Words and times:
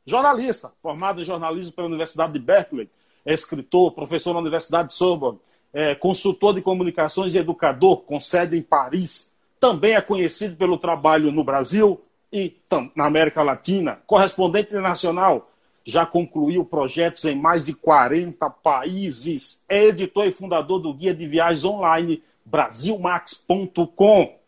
Jornalista, 0.05 0.71
formado 0.81 1.21
em 1.21 1.25
jornalismo 1.25 1.71
pela 1.71 1.87
Universidade 1.87 2.33
de 2.33 2.39
Berkeley, 2.39 2.89
é 3.25 3.33
escritor, 3.33 3.91
professor 3.93 4.33
na 4.33 4.39
Universidade 4.39 4.89
de 4.89 4.95
Sorbonne, 4.95 5.39
é 5.71 5.95
consultor 5.95 6.53
de 6.53 6.61
comunicações 6.61 7.33
e 7.33 7.37
educador, 7.37 7.97
com 7.97 8.19
sede 8.19 8.57
em 8.57 8.61
Paris. 8.61 9.31
Também 9.59 9.93
é 9.93 10.01
conhecido 10.01 10.55
pelo 10.55 10.77
trabalho 10.77 11.31
no 11.31 11.43
Brasil, 11.43 12.01
e 12.33 12.57
na 12.95 13.05
América 13.05 13.43
Latina. 13.43 14.01
Correspondente 14.07 14.69
internacional, 14.69 15.51
já 15.85 16.03
concluiu 16.03 16.65
projetos 16.65 17.23
em 17.25 17.35
mais 17.35 17.63
de 17.63 17.73
40 17.73 18.49
países. 18.49 19.63
É 19.69 19.85
editor 19.85 20.25
e 20.25 20.31
fundador 20.31 20.79
do 20.79 20.91
guia 20.93 21.13
de 21.13 21.27
viagens 21.27 21.63
online 21.63 22.23
brasilmax.com. 22.43 24.39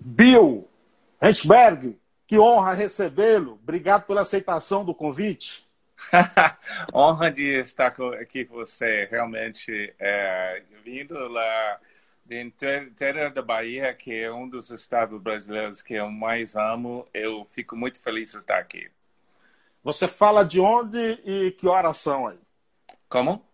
Bill 0.00 0.68
Henschberg, 1.22 1.96
que 2.26 2.38
honra 2.38 2.74
recebê-lo. 2.74 3.52
Obrigado 3.62 4.04
pela 4.06 4.22
aceitação 4.22 4.84
do 4.84 4.94
convite. 4.94 5.64
honra 6.92 7.30
de 7.30 7.60
estar 7.60 7.94
aqui 8.20 8.44
com 8.44 8.56
você. 8.56 9.06
Realmente, 9.10 9.94
é, 9.98 10.62
vindo 10.84 11.14
lá 11.28 11.78
de 12.26 12.42
interior 12.42 13.30
da 13.30 13.40
Bahia, 13.40 13.94
que 13.94 14.12
é 14.12 14.32
um 14.32 14.48
dos 14.48 14.70
estados 14.70 15.20
brasileiros 15.20 15.80
que 15.80 15.94
eu 15.94 16.10
mais 16.10 16.56
amo, 16.56 17.06
eu 17.14 17.44
fico 17.52 17.76
muito 17.76 18.00
feliz 18.00 18.32
de 18.32 18.38
estar 18.38 18.58
aqui. 18.58 18.90
Você 19.82 20.08
fala 20.08 20.44
de 20.44 20.60
onde 20.60 20.98
e 21.24 21.52
que 21.52 21.68
horas 21.68 21.98
são 21.98 22.26
aí? 22.26 22.38
Como? 23.08 23.46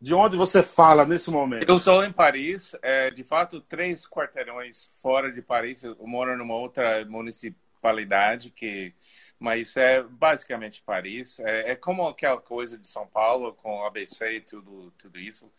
De 0.00 0.14
onde 0.14 0.36
você 0.36 0.62
fala 0.62 1.04
nesse 1.04 1.30
momento? 1.30 1.68
Eu 1.68 1.76
estou 1.76 2.02
em 2.02 2.12
Paris, 2.12 2.74
é, 2.80 3.10
de 3.10 3.22
fato, 3.22 3.60
três 3.60 4.06
quarteirões 4.06 4.88
fora 5.02 5.30
de 5.30 5.42
Paris. 5.42 5.82
Eu 5.82 5.96
moro 6.00 6.36
numa 6.36 6.54
outra 6.54 7.04
municipalidade 7.04 8.50
que 8.50 8.94
mas 9.38 9.76
é 9.76 10.02
basicamente 10.02 10.82
Paris. 10.82 11.38
É, 11.40 11.72
é, 11.72 11.76
como 11.76 12.06
aquela 12.08 12.40
coisa 12.40 12.78
de 12.78 12.88
São 12.88 13.06
Paulo 13.06 13.52
com 13.52 13.84
ABC 13.84 14.36
e 14.36 14.40
tudo, 14.40 14.90
tudo 14.92 15.18
isso. 15.18 15.50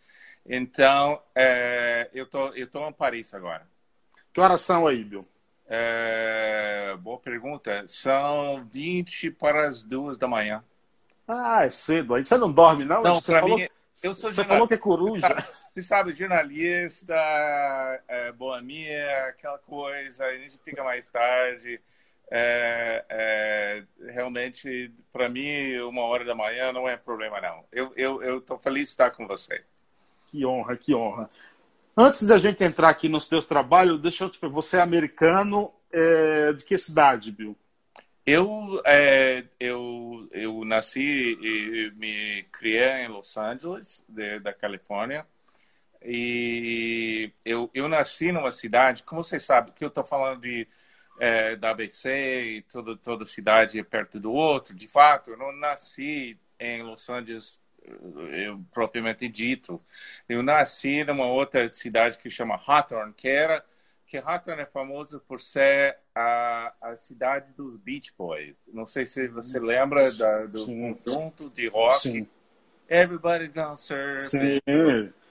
Então, 0.47 1.21
é, 1.35 2.09
eu 2.13 2.25
tô, 2.25 2.47
eu 2.49 2.67
tô 2.67 2.87
em 2.87 2.93
Paris 2.93 3.33
agora. 3.33 3.67
Que 4.33 4.39
horas 4.39 4.61
são 4.61 4.87
aí, 4.87 5.03
Bill? 5.03 5.27
É, 5.67 6.95
boa 6.99 7.19
pergunta. 7.19 7.85
São 7.87 8.65
20 8.65 9.31
para 9.31 9.67
as 9.67 9.83
duas 9.83 10.17
da 10.17 10.27
manhã. 10.27 10.63
Ah, 11.27 11.65
é 11.65 11.69
cedo. 11.69 12.15
Aí 12.15 12.23
você 12.23 12.37
não 12.37 12.51
dorme, 12.51 12.85
não? 12.85 13.03
Não, 13.03 13.15
você 13.15 13.37
falou, 13.37 13.57
mim, 13.57 13.67
eu 14.01 14.13
sou 14.13 14.33
Você 14.33 14.45
falou 14.45 14.67
que 14.67 14.75
é 14.75 14.77
coruja. 14.77 15.27
Você 15.73 15.81
sabe, 15.81 16.15
jornalista, 16.15 17.13
é, 18.07 18.31
boa 18.31 18.61
minha, 18.61 19.27
aquela 19.27 19.59
coisa, 19.59 20.25
a 20.25 20.37
gente 20.37 20.57
fica 20.59 20.83
mais 20.83 21.07
tarde. 21.09 21.79
É, 22.31 23.05
é, 23.09 23.83
realmente, 24.11 24.91
para 25.11 25.29
mim, 25.29 25.77
uma 25.81 26.01
hora 26.03 26.25
da 26.25 26.33
manhã 26.33 26.71
não 26.71 26.87
é 26.87 26.97
problema, 26.97 27.39
não. 27.39 27.65
Eu 27.71 27.87
estou 27.95 28.21
eu, 28.23 28.43
eu 28.47 28.59
feliz 28.59 28.83
de 28.83 28.89
estar 28.89 29.11
com 29.11 29.27
você. 29.27 29.63
Que 30.29 30.45
honra, 30.45 30.75
que 30.77 30.93
honra. 30.93 31.29
Antes 31.95 32.23
da 32.25 32.37
gente 32.37 32.63
entrar 32.63 32.89
aqui 32.89 33.09
nos 33.09 33.27
teus 33.27 33.45
trabalhos, 33.45 34.01
deixa 34.01 34.23
eu 34.23 34.29
te 34.29 34.37
perguntar, 34.37 34.61
você 34.61 34.77
é 34.77 34.81
americano 34.81 35.73
é, 35.91 36.53
de 36.53 36.63
que 36.63 36.77
cidade, 36.77 37.31
Bill? 37.31 37.57
Eu, 38.25 38.81
é, 38.85 39.45
eu, 39.59 40.27
eu 40.31 40.65
nasci 40.65 41.01
e 41.01 41.91
me 41.95 42.43
criei 42.51 43.05
em 43.05 43.07
Los 43.07 43.37
Angeles, 43.37 44.03
de, 44.07 44.39
da 44.39 44.53
Califórnia. 44.53 45.25
E 46.03 47.31
eu, 47.43 47.69
eu 47.73 47.87
nasci 47.87 48.31
numa 48.31 48.51
cidade, 48.51 49.03
como 49.03 49.23
você 49.23 49.39
sabe, 49.39 49.71
que 49.71 49.83
eu 49.83 49.87
estou 49.87 50.03
falando 50.03 50.41
de 50.41 50.67
é, 51.19 51.55
da 51.55 51.71
ABC 51.71 52.09
e 52.09 52.61
toda, 52.63 52.95
toda 52.97 53.25
cidade 53.25 53.79
é 53.79 53.83
perto 53.83 54.19
do 54.19 54.31
outro. 54.31 54.75
De 54.75 54.87
fato, 54.87 55.31
eu 55.31 55.37
não 55.37 55.51
nasci 55.53 56.37
em 56.59 56.83
Los 56.83 57.09
Angeles 57.09 57.59
eu 58.31 58.63
propriamente 58.73 59.27
dito. 59.27 59.81
Eu 60.27 60.43
nasci 60.43 61.03
numa 61.03 61.25
outra 61.25 61.67
cidade 61.67 62.17
que 62.17 62.29
chama 62.29 62.55
Hawthorne, 62.55 63.13
que 63.13 63.27
era 63.27 63.63
que 64.05 64.17
Hawthorne 64.17 64.61
é 64.61 64.65
famoso 64.65 65.19
por 65.27 65.41
ser 65.41 65.97
a, 66.15 66.73
a 66.81 66.95
cidade 66.95 67.51
dos 67.53 67.77
Beach 67.77 68.13
Boys. 68.17 68.55
Não 68.73 68.87
sei 68.87 69.05
se 69.05 69.27
você 69.27 69.59
lembra 69.59 70.11
da, 70.13 70.45
do 70.45 70.65
Sim. 70.65 70.93
conjunto 70.93 71.49
de 71.49 71.67
rock. 71.67 71.99
Sim. 71.99 72.27
Everybody's 72.89 73.51
gonna 73.51 73.75
surf. 73.75 74.23
Sim. 74.23 74.59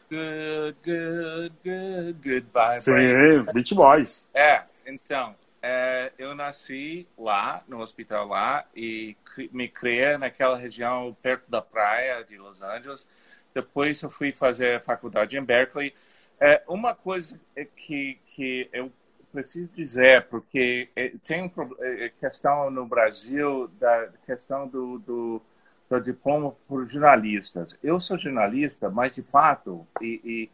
Good, 0.09 0.77
good, 0.85 1.55
good, 1.65 2.19
good 2.23 2.47
vibes. 2.53 2.85
Sim, 2.85 3.53
Beach 3.55 3.75
Boys. 3.75 4.29
É, 4.35 4.63
então, 4.87 5.35
é, 5.69 6.13
eu 6.17 6.33
nasci 6.33 7.09
lá, 7.19 7.61
no 7.67 7.81
hospital 7.81 8.29
lá, 8.29 8.65
e 8.75 9.17
me 9.51 9.67
criei 9.67 10.17
naquela 10.17 10.57
região 10.57 11.17
perto 11.21 11.51
da 11.51 11.61
praia 11.61 12.23
de 12.23 12.39
Los 12.39 12.63
Angeles. 12.63 13.05
Depois 13.53 14.01
eu 14.01 14.09
fui 14.09 14.31
fazer 14.31 14.81
faculdade 14.83 15.37
em 15.37 15.43
Berkeley. 15.43 15.93
É, 16.39 16.63
uma 16.69 16.95
coisa 16.95 17.41
que, 17.75 18.17
que 18.27 18.69
eu 18.73 18.93
preciso 19.33 19.69
dizer, 19.73 20.27
porque 20.29 20.89
é, 20.95 21.13
tem 21.25 21.43
uma 21.43 21.69
é, 21.81 22.13
questão 22.21 22.71
no 22.71 22.87
Brasil 22.87 23.67
da 23.81 24.09
questão 24.25 24.69
do, 24.69 25.01
do, 25.01 25.43
do 25.91 26.01
diploma 26.01 26.55
por 26.69 26.89
jornalistas. 26.89 27.77
Eu 27.83 27.99
sou 27.99 28.17
jornalista, 28.17 28.89
mas 28.89 29.13
de 29.13 29.23
fato, 29.23 29.85
e, 30.01 30.21
e 30.25 30.51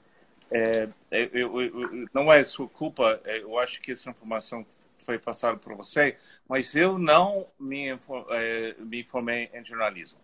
é, 0.50 0.88
eu, 1.10 1.60
eu, 1.60 1.80
eu, 1.82 2.08
não 2.14 2.32
é 2.32 2.42
sua 2.42 2.66
culpa, 2.66 3.20
é, 3.24 3.42
eu 3.42 3.58
acho 3.58 3.78
que 3.78 3.92
essa 3.92 4.08
informação 4.08 4.64
foi 5.04 5.18
passado 5.18 5.58
por 5.58 5.74
você, 5.74 6.16
mas 6.48 6.74
eu 6.74 6.98
não 6.98 7.46
me, 7.58 7.90
é, 8.30 8.74
me 8.78 9.04
formei 9.04 9.50
em 9.52 9.64
jornalismo. 9.64 10.18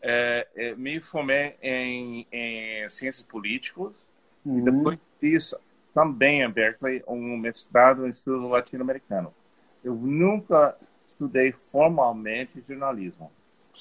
É, 0.00 0.46
é, 0.54 0.74
me 0.74 1.00
formei 1.00 1.56
em, 1.62 2.26
em 2.30 2.88
ciências 2.88 3.22
políticas 3.22 3.94
uhum. 4.44 4.58
e 4.58 4.62
depois 4.62 4.98
fiz 5.18 5.54
também 5.94 6.42
em 6.42 6.50
Berkeley 6.50 7.02
um 7.06 7.36
mestrado 7.36 8.06
em 8.06 8.10
estudo 8.10 8.48
latino-americano. 8.48 9.32
Eu 9.82 9.94
nunca 9.94 10.76
estudei 11.06 11.52
formalmente 11.52 12.62
jornalismo. 12.68 13.30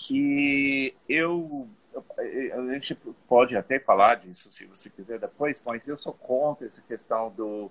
E 0.09 0.93
eu 1.07 1.67
a 1.95 2.73
gente 2.73 2.95
pode 3.27 3.55
até 3.55 3.79
falar 3.79 4.15
disso 4.15 4.51
se 4.51 4.65
você 4.65 4.89
quiser 4.89 5.19
depois, 5.19 5.61
mas 5.63 5.87
eu 5.87 5.95
sou 5.95 6.13
contra 6.13 6.65
essa 6.65 6.81
questão 6.81 7.29
do 7.29 7.69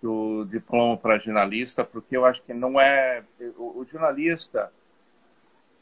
do 0.00 0.44
diploma 0.46 0.96
para 0.96 1.18
jornalista, 1.18 1.84
porque 1.84 2.16
eu 2.16 2.24
acho 2.24 2.42
que 2.42 2.54
não 2.54 2.80
é. 2.80 3.22
O, 3.56 3.80
o, 3.80 3.86
jornalista 3.90 4.72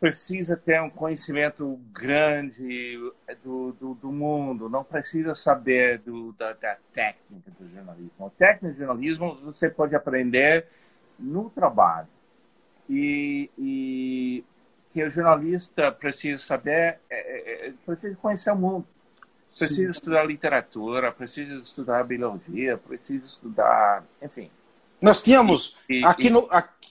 precisa 0.01 0.57
ter 0.57 0.81
um 0.81 0.91
conhecimento 0.91 1.79
grande 1.93 2.97
do, 3.43 3.73
do, 3.73 3.95
do 3.95 4.13
mundo, 4.13 4.69
não 4.69 4.85
precisa 4.85 5.35
saber 5.35 5.99
do, 5.99 6.33
da, 6.33 6.53
da, 6.53 6.77
técnica 6.93 7.51
do 7.59 7.69
jornalismo. 7.69 8.27
A 8.27 8.31
técnica 8.31 8.75
do 8.75 8.79
jornalismo 8.79 9.35
você 9.43 9.69
pode 9.69 9.95
aprender 9.95 10.67
no 11.19 11.51
trabalho. 11.51 12.09
E, 12.89 13.51
e 13.59 14.45
que 14.93 15.05
o 15.05 15.11
jornalista 15.11 15.93
precisa 15.93 16.43
saber, 16.43 16.99
é, 17.11 17.67
é, 17.67 17.69
é 17.69 17.73
precisa 17.85 18.17
conhecer 18.17 18.51
o 18.51 18.57
mundo 18.57 18.87
Precisa 19.59 19.93
Sim. 19.93 19.99
estudar 19.99 20.25
literatura, 20.25 21.11
precisa 21.11 21.55
estudar 21.57 22.05
biologia, 22.05 22.79
precisa 22.79 23.27
estudar, 23.27 24.05
enfim. 24.23 24.51
Nós 25.01 25.23
tínhamos, 25.23 25.77
e, 25.89 26.05
aqui, 26.05 26.29
e... 26.29 26.31
No, 26.31 26.49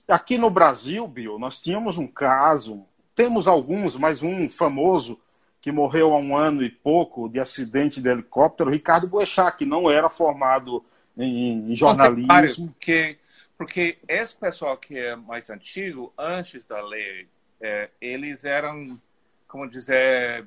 aqui 0.07 0.37
no 0.37 0.49
Brasil, 0.49 1.07
Bill, 1.07 1.39
nós 1.39 1.61
tínhamos 1.61 1.97
um 1.97 2.07
caso, 2.07 2.85
temos 3.15 3.47
alguns, 3.47 3.95
mas 3.95 4.21
um 4.21 4.49
famoso 4.49 5.19
que 5.61 5.71
morreu 5.71 6.13
há 6.13 6.17
um 6.17 6.35
ano 6.35 6.63
e 6.63 6.69
pouco 6.69 7.27
de 7.27 7.39
acidente 7.39 8.01
de 8.01 8.09
helicóptero, 8.09 8.69
Ricardo 8.69 9.07
Boechat, 9.07 9.57
que 9.57 9.65
não 9.65 9.89
era 9.89 10.09
formado 10.09 10.83
em, 11.17 11.71
em 11.71 11.75
jornalismo. 11.75 12.73
Que 12.79 13.17
Porque 13.57 13.97
esse 14.07 14.35
pessoal 14.35 14.77
que 14.77 14.97
é 14.97 15.15
mais 15.15 15.49
antigo, 15.49 16.13
antes 16.17 16.63
da 16.63 16.79
lei, 16.81 17.27
é, 17.59 17.89
eles 17.99 18.45
eram, 18.45 18.99
como 19.47 19.69
dizer, 19.69 20.45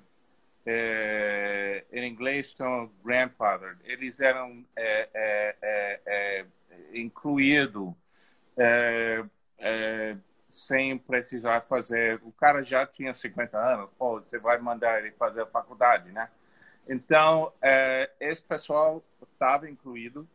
é, 0.64 1.39
inglês 2.10 2.52
são 2.56 2.90
grandfather, 3.04 3.76
eles 3.84 4.20
eram 4.20 4.64
é, 4.76 5.08
é, 5.14 5.56
é, 5.62 6.00
é 6.06 6.46
incluídos 6.98 7.92
sem 10.48 10.98
precisar 10.98 11.62
fazer. 11.62 12.20
O 12.24 12.32
cara 12.32 12.62
já 12.62 12.84
tinha 12.84 13.14
50 13.14 13.56
anos, 13.56 13.88
pô, 13.98 14.20
você 14.20 14.38
vai 14.38 14.58
mandar 14.58 14.98
ele 14.98 15.12
fazer 15.12 15.42
a 15.42 15.46
faculdade, 15.46 16.10
né? 16.12 16.28
Então, 16.88 17.52
esse 18.18 18.42
pessoal 18.42 19.02
estava 19.32 19.70
incluído, 19.70 20.28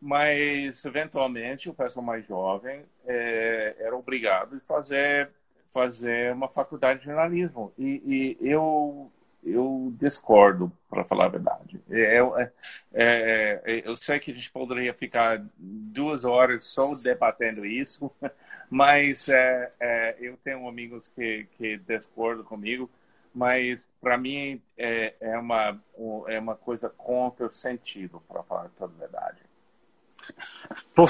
mas 0.00 0.84
eventualmente 0.84 1.68
o 1.68 1.74
pessoal 1.74 2.04
mais 2.04 2.26
jovem 2.26 2.84
era 3.06 3.94
obrigado 3.94 4.56
a 4.56 4.60
fazer 4.60 5.30
fazer 5.72 6.32
uma 6.32 6.48
faculdade 6.48 7.00
de 7.00 7.06
jornalismo 7.06 7.72
e, 7.78 8.36
e 8.40 8.48
eu 8.48 9.10
eu 9.44 9.92
discordo, 9.98 10.70
para 10.88 11.04
falar 11.04 11.26
a 11.26 11.28
verdade. 11.28 11.80
É, 11.90 12.18
é, 12.18 12.52
é, 12.92 13.62
é, 13.64 13.88
eu 13.88 13.96
sei 13.96 14.18
que 14.18 14.30
a 14.30 14.34
gente 14.34 14.50
poderia 14.50 14.92
ficar 14.92 15.42
duas 15.56 16.24
horas 16.24 16.64
só 16.66 16.94
debatendo 16.94 17.64
isso, 17.64 18.10
mas 18.70 19.28
é, 19.28 19.72
é, 19.80 20.16
eu 20.20 20.36
tenho 20.38 20.68
amigos 20.68 21.08
que, 21.08 21.46
que 21.56 21.78
discordam 21.78 22.44
comigo, 22.44 22.90
mas 23.34 23.86
para 24.00 24.18
mim 24.18 24.60
é, 24.76 25.14
é, 25.20 25.38
uma, 25.38 25.80
é 26.28 26.38
uma 26.38 26.56
coisa 26.56 26.88
contra 26.90 27.46
o 27.46 27.54
sentido, 27.54 28.22
para 28.28 28.42
falar 28.42 28.68
toda 28.76 28.92
a 28.94 28.98
verdade. 28.98 29.49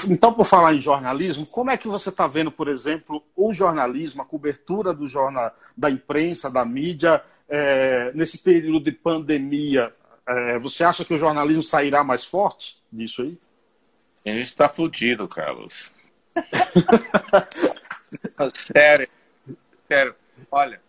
Então, 0.09 0.33
por 0.33 0.45
falar 0.45 0.75
em 0.75 0.81
jornalismo, 0.81 1.47
como 1.47 1.71
é 1.71 1.77
que 1.77 1.89
você 1.89 2.09
está 2.09 2.27
vendo, 2.27 2.51
por 2.51 2.69
exemplo, 2.69 3.23
o 3.37 3.53
jornalismo, 3.53 4.23
a 4.23 4.25
cobertura 4.25 4.95
do 4.95 5.09
jornal, 5.09 5.55
da 5.77 5.91
imprensa, 5.91 6.51
da 6.51 6.65
mídia, 6.65 7.23
é, 7.49 8.13
nesse 8.15 8.39
período 8.39 8.85
de 8.85 8.93
pandemia, 8.93 9.93
é, 10.27 10.59
você 10.59 10.85
acha 10.85 11.05
que 11.05 11.15
o 11.15 11.19
jornalismo 11.19 11.63
sairá 11.63 12.05
mais 12.05 12.25
forte 12.25 12.81
disso 12.91 13.23
aí? 13.23 13.39
A 14.25 14.31
gente 14.31 14.47
está 14.47 14.69
fudido, 14.69 15.27
Carlos. 15.27 15.93
sério, 18.55 19.09
sério. 19.89 20.15
Olha, 20.51 20.81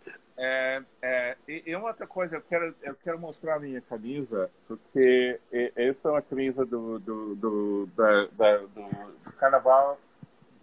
é, 0.44 0.82
é, 1.04 1.38
e, 1.48 1.76
uma 1.76 1.90
outra 1.90 2.08
coisa, 2.08 2.38
eu 2.38 2.42
quero, 2.42 2.74
eu 2.82 2.96
quero 2.96 3.20
mostrar 3.20 3.58
a 3.58 3.60
minha 3.60 3.80
camisa, 3.82 4.50
porque 4.68 5.40
essa 5.76 6.08
é 6.08 6.12
uma 6.12 6.22
camisa 6.22 6.66
do, 6.66 6.98
do, 6.98 7.36
do, 7.36 7.90
da, 7.96 8.26
da, 8.32 8.58
do, 8.58 8.68
do 9.24 9.32
Carnaval 9.38 10.00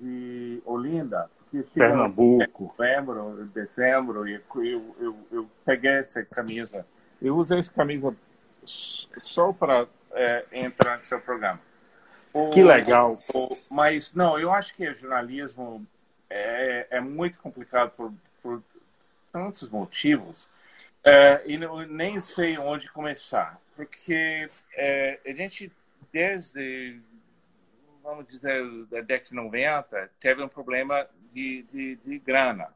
de 0.01 0.61
Olinda 0.65 1.31
que 1.51 1.63
Pernambuco. 1.63 2.65
Em 2.65 2.67
novembro, 2.67 3.51
dezembro, 3.55 4.29
e 4.29 4.35
eu, 4.35 4.97
eu, 5.01 5.17
eu, 5.31 5.51
peguei 5.65 5.93
essa 5.93 6.25
camisa. 6.25 6.85
Eu 7.21 7.37
usei 7.37 7.59
essa 7.59 7.73
camisa 7.73 8.15
só 8.65 9.53
para 9.53 9.87
é, 10.13 10.45
entrar 10.53 10.99
no 10.99 11.05
seu 11.05 11.21
programa. 11.21 11.61
O, 12.33 12.51
que 12.51 12.63
legal. 12.63 13.19
O, 13.33 13.57
mas, 13.71 14.13
não, 14.13 14.39
eu 14.39 14.53
acho 14.53 14.75
que 14.75 14.89
o 14.89 14.95
jornalismo 14.95 15.87
é, 16.29 16.87
é 16.91 17.01
muito 17.01 17.39
complicado 17.39 17.93
por, 17.97 18.13
por 18.43 18.63
tantos 19.49 19.69
motivos. 19.69 20.47
É, 21.03 21.43
e 21.47 21.57
não, 21.57 21.81
nem 21.87 22.21
sei 22.21 22.59
onde 22.59 22.91
começar. 22.91 23.61
Porque 23.75 24.51
é, 24.75 25.21
a 25.25 25.33
gente, 25.33 25.73
desde 26.13 27.01
vamos 28.03 28.27
dizer, 28.27 28.65
da 28.87 29.01
década 29.03 29.29
de 29.29 29.35
90, 29.35 30.11
teve 30.19 30.43
um 30.43 30.49
problema 30.49 31.07
de, 31.33 31.63
de, 31.71 31.97
de 31.97 32.19
grana. 32.19 32.69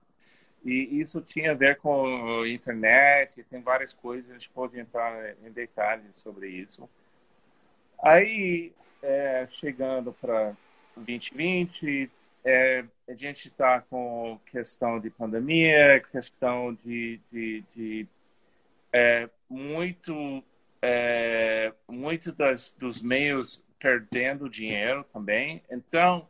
E 0.65 1.01
isso 1.01 1.21
tinha 1.21 1.53
a 1.53 1.55
ver 1.55 1.77
com 1.79 2.47
internet, 2.47 3.43
tem 3.45 3.61
várias 3.63 3.93
coisas, 3.93 4.31
a 4.31 4.35
gente 4.35 4.51
pode 4.51 4.79
entrar 4.79 5.35
em 5.45 5.51
detalhes 5.51 6.05
sobre 6.15 6.49
isso. 6.49 6.89
Aí, 8.03 8.73
é, 9.03 9.47
chegando 9.51 10.13
para 10.13 10.55
2020, 10.97 12.11
é, 12.45 12.85
a 13.09 13.15
gente 13.15 13.49
está 13.49 13.81
com 13.81 14.41
questão 14.47 14.99
de 14.99 15.11
pandemia, 15.11 16.03
questão 16.11 16.75
de, 16.85 17.21
de, 17.31 17.65
de 17.75 18.07
é, 18.93 19.29
muito, 19.49 20.43
é, 20.81 21.73
muito 21.89 22.33
das, 22.33 22.73
dos 22.73 23.01
meios 23.01 23.63
perdendo 23.79 24.49
dinheiro 24.49 25.05
também. 25.13 25.63
Então, 25.71 26.29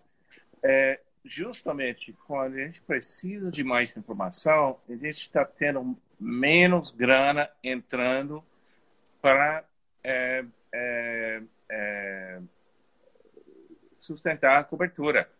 é, 0.63 1.01
justamente 1.25 2.13
quando 2.27 2.55
a 2.55 2.65
gente 2.65 2.81
precisa 2.83 3.51
de 3.51 3.63
mais 3.65 3.97
informação, 3.97 4.79
a 4.89 4.93
gente 4.93 5.19
está 5.19 5.45
tendo 5.45 5.97
menos 6.19 6.91
grana 6.91 7.51
entrando 7.63 8.45
para 9.21 9.65
é, 10.05 10.45
é, 10.73 11.43
é, 11.69 12.41
sustentar 13.99 14.61
a 14.61 14.65
cobertura. 14.65 15.31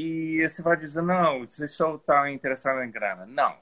E 0.00 0.48
você 0.48 0.62
vai 0.62 0.78
dizer, 0.78 1.02
não, 1.02 1.46
você 1.46 1.68
só 1.68 1.96
está 1.96 2.30
interessado 2.30 2.82
em 2.82 2.90
grana. 2.90 3.26
Não. 3.26 3.54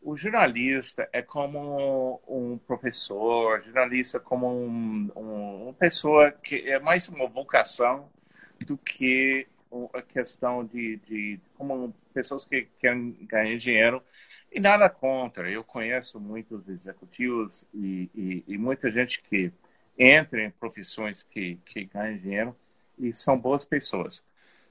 O 0.00 0.16
jornalista 0.16 1.06
é 1.12 1.20
como 1.20 2.22
um 2.26 2.56
professor, 2.56 3.62
jornalista 3.62 4.16
é 4.16 4.20
como 4.20 4.48
um, 4.48 5.10
um, 5.14 5.64
uma 5.64 5.74
pessoa 5.74 6.30
que 6.32 6.56
é 6.70 6.78
mais 6.78 7.06
uma 7.08 7.26
vocação 7.26 8.08
do 8.66 8.78
que 8.78 9.46
a 9.92 10.00
questão 10.00 10.64
de, 10.64 10.96
de 11.06 11.40
como 11.54 11.94
pessoas 12.14 12.46
que 12.46 12.66
querem 12.80 13.12
ganhar 13.22 13.58
dinheiro 13.58 14.02
e 14.50 14.58
nada 14.60 14.88
contra. 14.88 15.50
Eu 15.50 15.62
conheço 15.62 16.18
muitos 16.18 16.66
executivos 16.66 17.66
e, 17.74 18.08
e, 18.14 18.44
e 18.48 18.56
muita 18.56 18.90
gente 18.90 19.20
que 19.20 19.52
entra 19.98 20.42
em 20.42 20.50
profissões 20.50 21.22
que, 21.22 21.56
que 21.66 21.86
dinheiro 22.22 22.56
e 22.98 23.12
são 23.12 23.38
boas 23.38 23.66
pessoas. 23.66 24.22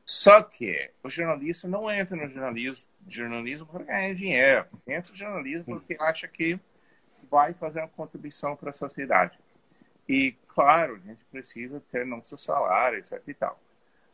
Só 0.05 0.41
que 0.41 0.91
o 1.01 1.09
jornalista 1.09 1.67
não 1.67 1.89
entra 1.89 2.15
no 2.15 2.27
jornalismo, 2.29 2.85
jornalismo 3.07 3.65
para 3.65 3.83
ganhar 3.83 4.15
dinheiro. 4.15 4.65
Entra 4.87 5.11
no 5.11 5.17
jornalismo 5.17 5.65
porque 5.65 5.97
acha 5.99 6.27
que 6.27 6.59
vai 7.29 7.53
fazer 7.53 7.79
uma 7.79 7.87
contribuição 7.87 8.55
para 8.55 8.71
a 8.71 8.73
sociedade. 8.73 9.39
E, 10.07 10.35
claro, 10.49 10.95
a 10.95 11.07
gente 11.07 11.23
precisa 11.31 11.81
ter 11.91 12.05
nosso 12.05 12.37
salário, 12.37 12.99
etc 12.99 13.21
e 13.25 13.33
tal. 13.33 13.59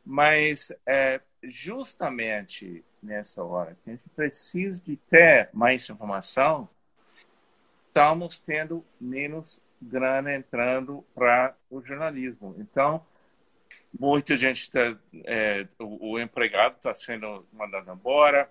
Mas 0.06 0.72
é 0.86 1.20
justamente 1.44 2.84
nessa 3.02 3.44
hora 3.44 3.76
que 3.84 3.90
a 3.90 3.94
gente 3.94 4.10
precisa 4.16 4.82
de 4.82 4.96
ter 4.96 5.50
mais 5.54 5.90
informação, 5.90 6.70
estamos 7.88 8.40
tendo 8.40 8.86
menos 9.00 9.60
grana 9.82 10.36
entrando 10.36 11.04
para 11.16 11.56
o 11.70 11.82
jornalismo. 11.82 12.56
Então, 12.60 13.06
muita 13.98 14.36
gente 14.38 14.62
está, 14.62 14.98
é, 15.26 15.68
o, 15.80 16.12
o, 16.12 16.20
empregado 16.20 16.76
está 16.78 16.94
sendo 16.94 17.46
mandado 17.52 17.92
embora, 17.92 18.50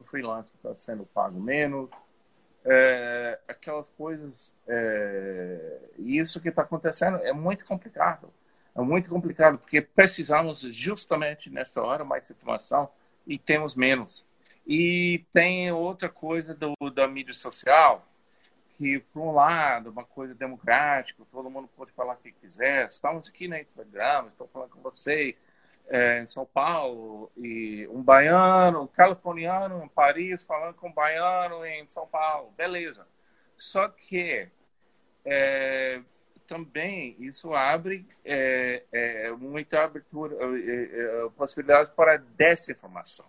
o 0.00 0.04
freelancer 0.04 0.54
está 0.56 0.74
sendo 0.74 1.04
pago 1.06 1.40
menos, 1.40 1.90
é, 2.64 3.38
aquelas 3.46 3.88
coisas, 3.90 4.52
é, 4.66 5.80
isso 5.98 6.40
que 6.40 6.48
está 6.48 6.62
acontecendo 6.62 7.18
é 7.18 7.32
muito 7.32 7.64
complicado. 7.64 8.32
É 8.74 8.80
muito 8.80 9.10
complicado, 9.10 9.58
porque 9.58 9.80
precisamos 9.80 10.60
justamente 10.60 11.50
nessa 11.50 11.82
hora 11.82 12.04
mais 12.04 12.30
informação 12.30 12.88
e 13.26 13.36
temos 13.36 13.74
menos. 13.74 14.24
E 14.66 15.24
tem 15.32 15.72
outra 15.72 16.08
coisa 16.08 16.54
do, 16.54 16.74
da 16.94 17.08
mídia 17.08 17.34
social, 17.34 18.07
que, 18.78 19.00
por 19.12 19.20
um 19.20 19.32
lado, 19.32 19.90
uma 19.90 20.04
coisa 20.04 20.34
democrática, 20.34 21.24
todo 21.32 21.50
mundo 21.50 21.68
pode 21.76 21.92
falar 21.92 22.14
o 22.14 22.16
que 22.16 22.30
quiser. 22.30 22.86
Estamos 22.86 23.28
aqui 23.28 23.48
no 23.48 23.56
Instagram, 23.56 24.28
estou 24.28 24.46
falando 24.46 24.70
com 24.70 24.80
você 24.80 25.36
é, 25.88 26.22
em 26.22 26.26
São 26.28 26.46
Paulo, 26.46 27.30
e 27.36 27.88
um 27.88 28.00
baiano, 28.00 28.82
um 28.82 28.86
californiano 28.86 29.82
em 29.82 29.88
Paris 29.88 30.44
falando 30.44 30.74
com 30.76 30.88
um 30.88 30.92
baiano 30.92 31.66
em 31.66 31.84
São 31.86 32.06
Paulo. 32.06 32.52
Beleza. 32.56 33.04
Só 33.56 33.88
que 33.88 34.48
é, 35.24 36.00
também 36.46 37.16
isso 37.18 37.52
abre 37.54 38.06
é, 38.24 38.84
é, 38.92 39.30
muita 39.32 39.82
abertura, 39.82 40.36
é, 40.36 41.24
é 41.24 41.28
possibilidade 41.36 41.90
para 41.96 42.16
desinformação, 42.16 43.28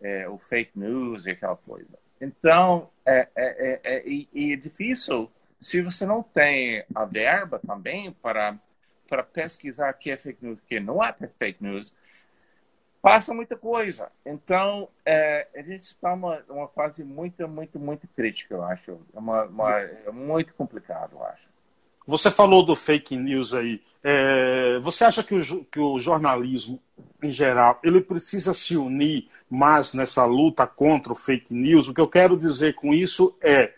é, 0.00 0.28
o 0.28 0.36
fake 0.38 0.76
news 0.76 1.24
e 1.26 1.30
aquela 1.30 1.56
coisa. 1.56 2.05
Então, 2.20 2.90
é, 3.04 3.28
é, 3.36 3.80
é, 3.84 4.08
e, 4.08 4.28
e 4.32 4.52
é 4.52 4.56
difícil 4.56 5.30
se 5.60 5.80
você 5.82 6.04
não 6.04 6.22
tem 6.22 6.84
a 6.94 7.04
verba 7.04 7.58
também 7.58 8.12
para 8.12 8.58
para 9.08 9.22
pesquisar 9.22 9.92
que 9.92 10.10
é 10.10 10.16
fake 10.16 10.44
news, 10.44 10.60
que 10.60 10.80
não 10.80 11.02
é 11.02 11.14
fake 11.38 11.62
news, 11.62 11.94
passa 13.00 13.32
muita 13.32 13.56
coisa. 13.56 14.10
Então, 14.24 14.88
é, 15.04 15.46
a 15.54 15.62
gente 15.62 15.82
está 15.82 16.10
numa 16.10 16.42
uma 16.48 16.68
fase 16.68 17.04
muito, 17.04 17.46
muito, 17.46 17.78
muito 17.78 18.08
crítica, 18.08 18.54
eu 18.54 18.64
acho. 18.64 18.98
É, 19.14 19.18
uma, 19.18 19.44
uma, 19.44 19.78
é 19.78 20.10
muito 20.10 20.52
complicado, 20.54 21.12
eu 21.12 21.24
acho. 21.24 21.46
Você 22.06 22.30
falou 22.30 22.64
do 22.64 22.76
fake 22.76 23.16
news 23.16 23.54
aí. 23.54 23.82
É, 24.08 24.78
você 24.78 25.04
acha 25.04 25.20
que 25.24 25.34
o, 25.34 25.64
que 25.64 25.80
o 25.80 25.98
jornalismo, 25.98 26.80
em 27.20 27.32
geral, 27.32 27.80
ele 27.82 28.00
precisa 28.00 28.54
se 28.54 28.76
unir 28.76 29.28
mais 29.50 29.92
nessa 29.94 30.24
luta 30.24 30.64
contra 30.64 31.12
o 31.12 31.16
fake 31.16 31.52
news? 31.52 31.88
O 31.88 31.94
que 31.94 32.00
eu 32.00 32.06
quero 32.06 32.36
dizer 32.36 32.76
com 32.76 32.94
isso 32.94 33.36
é 33.42 33.74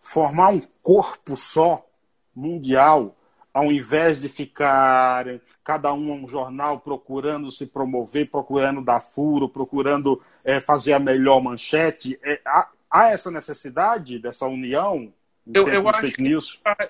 formar 0.00 0.50
um 0.50 0.60
corpo 0.80 1.36
só 1.36 1.84
mundial, 2.32 3.16
ao 3.52 3.72
invés 3.72 4.20
de 4.20 4.28
ficar 4.28 5.26
cada 5.64 5.92
um 5.92 6.12
um 6.12 6.28
jornal 6.28 6.78
procurando 6.78 7.50
se 7.50 7.66
promover, 7.66 8.30
procurando 8.30 8.84
dar 8.84 9.00
furo, 9.00 9.48
procurando 9.48 10.22
é, 10.44 10.60
fazer 10.60 10.92
a 10.92 11.00
melhor 11.00 11.42
manchete. 11.42 12.16
É, 12.22 12.40
há, 12.46 12.68
há, 12.88 13.10
essa 13.10 13.32
necessidade 13.32 14.16
dessa 14.20 14.46
união? 14.46 15.12
Eu, 15.52 15.68
eu 15.68 15.88
acho 15.88 16.12
que 16.12 16.22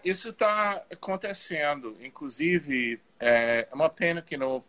isso 0.05 0.29
está 0.29 0.85
acontecendo. 0.91 1.97
Inclusive, 2.01 3.01
é, 3.19 3.67
é 3.71 3.75
uma 3.75 3.91
pena 3.91 4.23
que 4.23 4.37
não 4.37 4.63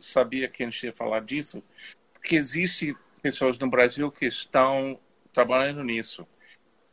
sabia 0.00 0.48
que 0.48 0.62
a 0.62 0.66
gente 0.66 0.86
ia 0.86 0.92
falar 0.92 1.20
disso, 1.20 1.62
porque 2.12 2.36
existe 2.36 2.96
pessoas 3.20 3.58
no 3.58 3.70
Brasil 3.70 4.10
que 4.10 4.26
estão 4.26 4.98
trabalhando 5.32 5.84
nisso. 5.84 6.26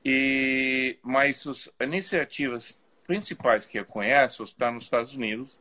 E 0.05 0.97
mas 1.01 1.45
as 1.45 1.69
iniciativas 1.81 2.79
principais 3.05 3.65
que 3.65 3.79
eu 3.79 3.85
conheço 3.85 4.43
estão 4.43 4.73
nos 4.73 4.83
Estados 4.83 5.15
Unidos. 5.15 5.59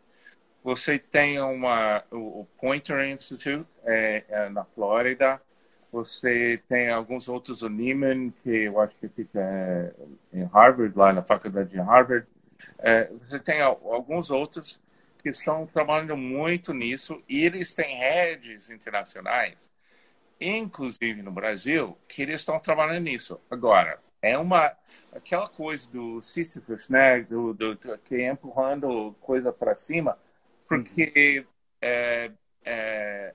Você 0.62 0.98
tem 0.98 1.40
uma 1.40 2.04
o 2.10 2.46
Pointer 2.60 3.08
Institute 3.08 3.66
é, 3.84 4.24
é 4.28 4.48
na 4.50 4.64
Flórida. 4.64 5.40
Você 5.90 6.60
tem 6.68 6.90
alguns 6.90 7.28
outros, 7.28 7.62
o 7.62 7.68
Neiman, 7.68 8.30
que 8.42 8.50
eu 8.50 8.80
acho 8.80 8.94
que 8.96 9.08
fica 9.08 9.40
é, 9.40 9.94
em 10.32 10.44
Harvard, 10.44 10.96
lá 10.96 11.12
na 11.12 11.22
faculdade 11.22 11.70
de 11.70 11.78
Harvard. 11.78 12.26
É, 12.78 13.10
você 13.12 13.38
tem 13.38 13.60
alguns 13.62 14.30
outros 14.30 14.80
que 15.22 15.30
estão 15.30 15.66
trabalhando 15.66 16.16
muito 16.16 16.74
nisso 16.74 17.22
e 17.28 17.44
eles 17.44 17.72
têm 17.72 17.96
redes 17.96 18.70
internacionais, 18.70 19.70
inclusive 20.40 21.22
no 21.22 21.32
Brasil, 21.32 21.96
que 22.08 22.22
eles 22.22 22.40
estão 22.40 22.60
trabalhando 22.60 23.04
nisso. 23.04 23.40
Agora, 23.50 24.00
é 24.22 24.36
uma 24.38 24.76
aquela 25.12 25.48
coisa 25.48 25.88
do 25.90 26.20
Sisyphus, 26.22 26.88
né, 26.88 27.22
do, 27.22 27.54
do, 27.54 27.74
do 27.74 27.98
que 27.98 28.26
empurrando 28.26 29.14
coisa 29.20 29.52
para 29.52 29.74
cima, 29.74 30.18
porque 30.68 31.46
é, 31.80 32.30
é, 32.64 33.34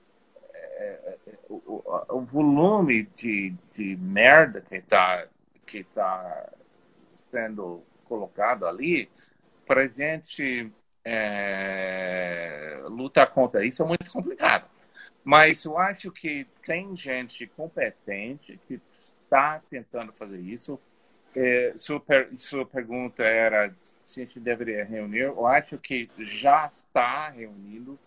o, 1.48 1.82
o, 2.08 2.20
volume 2.20 3.04
de, 3.16 3.54
de 3.74 3.96
merda 3.96 4.60
que 4.60 4.76
está 4.76 5.26
que 5.66 5.84
tá 5.84 6.52
sendo 7.30 7.82
colocado 8.04 8.66
ali, 8.66 9.08
para 9.66 9.88
gente 9.88 10.70
é, 11.04 12.80
lutar 12.84 13.30
contra 13.32 13.64
isso 13.64 13.82
é 13.82 13.86
muito 13.86 14.10
complicado. 14.10 14.68
Mas 15.22 15.64
eu 15.64 15.78
acho 15.78 16.12
que 16.12 16.46
tem 16.64 16.94
gente 16.94 17.46
competente 17.46 18.60
que 18.68 18.80
está 19.24 19.60
tentando 19.70 20.12
fazer 20.12 20.38
isso. 20.38 20.78
É, 21.34 21.72
sua, 21.76 21.98
per, 21.98 22.28
sua 22.36 22.64
pergunta 22.64 23.24
era 23.24 23.74
se 24.04 24.20
a 24.20 24.24
gente 24.24 24.38
deveria 24.38 24.84
reunir. 24.84 25.20
Eu 25.20 25.46
acho 25.46 25.78
que 25.78 26.10
já 26.18 26.66
está 26.66 27.30
reunindo. 27.30 27.98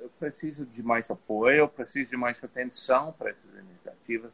Eu 0.00 0.10
preciso 0.18 0.64
de 0.66 0.82
mais 0.82 1.10
apoio, 1.10 1.58
eu 1.58 1.68
preciso 1.68 2.10
de 2.10 2.16
mais 2.16 2.42
atenção 2.42 3.12
para 3.18 3.30
essas 3.30 3.54
iniciativas, 3.58 4.30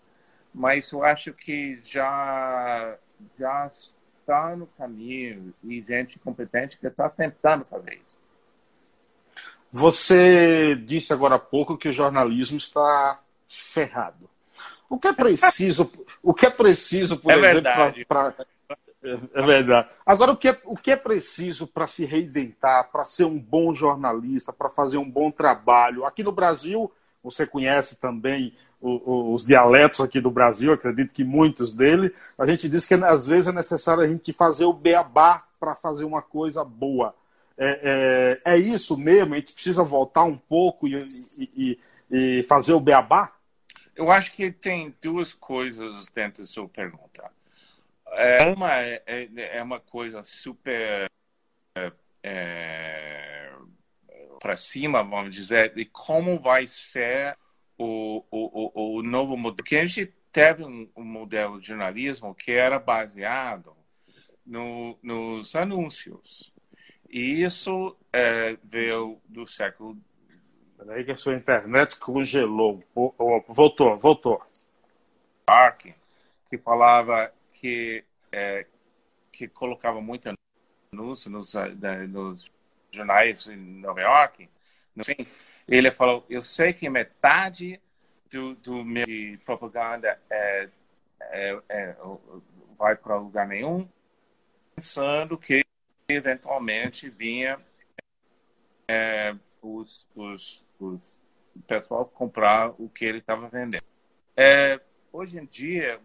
mas 0.55 0.91
eu 0.93 1.05
acho 1.05 1.33
que 1.33 1.81
já 1.83 2.97
já 3.39 3.71
está 4.21 4.57
no 4.57 4.67
caminho 4.67 5.53
e 5.63 5.81
gente 5.83 6.19
competente 6.19 6.79
que 6.79 6.87
está 6.87 7.09
tentando 7.09 7.65
fazer 7.65 7.95
isso. 8.07 8.17
Você 9.71 10.77
disse 10.77 11.13
agora 11.13 11.37
há 11.37 11.39
pouco 11.39 11.79
que 11.79 11.89
o 11.89 11.93
jornalismo 11.93 12.59
está 12.59 13.21
ferrado. 13.49 14.29
O 14.89 14.99
que 14.99 15.09
é 15.09 15.13
preciso, 15.13 15.91
o 16.23 16.35
que 16.35 16.47
é 16.47 16.51
preciso, 16.51 17.19
por 17.19 17.33
é 17.33 17.39
exemplo, 17.39 18.05
para 18.07 18.35
é 19.03 19.43
verdade. 19.43 19.89
Agora, 20.07 20.33
o 20.33 20.37
que 20.37 20.49
é, 20.49 20.61
o 20.65 20.77
que 20.77 20.91
é 20.91 20.97
preciso 20.97 21.67
para 21.67 21.87
se 21.87 22.05
reinventar, 22.05 22.91
para 22.91 23.05
ser 23.05 23.25
um 23.25 23.39
bom 23.39 23.75
jornalista, 23.75 24.53
para 24.53 24.69
fazer 24.69 24.97
um 24.97 25.11
bom 25.11 25.31
trabalho? 25.31 26.05
Aqui 26.05 26.23
no 26.23 26.33
Brasil, 26.33 26.91
você 27.23 27.47
conhece 27.47 27.97
também 27.97 28.55
o, 28.81 28.91
o, 28.91 29.35
os 29.35 29.45
dialetos 29.45 30.01
aqui 30.01 30.21
do 30.21 30.31
Brasil, 30.31 30.73
acredito 30.73 31.15
que 31.15 31.25
muitos 31.25 31.73
dele. 31.73 32.15
A 32.39 32.47
gente 32.47 32.69
diz 32.69 32.87
que 32.87 32.95
às 32.95 33.27
vezes 33.27 33.49
é 33.49 33.53
necessário 33.53 34.03
a 34.03 34.07
gente 34.07 34.33
fazer 34.33 34.65
o 34.65 34.73
beabá 34.73 35.45
para 35.59 35.75
fazer 35.75 36.05
uma 36.05 36.23
coisa 36.23 36.65
boa. 36.65 37.15
É, 37.57 38.41
é, 38.45 38.55
é, 38.55 38.57
isso 38.57 38.97
mesmo? 38.97 39.35
A 39.35 39.37
gente 39.37 39.53
precisa 39.53 39.85
voltar 39.85 40.25
um 40.25 40.37
pouco 40.37 40.89
e, 40.89 41.27
e, 41.39 41.79
e 42.11 42.43
fazer 42.45 42.73
o 42.73 42.81
beabá? 42.81 43.33
Eu 43.95 44.11
acho 44.11 44.33
que 44.33 44.51
tem 44.51 44.95
duas 45.03 45.35
coisas 45.35 46.09
dentro 46.09 46.43
da 46.43 46.47
sua 46.47 46.69
pergunta. 46.69 47.31
É, 48.13 48.45
uma 48.45 48.79
é, 48.79 49.03
é, 49.07 49.59
é 49.59 49.63
uma 49.63 49.81
coisa 49.81 50.23
super 50.23 51.11
é, 51.75 51.93
é 52.23 53.53
para 54.41 54.57
cima, 54.57 55.03
vamos 55.03 55.35
dizer, 55.35 55.73
de 55.75 55.85
como 55.85 56.39
vai 56.41 56.67
ser 56.67 57.39
o, 57.79 58.25
o, 58.31 58.97
o, 58.99 59.03
novo 59.03 59.37
modelo. 59.37 59.57
Porque 59.57 59.77
a 59.77 59.87
gente 59.87 60.13
teve 60.33 60.65
um, 60.65 60.91
um 60.97 61.05
modelo 61.05 61.61
de 61.61 61.69
jornalismo 61.69 62.35
que 62.35 62.51
era 62.51 62.79
baseado 62.79 63.77
no, 64.45 64.99
nos 65.03 65.55
anúncios. 65.55 66.53
E 67.09 67.43
isso 67.43 67.97
é, 68.13 68.57
veio 68.65 69.21
do 69.29 69.47
século 69.47 69.97
Peraí 70.85 71.05
que 71.05 71.13
a 71.13 71.17
sua 71.17 71.37
internet 71.37 71.97
congelou. 71.97 72.83
Voltou, 73.49 73.97
voltou. 73.99 74.43
Park, 75.47 75.93
que 76.51 76.59
falava 76.59 77.33
que, 77.63 78.05
é, 78.33 78.67
que 79.31 79.47
colocava 79.47 80.01
muito 80.01 80.29
anúncio 80.93 81.31
nos, 81.31 81.55
né, 81.55 82.07
nos 82.09 82.51
jornais 82.91 83.47
em 83.47 83.57
Nova 83.57 84.01
York. 84.01 84.51
Assim, 84.99 85.27
ele 85.69 85.93
falou, 85.93 86.27
eu 86.29 86.43
sei 86.43 86.73
que 86.73 86.91
metade 86.91 87.81
do, 88.29 88.57
do 88.57 88.85
meu 88.85 89.07
de 89.07 89.39
propaganda 89.45 90.21
é, 90.29 90.69
é, 91.21 91.63
é 91.69 91.97
vai 92.77 92.97
para 92.97 93.17
lugar 93.17 93.47
nenhum, 93.47 93.89
pensando 94.75 95.39
que 95.39 95.63
eventualmente 96.09 97.09
vinha 97.09 97.61
é, 98.89 99.37
os, 99.63 100.07
os 100.17 100.67
o 100.81 101.01
pessoal 101.67 102.07
comprar 102.07 102.71
o 102.79 102.89
que 102.89 103.05
ele 103.05 103.19
estava 103.19 103.49
vendendo. 103.49 103.85
É, 104.37 104.81
hoje 105.13 105.39
em 105.39 105.45
dia, 105.45 106.01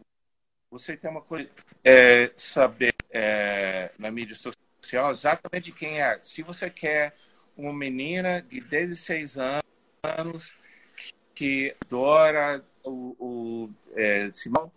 você 0.70 0.98
tem 0.98 1.10
uma 1.10 1.22
coisa, 1.22 1.50
é, 1.84 2.32
saber 2.36 2.94
é, 3.10 3.92
na 3.98 4.12
mídia 4.12 4.36
social 4.36 5.12
exatamente 5.12 5.72
quem 5.72 6.02
é. 6.02 6.20
Se 6.20 6.44
você 6.44 6.70
quer 6.70 7.16
uma 7.56 7.74
menina 7.74 8.42
de 8.42 8.62
16 8.62 9.38
anos 10.04 10.54
que 11.34 11.76
adora 11.82 12.64
o, 12.84 13.16
o 13.20 13.70
é, 13.96 14.30
Simão, 14.34 14.72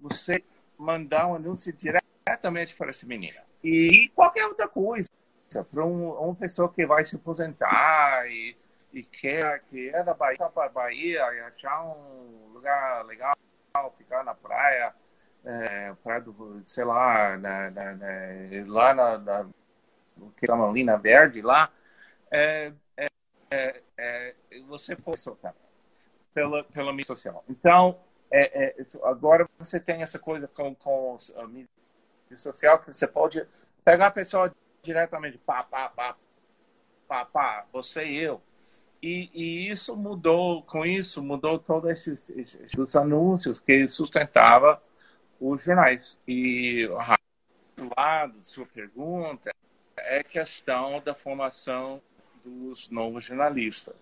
você 0.00 0.42
mandar 0.78 1.26
um 1.26 1.34
anúncio 1.34 1.72
diretamente 1.72 2.74
para 2.74 2.90
essa 2.90 3.06
menina. 3.06 3.42
E 3.62 4.10
qualquer 4.14 4.46
outra 4.46 4.66
coisa, 4.66 5.08
para 5.70 5.84
um, 5.84 6.10
uma 6.12 6.34
pessoa 6.34 6.72
que 6.72 6.86
vai 6.86 7.04
se 7.04 7.16
aposentar 7.16 8.26
e 8.30 8.56
e 8.92 9.04
quer 9.04 9.62
que 9.70 9.88
é 9.90 10.02
da 10.02 10.14
Bahia 10.14 10.48
para 10.52 10.68
Bahia 10.68 11.32
e 11.32 11.40
achar 11.40 11.82
um 11.84 12.50
lugar 12.52 13.04
legal, 13.04 13.36
ficar 13.96 14.24
na 14.24 14.34
praia, 14.34 14.92
é, 15.44 15.94
praia 16.02 16.20
do, 16.20 16.62
sei 16.66 16.84
lá, 16.84 17.36
na, 17.36 17.70
na, 17.70 17.94
na, 17.94 18.06
lá 18.66 18.94
na, 18.94 19.18
na 19.18 19.46
que 20.36 20.46
chama 20.46 20.68
ali 20.68 20.84
Verde, 21.00 21.40
lá, 21.40 21.70
é, 22.30 22.72
é, 22.96 23.06
é, 23.50 23.82
é 23.96 24.34
você 24.68 24.94
pode 24.94 25.20
soltar 25.20 25.54
pela, 26.34 26.62
pela 26.64 26.92
mídia 26.92 27.06
social. 27.06 27.42
Então, 27.48 27.98
é, 28.30 28.66
é, 28.66 28.86
agora 29.04 29.48
você 29.58 29.80
tem 29.80 30.02
essa 30.02 30.18
coisa 30.18 30.46
com, 30.48 30.74
com 30.74 31.16
a 31.36 31.46
mídia 31.46 31.68
social 32.36 32.78
que 32.78 32.92
você 32.92 33.06
pode 33.06 33.46
pegar 33.84 34.08
a 34.08 34.12
pessoa 34.12 34.54
diretamente, 34.82 35.38
pá, 35.38 35.62
pá, 35.62 35.88
pá, 35.88 36.16
pá, 37.08 37.24
pá, 37.24 37.66
você 37.72 38.04
e 38.04 38.18
eu 38.18 38.42
e, 39.02 39.30
e, 39.32 39.70
isso 39.70 39.96
mudou, 39.96 40.62
com 40.62 40.84
isso, 40.84 41.22
mudou 41.22 41.58
todos 41.58 41.90
esses, 41.90 42.28
esses 42.30 42.96
anúncios 42.96 43.58
que 43.58 43.88
sustentava 43.88 44.80
os 45.40 45.64
jornais. 45.64 46.18
E 46.28 46.86
do 47.76 47.90
lado 47.96 48.34
sua 48.42 48.66
pergunta 48.66 49.50
é 49.96 50.22
questão 50.22 51.00
da 51.00 51.14
formação 51.14 52.00
dos 52.44 52.88
novos 52.90 53.24
jornalistas. 53.24 53.96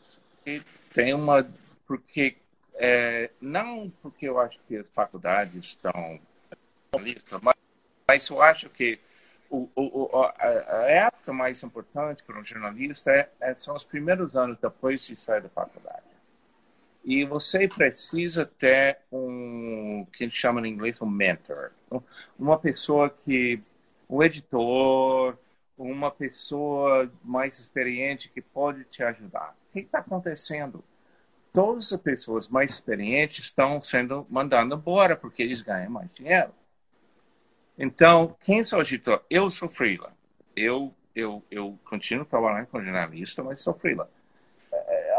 E 0.45 0.61
tem 0.93 1.15
uma. 1.15 1.49
Porque. 1.87 2.37
É, 2.81 3.31
não 3.41 3.91
porque 4.01 4.29
eu 4.29 4.39
acho 4.39 4.57
que 4.69 4.77
as 4.77 4.87
faculdades 4.95 5.67
estão 5.67 6.21
jornalistas, 6.93 7.41
mas, 7.43 7.55
mas 8.09 8.29
eu 8.29 8.41
acho 8.41 8.71
que 8.71 9.01
o, 9.51 9.69
o, 9.75 10.17
a, 10.17 10.33
a, 10.39 10.83
época 10.89 11.33
mais 11.33 11.61
importante 11.63 12.23
para 12.23 12.39
um 12.39 12.45
jornalista 12.45 13.11
é, 13.11 13.29
é, 13.41 13.55
são 13.55 13.75
os 13.75 13.83
primeiros 13.83 14.37
anos 14.37 14.59
depois 14.59 15.05
de 15.05 15.17
sair 15.17 15.43
da 15.43 15.49
faculdade. 15.49 16.08
E 17.09 17.25
você 17.25 17.67
precisa 17.67 18.45
ter 18.45 18.99
um, 19.11 20.07
que 20.13 20.25
a 20.25 20.27
gente 20.27 20.39
chama 20.39 20.61
em 20.61 20.71
inglês, 20.71 21.01
um 21.01 21.07
mentor. 21.07 21.71
Uma 22.39 22.59
pessoa 22.59 23.09
que, 23.09 23.63
um 24.11 24.23
editor, 24.23 25.39
uma 25.79 26.11
pessoa 26.11 27.11
mais 27.25 27.59
experiente 27.59 28.29
que 28.29 28.43
pode 28.43 28.85
te 28.85 29.03
ajudar. 29.03 29.57
O 29.71 29.73
que 29.73 29.81
está 29.81 30.01
acontecendo? 30.01 30.85
Todas 31.51 31.91
as 31.95 32.01
pessoas 32.03 32.47
mais 32.47 32.75
experientes 32.75 33.47
estão 33.47 33.81
sendo 33.81 34.27
mandadas 34.29 34.79
embora 34.79 35.17
porque 35.17 35.43
eles 35.43 35.63
ganham 35.63 35.91
mais 35.91 36.11
dinheiro. 36.13 36.53
Então, 37.79 38.37
quem 38.43 38.63
sou 38.63 38.83
editor? 38.83 39.25
Eu 39.31 39.49
sou 39.49 39.71
freela. 39.71 40.13
Eu, 40.55 40.95
eu, 41.15 41.43
eu 41.51 41.79
continuo 41.87 42.27
trabalhando 42.27 42.67
como 42.67 42.85
jornalista, 42.85 43.43
mas 43.43 43.63
sou 43.63 43.73
freela. 43.73 44.11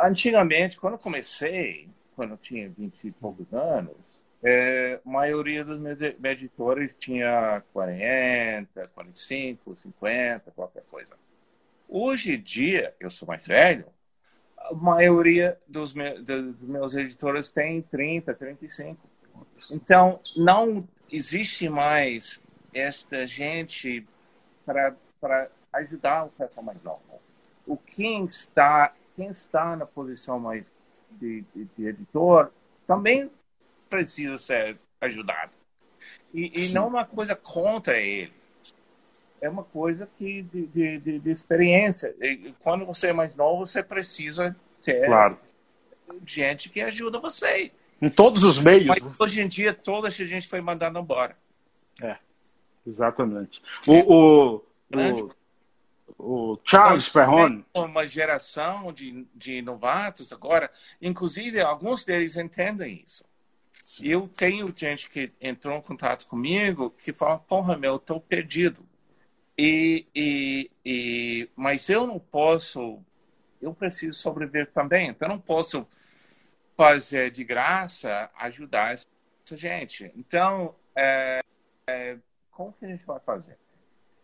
Antigamente, 0.02 0.78
quando 0.78 0.98
comecei, 0.98 1.90
quando 2.16 2.32
eu 2.32 2.38
tinha 2.38 2.70
20 2.70 3.08
e 3.08 3.12
poucos 3.12 3.52
anos, 3.54 3.96
é, 4.44 5.00
a 5.06 5.10
maioria 5.10 5.66
dos 5.66 5.80
meus 5.80 6.02
editores 6.02 6.96
tinha 6.98 7.62
40, 7.74 8.88
45, 8.88 9.76
50, 9.76 10.52
qualquer 10.52 10.84
coisa. 10.90 11.14
Hoje 11.88 12.36
em 12.36 12.42
dia, 12.42 12.94
eu 13.00 13.10
sou 13.10 13.28
mais 13.28 13.48
velho, 13.48 13.86
a 14.58 14.74
maioria 14.74 15.58
dos, 15.68 15.94
meus, 15.94 16.24
dos 16.24 16.62
meus 16.62 16.94
editores 16.94 17.52
tem 17.52 17.82
30, 17.82 18.34
35. 18.34 19.10
Então, 19.72 20.20
não 20.36 20.88
existe 21.12 21.68
mais 21.68 22.42
esta 22.74 23.26
gente 23.26 24.06
para 24.66 25.50
ajudar 25.74 26.26
o 26.26 26.30
pessoal 26.30 26.66
mais 26.66 26.82
novo. 26.84 27.02
O 27.66 27.76
quem 27.78 28.26
está 28.26 28.94
quem 29.20 29.32
está 29.32 29.76
na 29.76 29.86
posição 29.86 30.40
mais 30.40 30.72
de, 31.12 31.44
de, 31.54 31.68
de 31.78 31.88
editor 31.88 32.50
também 32.88 33.30
precisa 33.90 34.38
ser 34.38 34.80
ajudado. 35.02 35.52
E, 36.34 36.68
e 36.68 36.70
não 36.70 36.88
uma 36.88 37.04
coisa 37.04 37.36
contra 37.36 37.98
ele. 37.98 38.32
É 39.42 39.50
uma 39.50 39.64
coisa 39.64 40.08
que 40.18 40.42
de, 40.44 40.68
de, 40.68 41.20
de, 41.20 41.32
experiência. 41.32 42.16
E 42.22 42.54
quando 42.60 42.86
você 42.86 43.08
é 43.08 43.14
mais 43.14 43.36
novo 43.36 43.66
você 43.66 43.84
precisa 43.84 44.56
ter 44.82 45.06
claro. 45.06 45.38
gente 46.26 46.70
que 46.70 46.80
ajuda 46.80 47.20
você. 47.20 47.74
Em 48.02 48.10
todos 48.10 48.46
os 48.46 48.58
meios 48.58 48.86
mas 48.86 49.20
hoje 49.20 49.42
em 49.42 49.50
dia 49.50 49.74
toda 49.74 50.08
essa 50.08 50.26
gente 50.26 50.48
foi 50.48 50.62
mandada 50.62 50.98
embora. 50.98 51.36
É 52.02 52.16
Exatamente. 52.88 53.62
O, 53.86 53.94
o, 53.94 54.56
o, 54.96 55.30
o 56.18 56.58
Charles 56.64 57.10
Perron. 57.10 57.64
Uma 57.74 58.08
geração 58.08 58.92
de, 58.92 59.28
de 59.36 59.62
novatos 59.62 60.32
agora, 60.32 60.72
inclusive 61.02 61.60
alguns 61.60 62.04
deles 62.04 62.36
entendem 62.38 63.04
isso. 63.06 63.24
Sim. 63.84 64.08
Eu 64.08 64.28
tenho 64.28 64.72
gente 64.76 65.10
que 65.10 65.32
entrou 65.42 65.76
em 65.78 65.82
contato 65.82 66.28
comigo 66.28 66.92
que 66.92 67.12
fala: 67.12 67.40
Porra, 67.40 67.78
meu, 67.78 67.94
eu 67.94 68.00
tô 68.00 68.20
perdido. 68.20 68.86
E, 69.58 70.06
e, 70.16 70.72
e, 70.86 71.50
mas 71.56 71.90
eu 71.90 72.08
não 72.08 72.18
posso, 72.18 73.04
eu 73.62 73.74
preciso 73.74 74.18
sobreviver 74.18 74.72
também. 74.72 75.10
Então, 75.10 75.28
eu 75.28 75.34
não 75.34 75.42
posso 75.42 75.86
fazer 76.78 77.30
de 77.32 77.44
graça 77.44 78.30
ajudar 78.38 78.94
essa 78.94 79.06
gente. 79.58 80.12
Então, 80.16 80.76
é, 80.96 81.42
é, 81.88 82.18
como 82.52 82.72
que 82.72 82.86
a 82.86 82.88
gente 82.88 83.06
vai 83.06 83.20
fazer? 83.20 83.58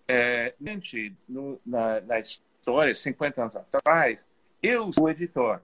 É, 0.07 0.53
gente, 0.61 1.15
no, 1.27 1.59
na, 1.65 2.01
na, 2.01 2.19
história, 2.19 2.93
50 2.93 3.41
anos 3.41 3.55
atrás, 3.55 4.25
eu 4.61 4.91
sou 4.93 5.09
editor. 5.09 5.61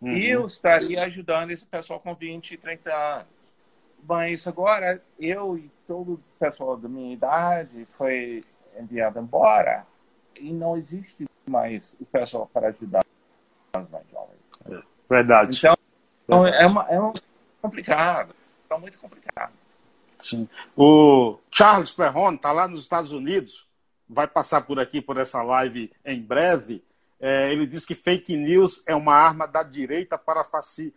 Uhum. 0.00 0.16
E 0.16 0.28
eu 0.28 0.46
estaria 0.46 1.02
ajudando 1.04 1.50
esse 1.50 1.64
pessoal 1.64 2.00
com 2.00 2.14
20, 2.14 2.56
30 2.56 2.92
anos. 2.92 3.26
Mas 4.06 4.46
agora, 4.46 5.02
eu 5.18 5.56
e 5.56 5.70
todo 5.86 6.14
o 6.14 6.20
pessoal 6.38 6.76
da 6.76 6.88
minha 6.88 7.14
idade 7.14 7.86
foi 7.96 8.42
enviado 8.78 9.18
embora 9.18 9.86
e 10.36 10.52
não 10.52 10.76
existe 10.76 11.24
mais 11.46 11.94
o 12.00 12.04
pessoal 12.04 12.50
para 12.52 12.68
ajudar 12.68 13.04
os 13.76 13.90
mais 13.90 14.04
jovens. 14.10 14.84
Verdade. 15.08 15.56
Então, 15.56 16.42
Verdade. 16.42 16.64
é, 16.64 16.66
uma, 16.66 16.86
é 16.90 17.00
um 17.00 17.12
complicado. 17.62 18.34
É 18.68 18.78
muito 18.78 18.98
complicado. 18.98 19.52
Sim. 20.18 20.48
O 20.76 21.38
Charles 21.50 21.90
Perron 21.90 22.34
está 22.34 22.52
lá 22.52 22.66
nos 22.68 22.82
Estados 22.82 23.12
Unidos, 23.12 23.66
vai 24.08 24.26
passar 24.26 24.62
por 24.62 24.78
aqui, 24.78 25.00
por 25.00 25.18
essa 25.18 25.42
live 25.42 25.90
em 26.04 26.20
breve. 26.20 26.82
É, 27.20 27.52
ele 27.52 27.66
diz 27.66 27.86
que 27.86 27.94
fake 27.94 28.36
news 28.36 28.82
é 28.86 28.94
uma 28.94 29.14
arma 29.14 29.46
da 29.46 29.62
direita 29.62 30.18
para 30.18 30.44
faci 30.44 30.92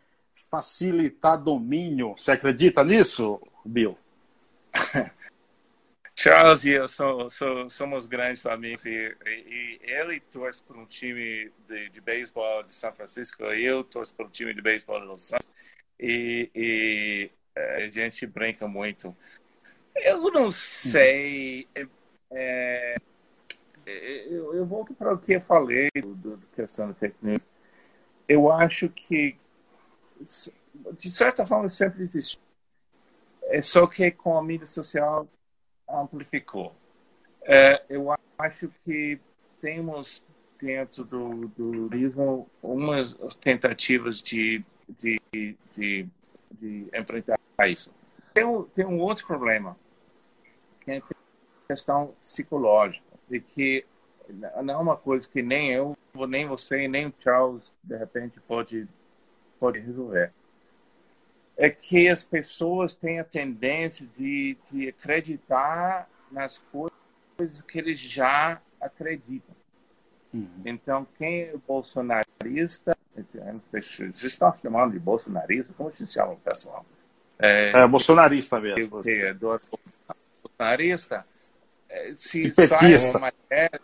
facilitar 0.49 1.37
domínio. 1.37 2.15
Você 2.17 2.31
acredita 2.31 2.83
nisso, 2.83 3.41
Bill? 3.65 3.97
Charles 6.15 6.65
e 6.65 6.71
eu 6.71 6.87
somos 7.69 8.07
grandes 8.07 8.43
amigos 8.47 8.85
e, 8.85 9.15
e, 9.25 9.79
e 9.83 9.91
ele 9.91 10.19
torce 10.19 10.63
para 10.63 10.77
um 10.77 10.85
time 10.85 11.51
de, 11.67 11.89
de 11.89 12.01
beisebol 12.01 12.63
de 12.63 12.73
São 12.73 12.91
Francisco 12.91 13.43
e 13.53 13.63
eu 13.63 13.83
torço 13.83 14.15
para 14.15 14.25
um 14.25 14.29
time 14.29 14.51
de 14.51 14.61
beisebol 14.61 14.99
de 14.99 15.05
Los 15.05 15.31
Angeles. 15.31 15.49
E, 15.99 16.49
e 16.55 17.31
a 17.77 17.89
gente 17.89 18.25
brinca 18.25 18.67
muito. 18.67 19.15
Eu 19.95 20.31
não 20.31 20.51
sei. 20.51 21.67
É, 21.75 21.87
é, 22.31 22.95
eu, 24.29 24.53
eu, 24.53 24.65
volto 24.65 24.93
para 24.93 25.13
o 25.13 25.17
que 25.17 25.33
eu 25.33 25.41
falei 25.41 25.89
do, 25.95 26.13
do 26.13 26.37
questão 26.55 26.93
fake 26.93 27.17
news. 27.21 27.41
Eu 28.27 28.51
acho 28.51 28.89
que, 28.89 29.37
de 30.99 31.09
certa 31.09 31.45
forma, 31.45 31.69
sempre 31.69 32.03
existiu. 32.03 32.41
É 33.43 33.61
só 33.61 33.87
que 33.87 34.11
com 34.11 34.37
a 34.37 34.43
mídia 34.43 34.67
social 34.67 35.27
amplificou. 35.89 36.75
É, 37.43 37.81
eu 37.89 38.13
acho 38.37 38.69
que 38.83 39.19
temos 39.61 40.23
dentro 40.59 41.05
do, 41.05 41.47
do 41.47 41.71
turismo 41.89 42.49
umas 42.61 43.15
tentativas 43.39 44.21
de, 44.21 44.63
de, 45.01 45.17
de, 45.75 46.07
de 46.51 46.87
enfrentar 46.93 47.39
isso. 47.65 47.91
Tem 48.33 48.45
um, 48.45 48.63
tem 48.63 48.85
um 48.85 48.99
outro 48.99 49.25
problema, 49.25 49.75
que 50.81 50.91
é 50.91 50.97
a 50.97 51.01
questão 51.67 52.13
psicológica, 52.21 53.03
de 53.27 53.39
que 53.39 53.85
não 54.61 54.73
é 54.73 54.77
uma 54.77 54.95
coisa 54.95 55.27
que 55.27 55.41
nem 55.41 55.71
eu, 55.71 55.97
nem 56.27 56.45
você, 56.45 56.87
nem 56.87 57.07
o 57.07 57.13
Charles, 57.19 57.73
de 57.83 57.97
repente, 57.97 58.39
pode, 58.41 58.87
pode 59.59 59.79
resolver. 59.79 60.31
É 61.55 61.69
que 61.69 62.07
as 62.07 62.23
pessoas 62.23 62.95
têm 62.95 63.19
a 63.19 63.23
tendência 63.23 64.07
de, 64.17 64.55
de 64.69 64.89
acreditar 64.89 66.07
nas 66.31 66.57
coisas 66.71 67.61
que 67.67 67.79
eles 67.79 67.99
já 67.99 68.61
acreditam. 68.79 69.55
Uhum. 70.33 70.61
Então, 70.65 71.07
quem 71.17 71.41
é 71.41 71.57
bolsonarista, 71.67 72.95
eu 73.15 73.53
não 73.53 73.61
sei 73.71 73.81
se 73.81 73.95
vocês 73.95 74.23
estão 74.23 74.55
chamando 74.61 74.91
de 74.91 74.99
bolsonarista, 74.99 75.73
como 75.73 75.95
se 75.95 76.05
chama 76.05 76.33
o 76.33 76.37
pessoal? 76.37 76.85
É, 77.39 77.71
é 77.71 77.87
bolsonarista 77.87 78.59
mesmo. 78.59 79.01
É, 79.05 79.33
do, 79.33 79.59
bolsonarista. 80.43 81.25
É, 81.89 82.13
se 82.15 82.51
sai 82.53 82.95
uma 83.09 83.19
matéria 83.19 83.79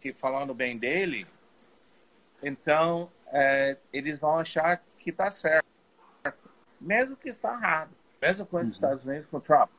que 0.00 0.12
falando 0.12 0.54
bem 0.54 0.76
dele, 0.76 1.26
então 2.42 3.10
é, 3.32 3.76
eles 3.92 4.18
vão 4.18 4.38
achar 4.38 4.76
que 5.00 5.10
está 5.10 5.30
certo, 5.30 5.66
mesmo 6.80 7.16
que 7.16 7.28
está 7.28 7.54
errado. 7.54 7.90
Mesma 8.20 8.46
coisa 8.46 8.68
nos 8.68 8.78
uhum. 8.78 8.84
Estados 8.84 9.06
Unidos 9.06 9.28
com 9.30 9.40
Trump. 9.40 9.70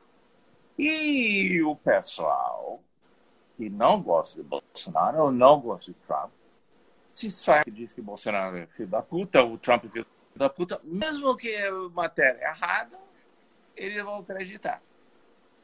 E 0.78 1.62
o 1.62 1.76
pessoal 1.76 2.82
que 3.56 3.68
não 3.68 4.00
gosta 4.02 4.42
de 4.42 4.48
Bolsonaro 4.48 5.24
ou 5.24 5.30
não 5.30 5.60
gosta 5.60 5.92
de 5.92 5.98
Trump, 6.06 6.30
se 7.14 7.30
sai 7.30 7.64
que 7.64 7.70
diz 7.70 7.92
que 7.92 8.00
Bolsonaro 8.00 8.56
é 8.56 8.66
filho 8.66 8.88
da 8.88 9.02
puta, 9.02 9.42
o 9.42 9.58
Trump 9.58 9.84
é 9.84 9.88
filho 9.88 10.06
da 10.34 10.48
puta, 10.48 10.80
mesmo 10.82 11.36
que 11.36 11.54
a 11.54 11.72
matéria 11.90 12.38
é 12.40 12.48
errada, 12.48 12.96
eles 13.80 14.04
vão 14.04 14.18
acreditar. 14.18 14.82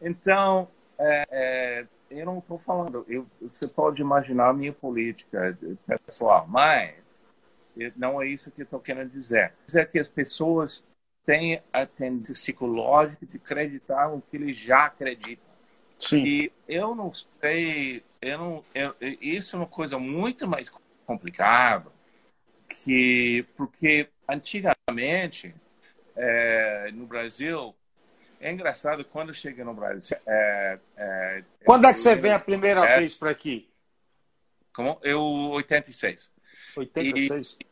Então, 0.00 0.68
é, 0.98 1.26
é, 1.30 1.86
eu 2.10 2.24
não 2.24 2.38
estou 2.38 2.58
falando, 2.58 3.04
eu, 3.08 3.26
você 3.40 3.68
pode 3.68 4.00
imaginar 4.00 4.48
a 4.48 4.52
minha 4.54 4.72
política 4.72 5.56
pessoal, 6.06 6.46
mas 6.48 6.94
não 7.96 8.22
é 8.22 8.26
isso 8.26 8.50
que 8.50 8.62
eu 8.62 8.64
estou 8.64 8.80
querendo 8.80 9.10
dizer. 9.10 9.52
É 9.74 9.84
que 9.84 9.98
as 9.98 10.08
pessoas 10.08 10.82
têm 11.26 11.62
a 11.72 11.84
tendência 11.84 12.32
psicológica 12.32 13.26
de 13.26 13.36
acreditar 13.36 14.08
no 14.08 14.22
que 14.22 14.36
eles 14.36 14.56
já 14.56 14.86
acreditam. 14.86 15.44
Sim. 15.98 16.24
E 16.24 16.52
eu 16.68 16.94
não 16.94 17.12
sei, 17.40 18.02
eu 18.22 18.38
não, 18.38 18.64
eu, 18.74 18.94
isso 19.20 19.56
é 19.56 19.58
uma 19.58 19.66
coisa 19.66 19.98
muito 19.98 20.46
mais 20.46 20.70
complicada, 21.04 21.90
que, 22.84 23.44
porque 23.56 24.08
antigamente, 24.28 25.54
é, 26.14 26.90
no 26.92 27.06
Brasil, 27.06 27.74
é 28.40 28.52
engraçado 28.52 29.04
quando 29.04 29.34
chega 29.34 29.64
no 29.64 29.74
Brasil. 29.74 30.16
É, 30.26 30.78
é, 30.96 31.44
quando 31.64 31.86
é 31.86 31.92
que 31.92 32.00
você 32.00 32.14
vem 32.14 32.32
a 32.32 32.38
primeira 32.38 32.84
é, 32.84 32.98
vez 32.98 33.14
para 33.14 33.30
aqui? 33.30 33.68
Como? 34.74 34.98
Eu, 35.02 35.22
86. 35.22 36.30
86? 36.76 37.56
E, 37.60 37.66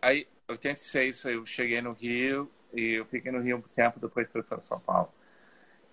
aí, 0.00 0.26
86, 0.48 1.24
eu 1.26 1.44
cheguei 1.44 1.80
no 1.82 1.92
Rio 1.92 2.50
e 2.72 2.98
eu 2.98 3.04
fiquei 3.06 3.30
no 3.30 3.40
Rio 3.40 3.58
um 3.58 3.62
tempo, 3.74 4.00
depois 4.00 4.28
fui 4.30 4.42
para 4.42 4.62
São 4.62 4.80
Paulo. 4.80 5.12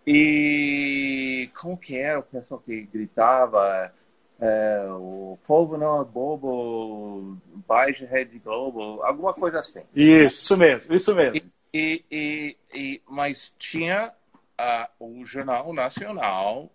E 0.08 1.50
como 1.60 1.78
que 1.78 1.98
era 1.98 2.20
o 2.20 2.24
pessoal 2.24 2.62
que 2.62 2.84
gritava? 2.84 3.92
É, 4.40 4.86
o 4.90 5.38
povo 5.48 5.78
não 5.78 6.02
é 6.02 6.06
bobo, 6.06 7.38
baixa 7.68 8.06
Rede 8.06 8.38
Globo, 8.40 9.02
alguma 9.02 9.34
coisa 9.34 9.60
assim. 9.60 9.82
Isso, 9.96 10.42
isso 10.42 10.58
mesmo, 10.58 10.94
isso 10.94 11.16
mesmo. 11.16 11.50
E, 11.78 12.06
e, 12.10 12.58
e, 12.74 13.02
mas 13.06 13.54
tinha 13.60 14.14
uh, 14.58 15.20
o 15.20 15.26
Jornal 15.26 15.74
Nacional 15.74 16.72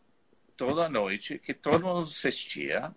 toda 0.59 0.91
noite, 0.91 1.39
que 1.39 1.55
todo 1.55 1.87
mundo 1.87 2.03
assistia, 2.03 2.95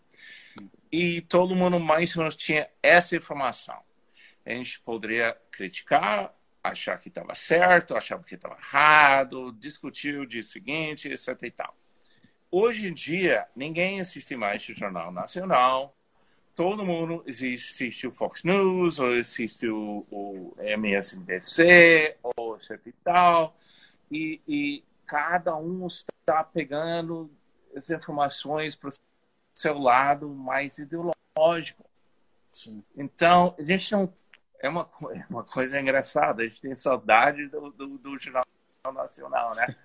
e 0.91 1.21
todo 1.21 1.55
mundo 1.55 1.79
mais 1.79 2.13
ou 2.17 2.23
menos 2.23 2.35
tinha 2.35 2.69
essa 2.83 3.15
informação. 3.15 3.79
A 4.45 4.49
gente 4.49 4.81
poderia 4.81 5.37
criticar, 5.49 6.35
achar 6.61 6.99
que 6.99 7.07
estava 7.07 7.33
certo, 7.35 7.95
achar 7.95 8.21
que 8.21 8.35
estava 8.35 8.57
errado, 8.57 9.53
discutir 9.53 10.19
o 10.19 10.27
dia 10.27 10.43
seguinte, 10.43 11.07
etc 11.07 11.41
e 11.41 11.51
tal. 11.51 11.73
Hoje 12.51 12.85
em 12.85 12.93
dia, 12.93 13.47
ninguém 13.55 14.01
assiste 14.01 14.35
mais 14.35 14.67
o 14.67 14.75
Jornal 14.75 15.09
Nacional, 15.09 15.95
todo 16.55 16.85
mundo 16.85 17.23
assiste 17.27 18.07
o 18.07 18.11
Fox 18.11 18.43
News, 18.43 18.99
ou 18.99 19.19
assiste 19.19 19.67
o, 19.67 20.05
o 20.09 20.55
MSNBC, 20.59 22.17
ou 22.21 22.57
etc 22.57 22.79
e 22.85 22.91
tal, 23.03 23.55
e, 24.11 24.41
e 24.47 24.83
cada 25.05 25.55
um 25.55 25.87
está 25.87 26.43
pegando 26.43 27.29
as 27.75 27.89
informações 27.89 28.75
para 28.75 28.89
o 28.89 28.93
seu 29.55 29.77
lado 29.77 30.29
mais 30.29 30.77
ideológico. 30.77 31.85
Sim. 32.51 32.83
Então, 32.95 33.55
a 33.57 33.63
gente 33.63 33.91
não. 33.91 34.13
É 34.59 34.69
uma, 34.69 34.89
é 35.13 35.25
uma 35.29 35.43
coisa 35.43 35.79
engraçada, 35.79 36.41
a 36.41 36.47
gente 36.47 36.61
tem 36.61 36.73
saudade 36.73 37.47
do, 37.49 37.69
do, 37.71 37.97
do 37.97 38.17
Jornal 38.17 38.45
Nacional, 38.93 39.53
né? 39.55 39.75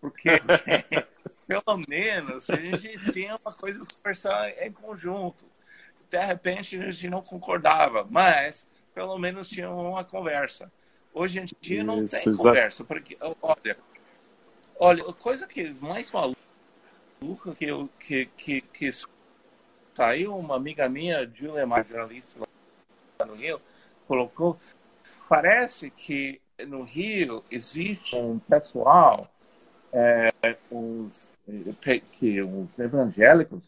Porque, 0.00 0.28
pelo 1.44 1.82
menos, 1.88 2.48
a 2.48 2.54
gente 2.54 3.12
tinha 3.12 3.34
uma 3.36 3.52
coisa 3.52 3.80
para 3.80 3.96
conversar 3.96 4.50
em 4.64 4.70
conjunto. 4.70 5.44
De 6.10 6.24
repente, 6.24 6.78
a 6.78 6.90
gente 6.90 7.10
não 7.10 7.22
concordava, 7.22 8.06
mas 8.08 8.66
pelo 8.94 9.18
menos 9.18 9.48
tinha 9.48 9.70
uma 9.70 10.04
conversa. 10.04 10.70
Hoje 11.12 11.40
em 11.40 11.46
dia 11.60 11.84
não 11.84 12.02
Isso, 12.04 12.14
tem 12.14 12.28
exato. 12.28 12.36
conversa, 12.36 12.84
porque, 12.84 13.16
olha, 13.20 13.76
olha, 14.78 15.02
a 15.08 15.12
coisa 15.12 15.46
que 15.46 15.70
mais 15.80 16.10
maluca 16.10 17.54
que, 17.56 17.64
eu, 17.64 17.88
que, 17.98 18.26
que, 18.36 18.60
que 18.60 18.90
saiu 19.94 20.36
uma 20.36 20.56
amiga 20.56 20.88
minha, 20.88 21.26
Julia, 21.26 21.64
uma 21.64 21.82
jornalista 21.82 22.40
lá 23.20 23.26
no 23.26 23.34
Rio, 23.34 23.60
colocou, 24.06 24.58
parece 25.28 25.90
que 25.90 26.40
no 26.66 26.82
Rio 26.82 27.44
existe 27.50 28.16
um 28.16 28.38
pessoal, 28.38 29.28
é, 29.92 30.28
os, 30.70 31.12
que, 32.18 32.42
os 32.42 32.78
evangélicos, 32.78 33.62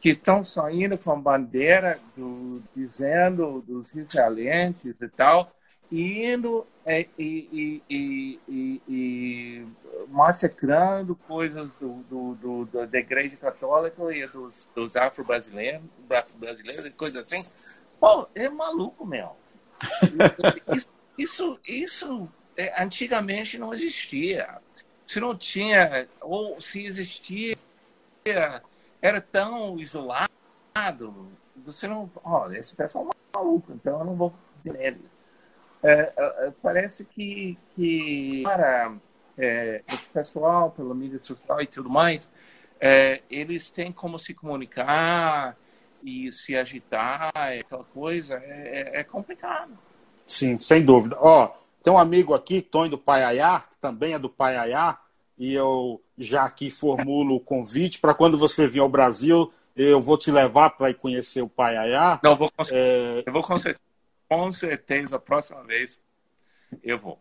que 0.00 0.10
estão 0.10 0.44
saindo 0.44 0.96
com 0.96 1.20
bandeira 1.20 1.98
do, 2.16 2.62
dizendo 2.74 3.62
dos 3.66 3.92
israelenses 3.94 4.94
e 5.00 5.08
tal, 5.08 5.52
indo 5.90 6.66
e, 6.86 7.08
e, 7.18 7.82
e, 7.88 8.82
e, 8.88 9.66
massacrando 10.08 11.14
coisas 11.14 11.68
do, 11.80 11.94
do, 12.08 12.34
do, 12.64 12.86
da 12.86 12.98
Igreja 12.98 13.36
Católica 13.36 14.02
e 14.14 14.26
dos, 14.26 14.54
dos 14.74 14.96
afro-brasileiros 14.96 15.82
brasileiros 16.38 16.84
e 16.84 16.90
coisas 16.90 17.20
assim. 17.22 17.48
Pô, 17.98 18.28
é 18.34 18.48
maluco, 18.48 19.04
meu. 19.04 19.36
Isso, 20.74 20.88
isso, 21.16 21.60
isso 21.66 22.28
é, 22.56 22.82
antigamente 22.82 23.58
não 23.58 23.74
existia. 23.74 24.58
Se 25.06 25.18
não 25.20 25.36
tinha, 25.36 26.06
ou 26.20 26.60
se 26.60 26.84
existia, 26.84 27.56
era 29.00 29.20
tão 29.20 29.78
isolado, 29.78 30.28
você 31.56 31.86
não. 31.86 32.10
Olha, 32.24 32.58
esse 32.58 32.74
pessoal 32.74 33.08
é 33.08 33.36
maluco, 33.36 33.72
então 33.72 33.98
eu 33.98 34.04
não 34.04 34.14
vou 34.14 34.32
nele. 34.64 35.04
É, 35.82 35.92
é, 35.92 36.12
é, 36.16 36.52
parece 36.62 37.04
que, 37.04 37.56
que 37.74 38.42
para 38.42 38.96
é, 39.36 39.82
esse 39.86 40.06
pessoal, 40.06 40.70
pela 40.70 40.94
mídia 40.94 41.20
social 41.22 41.60
e 41.62 41.66
tudo 41.66 41.88
mais, 41.88 42.28
é, 42.80 43.22
eles 43.30 43.70
têm 43.70 43.92
como 43.92 44.18
se 44.18 44.34
comunicar 44.34 45.56
e 46.02 46.30
se 46.32 46.56
agitar, 46.56 47.30
aquela 47.34 47.84
coisa, 47.84 48.40
é, 48.44 49.00
é 49.00 49.04
complicado. 49.04 49.78
Sim, 50.26 50.58
sem 50.58 50.84
dúvida. 50.84 51.16
Ó, 51.20 51.48
tem 51.82 51.92
um 51.92 51.98
amigo 51.98 52.34
aqui, 52.34 52.60
Tony 52.60 52.90
do 52.90 52.98
Paiaiá, 52.98 53.60
que 53.60 53.76
também 53.80 54.14
é 54.14 54.18
do 54.18 54.28
Paiaiá, 54.28 54.98
e 55.38 55.54
eu 55.54 56.02
já 56.16 56.44
aqui 56.44 56.70
formulo 56.70 57.36
o 57.36 57.40
convite 57.40 58.00
para 58.00 58.14
quando 58.14 58.36
você 58.36 58.66
vir 58.66 58.80
ao 58.80 58.88
Brasil, 58.88 59.52
eu 59.76 60.00
vou 60.00 60.18
te 60.18 60.30
levar 60.30 60.70
para 60.70 60.90
ir 60.90 60.94
conhecer 60.94 61.40
o 61.40 61.48
Paiaiá. 61.48 62.18
Não, 62.22 62.32
eu 62.32 62.36
vou, 62.36 62.50
é... 62.72 63.22
eu 63.24 63.32
vou 63.32 63.42
com 63.42 63.56
certeza 63.56 63.88
com 64.28 64.50
certeza, 64.52 65.16
a 65.16 65.20
próxima 65.20 65.62
vez 65.64 66.00
eu 66.82 66.98
vou. 66.98 67.18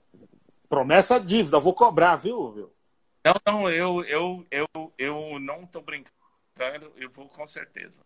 Promessa 0.67 1.19
dívida, 1.19 1.59
vou 1.59 1.73
cobrar, 1.73 2.17
viu, 2.17 2.51
viu? 2.51 2.73
Não, 3.23 3.33
não, 3.45 3.69
eu, 3.69 4.03
eu, 4.03 4.45
eu, 4.51 4.93
eu 4.97 5.39
não 5.39 5.63
estou 5.63 5.81
brincando, 5.81 6.91
eu 6.97 7.09
vou 7.09 7.27
com 7.29 7.47
certeza. 7.47 8.01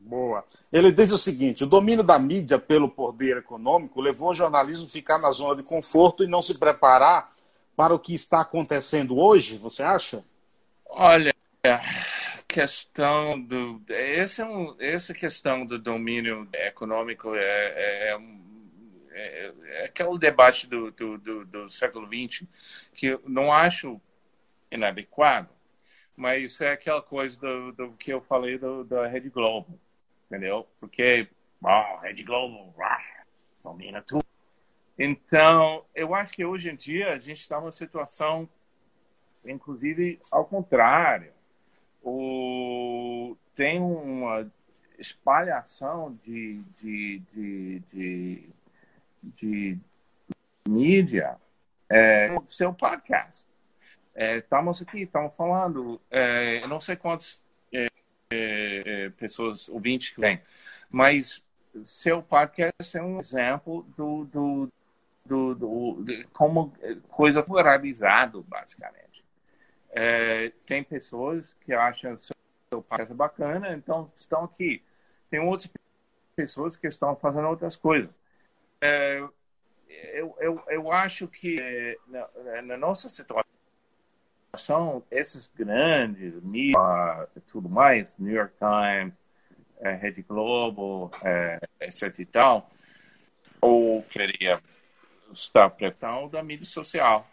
Boa. 0.00 0.44
Ele 0.72 0.90
diz 0.90 1.10
o 1.10 1.18
seguinte: 1.18 1.64
o 1.64 1.66
domínio 1.66 2.02
da 2.02 2.18
mídia 2.18 2.58
pelo 2.58 2.88
poder 2.88 3.38
econômico 3.38 4.00
levou 4.00 4.30
o 4.30 4.34
jornalismo 4.34 4.86
a 4.86 4.90
ficar 4.90 5.18
na 5.18 5.30
zona 5.30 5.56
de 5.56 5.62
conforto 5.62 6.24
e 6.24 6.26
não 6.26 6.40
se 6.40 6.58
preparar 6.58 7.35
para 7.76 7.94
o 7.94 7.98
que 7.98 8.14
está 8.14 8.40
acontecendo 8.40 9.18
hoje, 9.18 9.58
você 9.58 9.82
acha? 9.82 10.24
Olha, 10.86 11.32
questão 12.48 13.38
do 13.38 13.82
esse 13.88 14.40
é 14.40 14.46
um, 14.46 14.74
essa 14.80 15.12
questão 15.12 15.66
do 15.66 15.78
domínio 15.78 16.48
econômico 16.54 17.34
é, 17.34 17.42
é, 17.42 18.12
é, 18.12 18.18
é, 19.10 19.52
é 19.66 19.84
aquele 19.84 20.18
debate 20.18 20.66
do, 20.66 20.90
do, 20.90 21.18
do, 21.18 21.44
do, 21.44 21.68
século 21.68 22.06
XX 22.06 22.46
que 22.94 23.08
eu 23.08 23.22
não 23.26 23.52
acho 23.52 24.00
inadequado, 24.70 25.50
mas 26.16 26.58
é 26.62 26.72
aquela 26.72 27.02
coisa 27.02 27.38
do, 27.38 27.72
do 27.72 27.92
que 27.92 28.10
eu 28.10 28.22
falei 28.22 28.56
do, 28.56 28.84
da 28.84 29.06
Rede 29.06 29.28
Globo, 29.28 29.78
entendeu? 30.26 30.66
Porque 30.80 31.28
oh, 31.62 31.98
Rede 31.98 32.22
Globo 32.22 32.74
ah, 32.80 33.24
domina 33.62 34.00
tudo. 34.00 34.35
Então, 34.98 35.84
eu 35.94 36.14
acho 36.14 36.32
que 36.32 36.44
hoje 36.44 36.70
em 36.70 36.76
dia 36.76 37.12
a 37.12 37.18
gente 37.18 37.40
está 37.40 37.60
numa 37.60 37.72
situação, 37.72 38.48
inclusive, 39.44 40.18
ao 40.30 40.44
contrário 40.44 41.32
o, 42.02 43.36
tem 43.54 43.80
uma 43.80 44.50
espalhação 44.98 46.18
de, 46.24 46.62
de, 46.80 47.22
de, 47.32 47.82
de, 47.92 48.48
de 49.22 49.78
mídia 50.68 51.36
é, 51.90 52.34
seu 52.50 52.72
podcast. 52.72 53.44
É, 54.14 54.38
estamos 54.38 54.80
aqui, 54.80 55.02
estamos 55.02 55.34
falando, 55.34 56.00
é, 56.10 56.62
eu 56.62 56.68
não 56.68 56.80
sei 56.80 56.96
quantas 56.96 57.42
é, 57.72 57.86
é, 58.30 58.82
é 58.86 59.10
pessoas, 59.10 59.68
ouvintes 59.68 60.10
que 60.10 60.20
vêm, 60.20 60.40
mas 60.90 61.44
seu 61.84 62.22
podcast 62.22 62.96
é 62.96 63.02
um 63.02 63.20
exemplo 63.20 63.82
do, 63.96 64.24
do, 64.24 64.72
do, 65.26 65.54
do 65.54 66.28
como 66.32 66.72
coisa 67.08 67.42
pluralizado, 67.42 68.42
basicamente. 68.48 69.24
É, 69.90 70.52
tem 70.64 70.82
pessoas 70.82 71.54
que 71.64 71.72
acham 71.72 72.18
seu 72.18 72.82
podcast 72.82 73.14
bacana, 73.14 73.72
então 73.72 74.10
estão 74.16 74.44
aqui. 74.44 74.82
Tem 75.30 75.40
outras 75.40 75.70
pessoas 76.34 76.76
que 76.76 76.86
estão 76.86 77.16
fazendo 77.16 77.48
outras 77.48 77.76
coisas. 77.76 78.10
É, 78.80 79.24
eu, 79.88 80.36
eu, 80.38 80.62
eu 80.68 80.92
acho 80.92 81.26
que 81.28 81.58
é, 81.60 81.96
na, 82.08 82.62
na, 82.62 82.76
nossa 82.76 83.08
situação, 83.08 85.02
esses 85.10 85.50
grandes 85.54 86.34
mídias 86.42 87.28
tudo 87.46 87.68
mais, 87.68 88.14
New 88.18 88.34
York 88.34 88.54
Times, 88.58 89.14
é, 89.80 89.94
Rede 89.94 90.22
Globo, 90.22 91.10
é, 91.22 91.58
etc 91.80 92.18
e 92.18 92.26
tal, 92.26 92.70
ou 93.60 94.02
queria 94.04 94.58
estar 95.32 95.70
preparado 95.70 96.30
da 96.30 96.42
mídia 96.42 96.66
social 96.66 97.28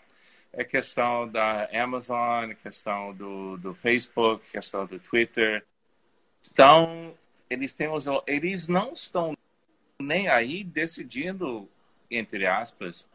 é 0.53 0.63
questão 0.63 1.27
da 1.27 1.67
Amazon, 1.73 2.51
é 2.51 2.56
questão 2.56 3.13
do, 3.13 3.58
do 3.58 3.73
Facebook, 3.73 4.45
é 4.49 4.51
questão 4.51 4.86
do 4.86 4.99
Twitter. 4.99 5.65
Então, 6.51 7.17
eles 7.49 7.73
têm 7.73 7.88
os, 7.88 8.06
eles 8.27 8.67
não 8.67 8.93
estão 8.93 9.36
nem 9.99 10.27
aí 10.27 10.63
decidindo, 10.63 11.67
entre 12.10 12.45
aspas, 12.45 13.08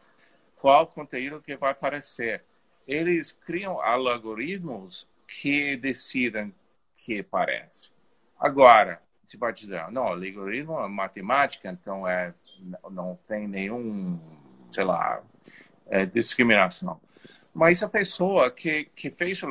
qual 0.57 0.85
conteúdo 0.85 1.41
que 1.41 1.55
vai 1.55 1.71
aparecer. 1.71 2.43
eles 2.85 3.31
criam 3.31 3.79
algoritmos 3.79 5.07
que 5.27 5.77
decidem 5.77 6.53
que 6.97 7.23
parece. 7.23 7.89
Agora, 8.37 9.01
se 9.25 9.37
vai 9.37 9.53
dizer, 9.53 9.89
não, 9.91 10.07
algoritmo 10.07 10.79
é 10.79 10.87
matemática, 10.87 11.69
então 11.69 12.07
é, 12.07 12.33
não 12.89 13.17
tem 13.27 13.47
nenhum, 13.47 14.19
sei 14.71 14.83
lá, 14.83 15.21
é, 15.87 16.05
discriminação. 16.05 16.99
Mas 17.53 17.81
a 17.81 17.89
pessoa 17.89 18.51
que, 18.51 18.85
que 18.95 19.09
fez 19.09 19.41
o 19.43 19.47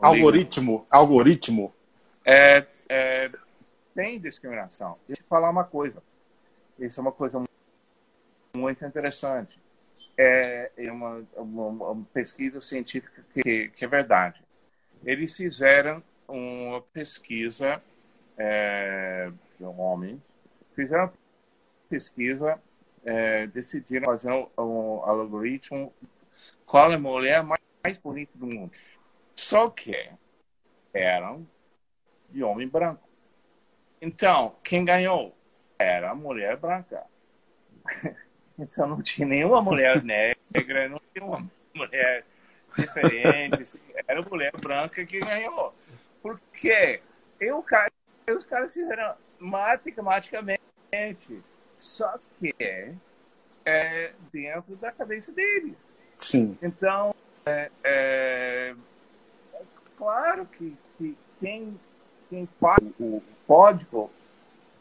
como 0.00 0.12
faz? 0.12 0.20
Algoritmo, 0.20 0.86
algoritmo. 0.90 1.74
É, 2.24 2.66
é, 2.88 3.30
tem 3.94 4.20
discriminação. 4.20 4.96
Deixa 5.06 5.22
eu 5.22 5.26
falar 5.26 5.50
uma 5.50 5.64
coisa. 5.64 6.02
Isso 6.78 7.00
é 7.00 7.02
uma 7.02 7.12
coisa 7.12 7.42
muito 8.54 8.84
interessante. 8.84 9.58
É, 10.16 10.70
é 10.76 10.92
uma, 10.92 11.24
uma, 11.36 11.66
uma 11.92 12.06
pesquisa 12.12 12.60
científica 12.60 13.24
que, 13.32 13.70
que, 13.70 13.84
é 13.84 13.88
verdade. 13.88 14.42
Eles 15.04 15.32
fizeram 15.32 16.02
uma 16.28 16.82
pesquisa, 16.82 17.82
é, 18.36 19.30
homens, 19.60 20.20
fizeram 20.78 21.04
uma 21.06 21.12
pesquisa, 21.88 22.62
é, 23.04 23.48
decidiram 23.48 24.04
fazer 24.04 24.30
um, 24.30 24.48
um, 24.56 25.02
algoritmo 25.02 25.92
qual 26.64 26.92
é 26.92 26.94
a 26.94 26.98
mulher 26.98 27.42
mais, 27.42 27.60
mais 27.82 27.98
bonita 27.98 28.30
do 28.36 28.46
mundo. 28.46 28.72
Só 29.34 29.68
que 29.70 30.08
eram 30.94 31.44
de 32.30 32.44
homem 32.44 32.68
branco. 32.68 33.08
Então, 34.00 34.54
quem 34.62 34.84
ganhou 34.84 35.36
era 35.76 36.10
a 36.10 36.14
mulher 36.14 36.56
branca. 36.56 37.04
Então 38.60 38.88
não 38.88 39.00
tinha 39.00 39.24
nenhuma 39.24 39.62
mulher 39.62 40.02
negra, 40.02 40.88
não 40.88 41.00
tinha 41.12 41.24
uma 41.24 41.48
mulher 41.72 42.24
diferente. 42.76 43.78
Era 44.08 44.18
a 44.18 44.28
mulher 44.28 44.50
branca 44.60 45.06
que 45.06 45.20
ganhou. 45.20 45.72
Por 46.20 46.40
quê? 46.54 47.00
Eu, 47.38 47.64
os 48.36 48.44
caras 48.44 48.72
fizeram 48.72 49.14
matematicamente. 49.38 50.57
Só 51.78 52.14
que 52.38 52.54
é 53.64 54.12
dentro 54.32 54.76
da 54.76 54.90
cabeça 54.90 55.30
deles. 55.32 55.76
Sim. 56.16 56.58
Então, 56.62 57.14
é, 57.46 57.70
é, 57.84 58.74
é 59.54 59.62
claro 59.96 60.46
que, 60.46 60.76
que 60.96 61.16
quem, 61.38 61.78
quem 62.28 62.48
faz 62.58 62.78
o 62.98 63.22
código 63.46 64.10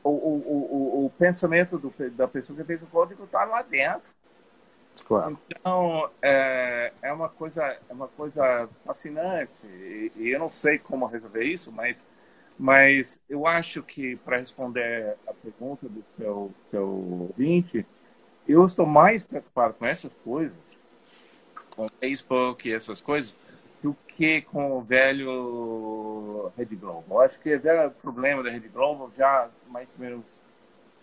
o, 0.04 0.10
o, 0.10 1.04
o, 1.04 1.06
o 1.06 1.10
pensamento 1.12 1.78
do, 1.78 1.94
da 2.12 2.28
pessoa 2.28 2.58
que 2.58 2.64
fez 2.64 2.82
o 2.82 2.88
código 2.88 3.26
está 3.26 3.44
lá 3.44 3.62
dentro. 3.62 4.10
Claro. 5.06 5.38
Então, 5.50 6.10
é, 6.22 6.92
é, 7.02 7.14
uma 7.14 7.30
coisa, 7.30 7.64
é 7.64 7.94
uma 7.94 8.08
coisa 8.08 8.68
fascinante. 8.86 9.52
E, 9.66 10.12
e, 10.16 10.30
eu 10.30 10.40
não 10.40 10.50
sei 10.50 10.80
como 10.80 11.06
resolver 11.06 11.44
isso, 11.44 11.72
mas, 11.72 11.98
mas 12.58 13.20
eu 13.30 13.46
acho 13.46 13.84
que, 13.84 14.16
para 14.18 14.38
responder 14.38 15.16
a 15.28 15.34
pergunta 15.34 15.88
do 15.88 16.04
seu, 16.16 16.52
seu 16.72 16.88
ouvinte, 16.88 17.86
eu 18.48 18.66
estou 18.66 18.86
mais 18.86 19.24
preocupado 19.24 19.76
com 19.76 19.86
essas 19.86 20.12
coisas, 20.24 20.58
com 21.76 21.88
Facebook 22.00 22.68
e 22.68 22.74
essas 22.74 23.00
coisas, 23.02 23.36
do 23.84 23.96
que 24.08 24.42
com 24.42 24.78
o 24.78 24.82
velho 24.82 26.52
Rede 26.58 26.76
Globo. 26.76 27.06
Eu 27.10 27.22
acho 27.22 27.40
que 27.40 27.56
o 27.56 27.60
velho 27.60 27.92
problema 27.92 28.42
da 28.42 28.50
Rede 28.50 28.68
Globo 28.70 29.12
já 29.16 29.50
mais 29.68 29.94
ou 29.94 30.00
menos 30.00 30.26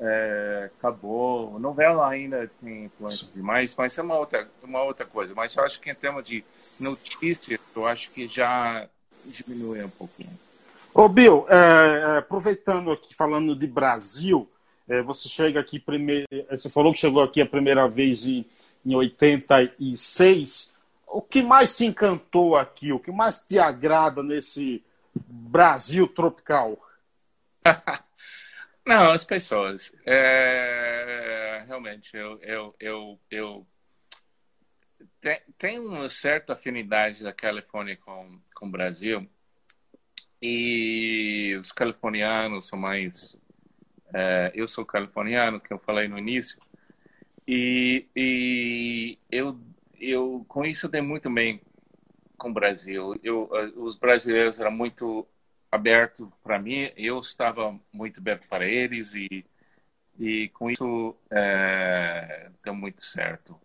é, 0.01 0.71
acabou. 0.77 1.57
A 1.57 1.59
novela 1.59 2.09
ainda 2.09 2.51
tem 2.61 2.87
influência 2.87 3.29
demais, 3.33 3.75
mas 3.77 3.97
é 3.97 4.03
uma 4.03 4.19
outra, 4.19 4.49
uma 4.63 4.83
outra 4.83 5.07
coisa. 5.07 5.35
Mas 5.35 5.55
eu 5.55 5.63
acho 5.63 5.81
que 5.81 5.91
em 5.91 5.95
termos 5.95 6.25
de 6.25 6.45
notícias, 6.81 7.77
eu 7.77 7.87
acho 7.87 8.11
que 8.11 8.27
já 8.27 8.89
diminuiu 9.27 9.87
um 9.87 9.91
pouquinho. 9.91 10.37
Ô 10.95 11.09
Bill, 11.09 11.45
é, 11.49 12.15
é 12.15 12.19
aproveitando 12.19 12.93
aqui, 12.93 13.15
falando 13.15 13.57
de 13.57 13.67
Brasil, 13.67 14.49
é, 14.89 15.03
você 15.03 15.29
chega 15.29 15.59
aqui 15.59 15.79
primeiro, 15.79 16.27
você 16.49 16.71
falou 16.71 16.93
que 16.93 17.01
chegou 17.01 17.23
aqui 17.23 17.41
a 17.41 17.47
primeira 17.47 17.89
vez 17.89 18.25
em, 18.25 18.45
em 18.87 18.95
86 18.95 20.73
o 21.15 21.23
que 21.23 21.43
mais 21.43 21.77
te 21.77 21.85
encantou 21.85 22.57
aqui? 22.57 22.93
O 22.93 22.99
que 22.99 23.13
mais 23.13 23.39
te 23.39 23.57
agrada 23.57 24.21
nesse 24.21 24.85
Brasil 25.15 26.09
tropical? 26.09 26.77
Não, 28.85 29.13
as 29.13 29.25
pessoas. 29.25 29.95
É, 30.05 31.63
realmente, 31.69 32.17
eu, 32.17 32.41
eu, 32.43 32.75
eu, 32.81 33.21
eu 33.31 33.67
tenho 35.57 35.87
uma 35.87 36.09
certa 36.09 36.55
afinidade 36.55 37.23
da 37.23 37.33
Califórnia 37.33 37.97
com, 37.97 38.41
com 38.53 38.67
o 38.67 38.71
Brasil. 38.71 39.25
E 40.43 41.57
os 41.61 41.73
californianos 41.73 42.69
são 42.69 42.79
mais. 42.79 43.37
É, 44.13 44.53
eu 44.55 44.69
sou 44.69 44.85
californiano, 44.85 45.61
que 45.61 45.73
eu 45.73 45.79
falei 45.79 46.09
no 46.09 46.19
início. 46.19 46.59
E, 47.47 48.07
e 48.17 49.19
eu 49.31 49.59
eu 50.01 50.45
com 50.49 50.65
isso 50.65 50.89
dei 50.89 51.01
muito 51.01 51.31
bem 51.31 51.61
com 52.37 52.51
o 52.51 52.53
Brasil. 52.55 53.19
Eu, 53.23 53.49
eh, 53.55 53.73
os 53.77 53.99
brasileiros 53.99 54.61
eram 54.61 54.71
muito 54.73 55.27
abertos 55.71 56.29
para 56.43 56.59
mim, 56.59 56.93
eu 56.97 57.21
estava 57.21 57.79
muito 57.93 58.21
aberto 58.21 58.47
para 58.49 58.67
eles 58.67 59.15
e, 59.15 59.45
e 60.19 60.49
com 60.51 60.71
isso 60.71 61.17
é, 61.31 62.51
deu 62.65 62.75
muito 62.75 63.03
certo. 63.05 63.61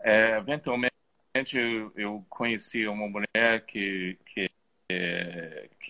É, 0.00 0.38
eventualmente 0.38 0.92
eu, 1.54 1.92
eu, 1.96 2.26
conheci 2.28 2.86
uma 2.86 3.08
mulher 3.08 3.64
que 3.66 4.18
que 4.26 4.50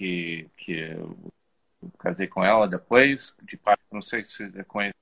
que, 0.01 0.49
que 0.57 0.73
eu 0.73 1.15
casei 1.99 2.27
com 2.27 2.43
ela 2.43 2.67
depois 2.67 3.35
de 3.43 3.61
não 3.93 4.01
sei 4.01 4.25
se 4.25 4.49
você 4.49 4.65
conhece 4.65 4.95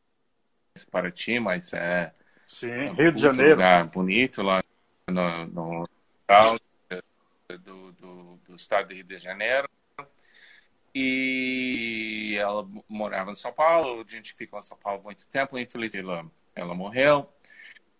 Paraty, 0.90 1.38
mas 1.38 1.72
é 1.72 2.12
Sim, 2.48 2.88
Rio 2.94 3.12
de 3.12 3.22
Janeiro. 3.22 3.52
lugar 3.52 3.86
bonito 3.86 4.42
lá 4.42 4.60
no, 5.08 5.46
no 5.46 5.88
do, 7.48 7.92
do, 7.92 8.40
do 8.48 8.56
estado 8.56 8.88
do 8.88 8.94
Rio 8.94 9.04
de 9.04 9.18
Janeiro. 9.18 9.68
E 10.92 12.36
ela 12.36 12.66
morava 12.88 13.30
em 13.30 13.36
São 13.36 13.52
Paulo, 13.52 14.04
a 14.04 14.10
gente 14.10 14.34
ficou 14.34 14.58
em 14.58 14.62
São 14.62 14.76
Paulo 14.76 15.04
muito 15.04 15.28
tempo, 15.28 15.56
infelizmente 15.56 16.04
ela, 16.04 16.26
ela 16.56 16.74
morreu. 16.74 17.32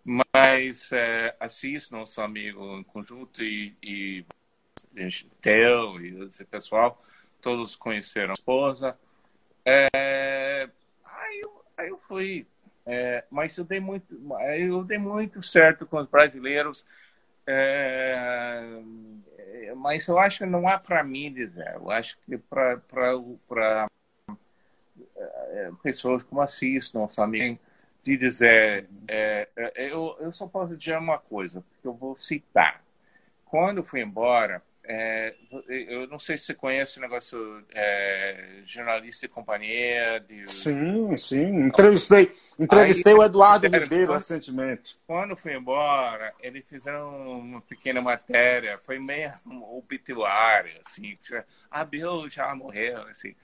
Mas 0.03 0.91
é, 0.91 1.33
Assis, 1.39 1.89
nosso 1.91 2.19
amigo 2.19 2.77
em 2.77 2.83
conjunto, 2.83 3.41
e, 3.41 3.73
e 3.81 4.25
Theo 5.41 6.01
e 6.01 6.23
esse 6.25 6.43
pessoal, 6.45 7.01
todos 7.41 7.75
conheceram 7.75 8.31
a 8.31 8.33
esposa. 8.33 8.97
É, 9.65 10.69
aí, 11.05 11.39
eu, 11.41 11.65
aí 11.77 11.89
eu 11.89 11.97
fui 11.97 12.47
é, 12.91 13.23
mas 13.29 13.55
eu 13.55 13.63
dei 13.63 13.79
muito, 13.79 14.19
eu 14.57 14.83
dei 14.83 14.97
muito 14.97 15.43
certo 15.43 15.85
com 15.85 15.99
os 15.99 16.07
brasileiros. 16.07 16.83
É, 17.45 18.81
mas 19.77 20.07
eu 20.07 20.17
acho 20.17 20.39
que 20.39 20.45
não 20.47 20.67
há 20.67 20.79
para 20.79 21.03
mim 21.03 21.31
dizer. 21.31 21.75
Eu 21.75 21.91
acho 21.91 22.17
que 22.25 22.35
para 22.37 22.81
é, 25.15 25.71
pessoas 25.83 26.23
como 26.23 26.41
Assis, 26.41 26.91
nosso 26.91 27.21
amigo, 27.21 27.59
de 28.03 28.17
dizer, 28.17 28.87
é, 29.07 29.47
é, 29.55 29.71
eu, 29.91 30.17
eu 30.19 30.31
só 30.31 30.47
posso 30.47 30.75
dizer 30.75 30.97
uma 30.97 31.19
coisa, 31.19 31.61
porque 31.61 31.87
eu 31.87 31.93
vou 31.93 32.17
citar. 32.17 32.83
Quando 33.45 33.77
eu 33.77 33.83
fui 33.83 34.01
embora, 34.01 34.63
é, 34.91 35.35
eu 35.69 36.07
não 36.07 36.17
sei 36.17 36.35
se 36.35 36.45
você 36.45 36.55
conhece 36.55 36.97
o 36.97 37.01
negócio 37.01 37.63
é, 37.75 38.63
jornalista 38.65 39.27
e 39.27 39.29
companhia. 39.29 40.19
De... 40.19 40.51
Sim, 40.51 41.15
sim. 41.15 41.67
Entrevistei, 41.67 42.31
entrevistei 42.57 43.13
Aí, 43.13 43.19
o 43.19 43.23
Eduardo 43.23 43.67
Ribeiro 43.67 44.13
recentemente. 44.13 44.99
Quando 45.05 45.35
fui 45.35 45.53
embora, 45.53 46.33
eles 46.41 46.67
fizeram 46.67 47.39
uma 47.39 47.61
pequena 47.61 48.01
matéria, 48.01 48.79
foi 48.83 48.97
meio 48.97 49.31
obituário, 49.77 50.73
assim. 50.83 51.15
Ah, 51.69 51.85
Bill 51.85 52.27
já 52.27 52.55
morreu, 52.55 53.03
assim. 53.09 53.35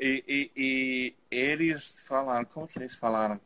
E, 0.00 0.24
e, 0.26 0.50
e, 0.56 1.14
eles 1.30 1.94
falaram, 2.08 2.44
como 2.44 2.66
que 2.66 2.76
eles 2.76 2.96
falaram? 2.96 3.40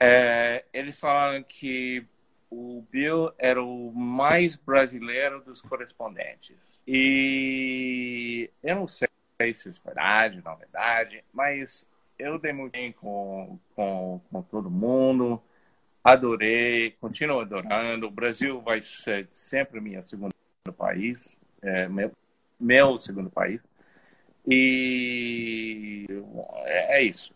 É, 0.00 0.64
eles 0.72 0.98
falaram 0.98 1.44
que 1.44 2.04
o 2.50 2.84
Bill 2.90 3.32
era 3.38 3.62
o 3.62 3.92
mais 3.92 4.56
brasileiro 4.56 5.44
dos 5.44 5.62
correspondentes. 5.62 6.71
E 6.86 8.50
eu 8.62 8.76
não 8.76 8.88
sei 8.88 9.08
se 9.54 9.68
é 9.68 9.72
verdade, 9.84 10.42
não 10.44 10.52
é 10.52 10.56
verdade, 10.56 11.24
mas 11.32 11.86
eu 12.18 12.38
dei 12.38 12.52
muito 12.52 12.72
bem 12.72 12.92
com, 12.92 13.58
com, 13.74 14.20
com 14.30 14.42
todo 14.42 14.70
mundo, 14.70 15.42
adorei, 16.02 16.92
continuo 17.00 17.40
adorando. 17.40 18.06
O 18.06 18.10
Brasil 18.10 18.60
vai 18.60 18.80
ser 18.80 19.28
sempre 19.32 19.80
minha 19.80 20.04
segundo 20.06 20.32
país, 20.76 21.18
é, 21.60 21.88
meu, 21.88 22.12
meu 22.58 22.98
segundo 22.98 23.30
país. 23.30 23.60
E 24.46 26.06
é, 26.64 26.98
é 26.98 27.02
isso. 27.02 27.32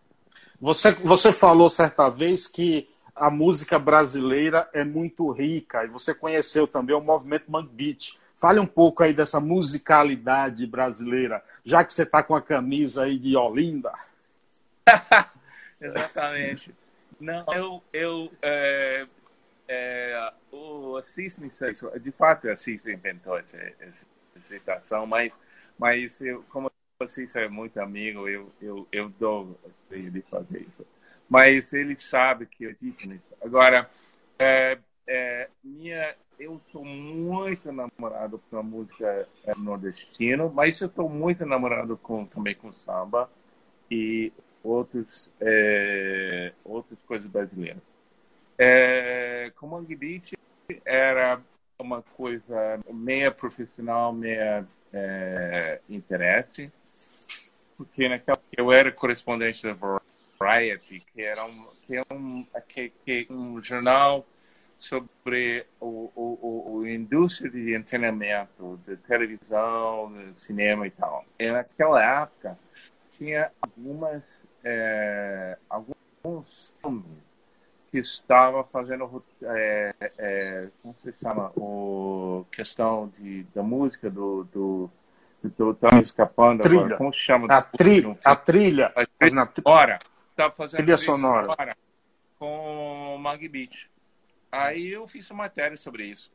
Você, 0.60 0.92
você 0.92 1.32
falou 1.32 1.68
certa 1.68 2.08
vez 2.08 2.46
que 2.46 2.88
a 3.14 3.30
música 3.30 3.78
brasileira 3.78 4.68
é 4.72 4.84
muito 4.84 5.30
rica 5.30 5.84
e 5.84 5.88
você 5.88 6.14
conheceu 6.14 6.66
também 6.66 6.94
o 6.94 7.00
movimento 7.00 7.50
Mangue 7.50 7.72
Beat. 7.72 8.18
Fale 8.36 8.60
um 8.60 8.66
pouco 8.66 9.02
aí 9.02 9.14
dessa 9.14 9.40
musicalidade 9.40 10.66
brasileira, 10.66 11.42
já 11.64 11.84
que 11.84 11.92
você 11.92 12.02
está 12.02 12.22
com 12.22 12.34
a 12.34 12.42
camisa 12.42 13.04
aí 13.04 13.18
de 13.18 13.34
Olinda. 13.36 13.92
Exatamente. 15.80 16.74
Não, 17.18 17.46
eu, 17.54 17.82
eu 17.92 18.32
é, 18.42 19.06
é, 19.66 20.32
o 20.52 20.96
Assis 20.96 21.38
me 21.38 21.50
de 22.00 22.12
fato, 22.12 22.50
Assis 22.50 22.86
inventou 22.86 23.38
essa, 23.38 23.56
essa 23.56 24.06
citação, 24.42 25.06
mas, 25.06 25.32
mas 25.78 26.20
eu, 26.20 26.44
como 26.50 26.70
Assis 27.00 27.34
é 27.36 27.48
muito 27.48 27.80
amigo, 27.80 28.28
eu, 28.28 28.52
eu, 28.60 28.86
eu 28.92 29.08
dou 29.08 29.58
de 29.90 30.20
fazer 30.22 30.62
isso. 30.62 30.86
Mas 31.28 31.72
ele 31.72 31.96
sabe 31.96 32.46
que 32.46 32.64
eu 32.64 32.74
disse 32.80 33.06
nisso. 33.06 33.34
Agora, 33.42 33.90
é, 34.38 34.78
é, 35.06 35.48
minha, 35.62 36.14
eu 36.38 36.60
sou 36.72 36.84
muito 36.84 37.70
namorado 37.72 38.40
com 38.50 38.58
a 38.58 38.62
música 38.62 39.28
é, 39.44 39.54
nordestina, 39.56 40.48
mas 40.48 40.80
eu 40.80 40.88
estou 40.88 41.08
muito 41.08 41.46
namorado 41.46 41.96
com, 41.96 42.26
também 42.26 42.54
com 42.54 42.72
samba 42.72 43.30
e 43.90 44.32
outros, 44.62 45.30
é, 45.40 46.52
outras 46.64 46.98
coisas 47.02 47.30
brasileiras. 47.30 47.82
É, 48.58 49.52
com 49.56 49.66
Mangue 49.66 49.94
Beach 49.94 50.36
era 50.84 51.40
uma 51.78 52.02
coisa 52.02 52.80
meia 52.92 53.30
profissional, 53.30 54.12
meia 54.12 54.66
é, 54.92 55.80
interesse, 55.88 56.72
porque 57.76 58.08
naquela 58.08 58.40
eu 58.56 58.72
era 58.72 58.90
correspondente 58.90 59.62
da 59.62 59.76
Variety, 60.38 61.00
que 61.12 61.22
era 61.22 61.44
um, 61.44 61.66
que 61.86 61.96
é 61.96 62.02
um, 62.12 62.46
que, 62.68 62.88
que 63.04 63.26
um 63.30 63.60
jornal 63.60 64.26
sobre 64.78 65.66
o, 65.80 66.10
o, 66.14 66.76
o, 66.76 66.86
indústria 66.86 67.50
de 67.50 67.74
entretenimento, 67.74 68.78
de 68.86 68.96
televisão, 68.96 70.12
de 70.12 70.40
cinema 70.40 70.86
e 70.86 70.90
tal. 70.90 71.24
E 71.38 71.50
naquela 71.50 72.22
época 72.22 72.58
tinha 73.16 73.50
algumas 73.60 74.22
é, 74.62 75.56
alguns 75.70 76.46
filmes 76.80 77.26
que 77.90 77.98
estava 77.98 78.64
fazendo 78.64 79.22
é, 79.42 79.94
é, 80.18 80.68
como 80.82 80.94
se 81.02 81.12
chama 81.12 81.52
o 81.56 82.44
questão 82.50 83.12
de 83.18 83.44
da 83.54 83.62
música 83.62 84.10
do 84.10 84.44
do 84.44 84.90
estão 85.44 86.00
escapando 86.00 86.62
trilha. 86.62 86.80
agora. 86.80 86.96
Como 86.96 87.12
se 87.12 87.20
chama? 87.20 87.46
A, 87.48 87.62
tri 87.62 88.04
a 88.24 88.36
trilha. 88.36 88.92
A 88.94 89.06
trilha 89.06 89.48
sonora. 89.54 89.98
Estava 90.30 90.52
fazendo 90.52 90.78
trilha 90.78 90.96
sonora. 90.96 91.76
com 92.38 93.16
Mag 93.18 93.48
Beach. 93.48 93.88
Aí 94.56 94.88
eu 94.88 95.06
fiz 95.06 95.30
uma 95.30 95.44
matéria 95.44 95.76
sobre 95.76 96.06
isso. 96.06 96.30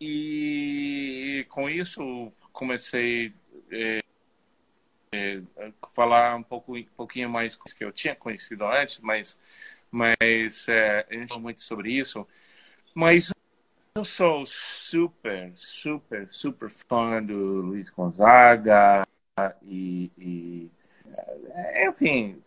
E 0.00 1.46
com 1.48 1.68
isso 1.68 2.32
comecei 2.52 3.32
é, 3.70 4.02
é, 5.12 5.40
falar 5.94 6.36
um 6.36 6.42
pouco, 6.42 6.76
um 6.76 6.84
pouquinho 6.96 7.30
mais 7.30 7.56
que 7.56 7.84
eu 7.84 7.92
tinha 7.92 8.14
conhecido 8.16 8.64
antes, 8.66 8.98
mas 8.98 9.38
mas 9.90 10.66
é, 10.68 11.06
a 11.08 11.14
gente 11.14 11.28
falou 11.28 11.42
muito 11.42 11.60
sobre 11.62 11.92
isso. 11.92 12.26
Mas 12.92 13.30
eu 13.94 14.04
sou 14.04 14.44
super, 14.44 15.52
super, 15.54 16.28
super 16.30 16.70
fã 16.88 17.22
do 17.22 17.36
Luiz 17.36 17.90
Gonzaga 17.90 19.06
e, 19.62 20.10
e 20.18 20.70
é, 21.54 21.88
enfim, 21.88 22.42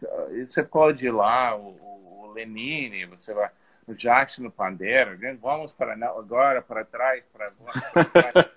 você 0.46 0.62
pode 0.62 1.06
ir 1.06 1.12
lá, 1.12 1.56
o, 1.56 2.26
o 2.26 2.34
Lenine, 2.34 3.06
você 3.06 3.34
vai 3.34 3.50
o 3.88 3.95
Jackson 3.95 4.43
no 4.43 4.52
pandeiro, 4.52 5.17
vamos 5.41 5.71
para 5.71 5.93
agora, 6.10 6.62
para 6.62 6.84
trás, 6.84 7.23
para, 7.32 7.52
para 7.93 8.06
trás. 8.06 8.50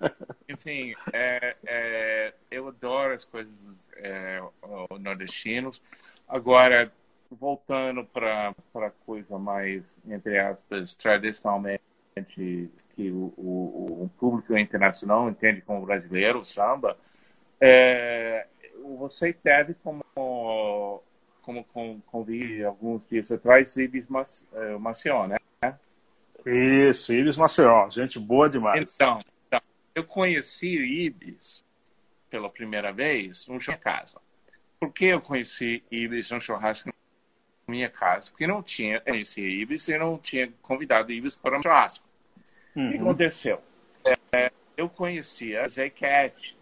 Enfim, 0.49 0.93
é, 1.13 1.57
é, 1.65 2.35
eu 2.51 2.67
adoro 2.67 3.15
as 3.15 3.25
coisas 3.25 3.53
é, 3.97 4.43
nordestinos. 4.99 5.81
Agora, 6.29 6.93
voltando 7.31 8.05
para 8.05 8.53
a 8.75 8.91
coisa 9.07 9.39
mais, 9.39 9.85
entre 10.05 10.39
aspas, 10.39 10.97
tradicionalmente 10.97 11.81
que 12.97 13.11
o, 13.11 13.33
o, 13.37 14.05
o 14.05 14.11
público 14.19 14.57
internacional 14.59 15.31
entende 15.31 15.63
como 15.63 15.87
brasileiro, 15.87 16.41
o 16.41 16.45
samba, 16.45 16.97
é, 17.61 18.47
você 18.99 19.33
teve 19.33 19.75
como, 19.75 20.03
como 21.65 22.01
convi 22.07 22.65
alguns 22.65 23.07
dias 23.09 23.31
atrás, 23.31 23.77
Ibis 23.77 24.07
é, 24.53 24.77
Maceió, 24.79 25.27
né? 25.27 25.37
Isso, 26.47 27.13
Ibis 27.13 27.37
Maceió, 27.37 27.91
gente 27.91 28.19
boa 28.19 28.49
demais. 28.49 28.95
Então, 28.95 29.19
então 29.47 29.61
eu 29.95 30.05
conheci 30.05 30.79
o 30.79 30.85
Ibis 30.85 31.65
pela 32.31 32.49
primeira 32.49 32.93
vez 32.93 33.47
no 33.47 33.61
minha 33.61 33.77
casa. 33.77 34.19
Por 34.79 34.93
que 34.93 35.07
eu 35.07 35.21
conheci 35.21 35.83
Ibis 35.91 36.31
no 36.31 36.41
churrasco 36.41 36.91
minha 37.71 37.89
casa, 37.89 38.31
porque 38.31 38.47
não 38.47 38.63
tinha 38.63 39.01
conhecia 39.07 39.47
Ibis 39.47 39.89
e 39.89 39.97
não 39.97 40.19
tinha 40.19 40.53
convidado 40.61 41.13
Ibis 41.13 41.37
para 41.37 41.57
um 41.57 41.63
churrasco. 41.63 42.05
Uhum. 42.75 42.89
O 42.89 42.91
que 42.91 42.97
uhum. 42.97 43.03
aconteceu? 43.05 43.63
É, 44.33 44.51
eu 44.77 44.89
conhecia 44.89 45.67
Zé 45.69 45.89
Cat. 45.89 46.57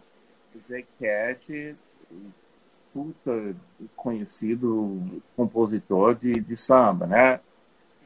Zé 2.89 2.93
puta 2.93 3.55
conhecido 3.95 5.21
compositor 5.35 6.15
de, 6.15 6.33
de 6.33 6.57
samba, 6.57 7.05
né? 7.05 7.39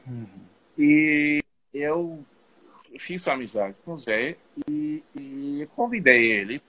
Uhum. 0.06 0.26
E 0.78 1.42
eu 1.72 2.24
fiz 2.98 3.26
amizade 3.28 3.74
com 3.84 3.92
o 3.94 3.98
Zé 3.98 4.36
e, 4.68 5.02
e 5.14 5.68
convidei 5.74 6.32
ele 6.32 6.60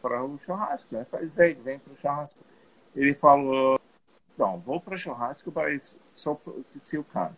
para 0.00 0.24
o 0.24 0.38
churrasco, 0.44 0.86
né? 0.90 1.06
Falei, 1.10 1.28
Zé, 1.28 1.52
vem 1.54 1.78
para 1.78 1.92
o 1.92 1.96
churrasco. 1.96 2.36
Ele 2.96 3.14
falou, 3.14 3.80
então, 4.34 4.58
vou 4.60 4.80
para 4.80 4.94
o 4.94 4.98
churrasco, 4.98 5.52
mas 5.54 5.96
só 6.14 6.38
se 6.82 6.96
eu 6.96 7.04
canto. 7.04 7.36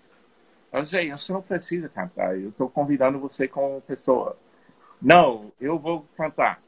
Eu 0.72 0.84
sei, 0.86 1.10
você 1.10 1.32
não 1.32 1.42
precisa 1.42 1.88
cantar, 1.88 2.38
eu 2.38 2.50
estou 2.50 2.68
convidando 2.68 3.18
você 3.18 3.48
como 3.48 3.80
pessoa. 3.80 4.36
Não, 5.02 5.50
eu 5.60 5.78
vou 5.78 6.06
cantar. 6.16 6.62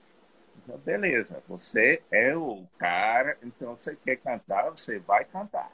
Então, 0.72 0.78
beleza, 0.78 1.42
você 1.46 2.00
é 2.10 2.34
o 2.34 2.64
cara, 2.78 3.36
então 3.42 3.76
você 3.76 3.94
quer 3.94 4.16
cantar, 4.16 4.70
você 4.70 4.98
vai 4.98 5.22
cantar. 5.24 5.70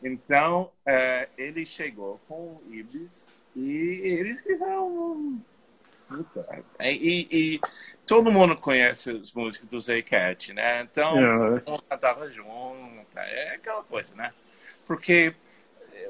Então, 0.00 0.70
é, 0.84 1.28
ele 1.36 1.66
chegou 1.66 2.20
com 2.28 2.34
o 2.34 2.62
Ibis 2.70 3.10
e 3.56 4.00
eles 4.04 4.40
fizeram 4.42 5.42
e, 6.78 7.26
e, 7.28 7.60
todo 8.06 8.30
mundo 8.30 8.56
conhece 8.56 9.10
as 9.10 9.32
músicas 9.32 9.68
do 9.68 9.80
Zay 9.80 10.00
Cat, 10.00 10.52
né? 10.52 10.82
Então, 10.82 11.16
yeah. 11.16 11.60
todo 11.60 11.70
mundo 11.72 11.82
cantava 11.88 12.30
junto, 12.30 13.18
é 13.18 13.56
aquela 13.56 13.82
coisa, 13.82 14.14
né? 14.14 14.32
Porque 14.86 15.34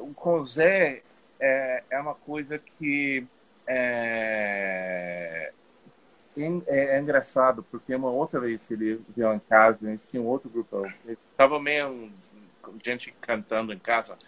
o 0.01 0.13
com 0.13 0.41
o 0.41 0.47
Zé 0.47 1.03
é, 1.41 1.83
é 1.89 1.99
uma 1.99 2.15
coisa 2.15 2.59
que 2.59 3.27
é, 3.67 5.53
é, 6.37 6.97
é, 6.97 7.01
engraçado, 7.01 7.63
porque 7.71 7.95
uma 7.95 8.11
outra 8.11 8.41
vez 8.41 8.61
ele 8.71 9.01
veio 9.17 9.33
em 9.33 9.39
casa, 9.39 9.79
a 9.83 9.91
gente 9.91 10.03
tinha 10.11 10.23
um 10.23 10.27
outro 10.27 10.51
grupo, 10.51 10.87
estava 11.09 11.59
meio 11.59 12.11
gente 12.85 13.15
cantando 13.21 13.73
em 13.73 13.79
casa, 13.79 14.19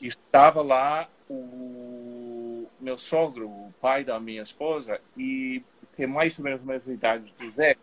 estava 0.00 0.62
lá 0.62 1.08
o 1.28 2.68
meu 2.80 2.96
sogro, 2.96 3.48
o 3.48 3.74
pai 3.80 4.04
da 4.04 4.20
minha 4.20 4.42
esposa, 4.42 5.00
e 5.16 5.62
tem 5.96 6.06
mais 6.06 6.38
ou 6.38 6.44
menos 6.44 6.60
a 6.62 6.64
mesma 6.64 6.92
idade 6.92 7.32
do 7.38 7.50
Zé. 7.50 7.76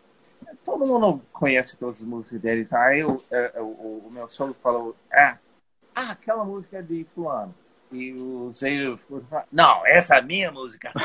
Todo 0.64 0.86
mundo 0.86 1.20
conhece 1.32 1.76
todas 1.76 2.00
as 2.00 2.06
músicas 2.06 2.40
dele, 2.40 2.64
tá? 2.64 2.86
Aí 2.86 3.04
o, 3.04 3.20
é, 3.30 3.52
é, 3.54 3.60
o 3.60 4.08
meu 4.10 4.28
sogro 4.30 4.54
falou, 4.62 4.96
ah, 5.12 5.36
ah, 5.94 6.10
aquela 6.12 6.44
música 6.44 6.78
é 6.78 6.82
de 6.82 7.04
fulano. 7.14 7.54
E 7.92 8.12
o 8.12 8.50
Zé 8.52 8.96
falou, 9.08 9.24
não, 9.52 9.86
essa 9.86 10.16
é 10.16 10.18
a 10.18 10.22
minha 10.22 10.50
música. 10.50 10.92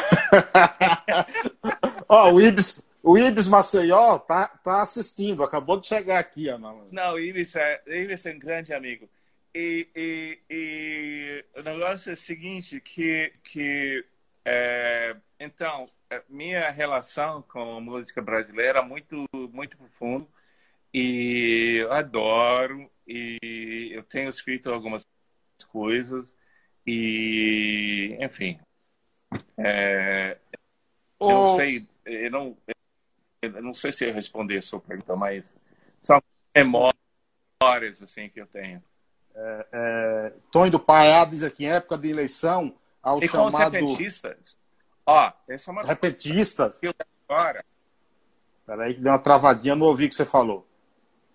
Ó, 2.10 2.34
o 2.34 2.42
Ibis, 2.42 2.82
o 3.04 3.18
Ibis 3.18 3.48
Maceió 3.48 4.18
tá, 4.18 4.48
tá 4.48 4.82
assistindo, 4.82 5.44
acabou 5.44 5.80
de 5.80 5.88
chegar 5.88 6.18
aqui, 6.18 6.50
Ana. 6.50 6.74
Não, 6.92 7.14
o 7.14 7.20
Ibis 7.20 7.56
é, 7.56 7.82
Ibis 7.86 8.26
é 8.26 8.34
um 8.34 8.40
grande 8.40 8.74
amigo. 8.74 9.08
E, 9.54 9.88
e, 9.96 10.40
e, 10.50 11.46
o 11.60 11.64
negócio 11.64 12.10
é 12.10 12.14
o 12.14 12.18
seguinte, 12.18 12.82
que, 12.82 13.32
que 13.44 14.06
é, 14.44 15.16
então, 15.40 15.90
é, 16.10 16.24
minha 16.28 16.70
relação 16.72 17.44
com 17.44 17.78
a 17.78 17.82
música 17.82 18.22
brasileira 18.22 18.80
é 18.80 18.84
muito, 18.84 19.26
muito 19.52 19.78
profunda 19.78 20.28
e 20.94 21.78
eu 21.82 21.94
adoro 21.94 22.90
e 23.08 23.92
eu 23.94 24.04
tenho 24.04 24.30
escrito 24.30 24.72
algumas 24.72 25.04
coisas 25.68 26.36
e, 26.86 28.18
enfim, 28.20 28.60
é, 29.58 30.38
eu 31.20 31.30
não 31.30 31.56
sei, 31.56 31.88
eu 32.10 32.32
não, 32.32 32.58
eu 33.42 33.62
não 33.62 33.74
sei 33.74 33.92
se 33.92 34.06
eu 34.06 34.14
responder 34.14 34.58
a 34.58 34.62
sua 34.62 34.80
pergunta, 34.80 35.16
mas 35.16 35.54
são 36.02 36.22
memórias 36.56 38.02
assim 38.02 38.30
que 38.30 38.42
eu 38.42 38.48
tenho. 38.48 38.84
É, 39.36 39.68
é, 39.72 40.34
Tony 40.52 40.70
do 40.70 40.80
Paiá 40.80 41.24
diz 41.26 41.44
aqui, 41.44 41.66
em 41.66 41.72
época 41.72 41.98
de 41.98 42.10
eleição, 42.10 42.76
ao 43.02 43.20
e 43.20 43.28
chamado... 43.28 43.52
com 43.52 43.58
os 43.58 43.58
repentistas. 43.58 44.58
Ó, 45.06 45.32
essa 45.48 45.70
é 45.70 45.72
uma 45.72 45.84
Repentistas? 45.84 46.80
agora. 47.28 47.64
Peraí 48.66 48.94
que 48.94 49.02
deu 49.02 49.12
uma 49.12 49.20
travadinha, 49.20 49.76
não 49.76 49.88
ouvi 49.88 50.06
o 50.06 50.10
que 50.10 50.16
você 50.16 50.26
falou. 50.26 50.68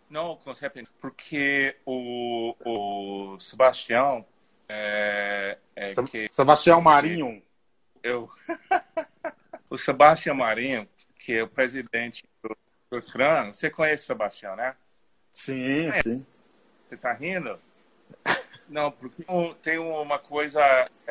Não, 0.08 0.36
com 0.36 0.50
os 0.50 0.60
repentistas. 0.60 1.00
Porque 1.00 1.76
o, 1.84 2.54
o 2.64 3.40
Sebastião 3.40 4.24
é, 4.68 5.58
é 5.74 5.94
que... 5.94 6.28
Sebastião 6.30 6.80
Marinho. 6.80 7.42
Eu... 8.02 8.30
o 9.74 9.78
Sebastião 9.78 10.36
Marinho, 10.36 10.88
que 11.18 11.34
é 11.34 11.42
o 11.42 11.48
presidente 11.48 12.24
do, 12.42 12.56
do 12.90 13.02
CRAN, 13.02 13.52
você 13.52 13.68
conhece 13.68 14.04
o 14.04 14.06
Sebastião, 14.06 14.54
né? 14.54 14.74
Sim, 15.32 15.88
é. 15.88 16.02
sim. 16.02 16.26
Você 16.88 16.96
tá 16.96 17.12
rindo? 17.12 17.58
Não, 18.68 18.90
porque 18.90 19.24
tem 19.62 19.78
uma 19.78 20.18
coisa, 20.18 20.60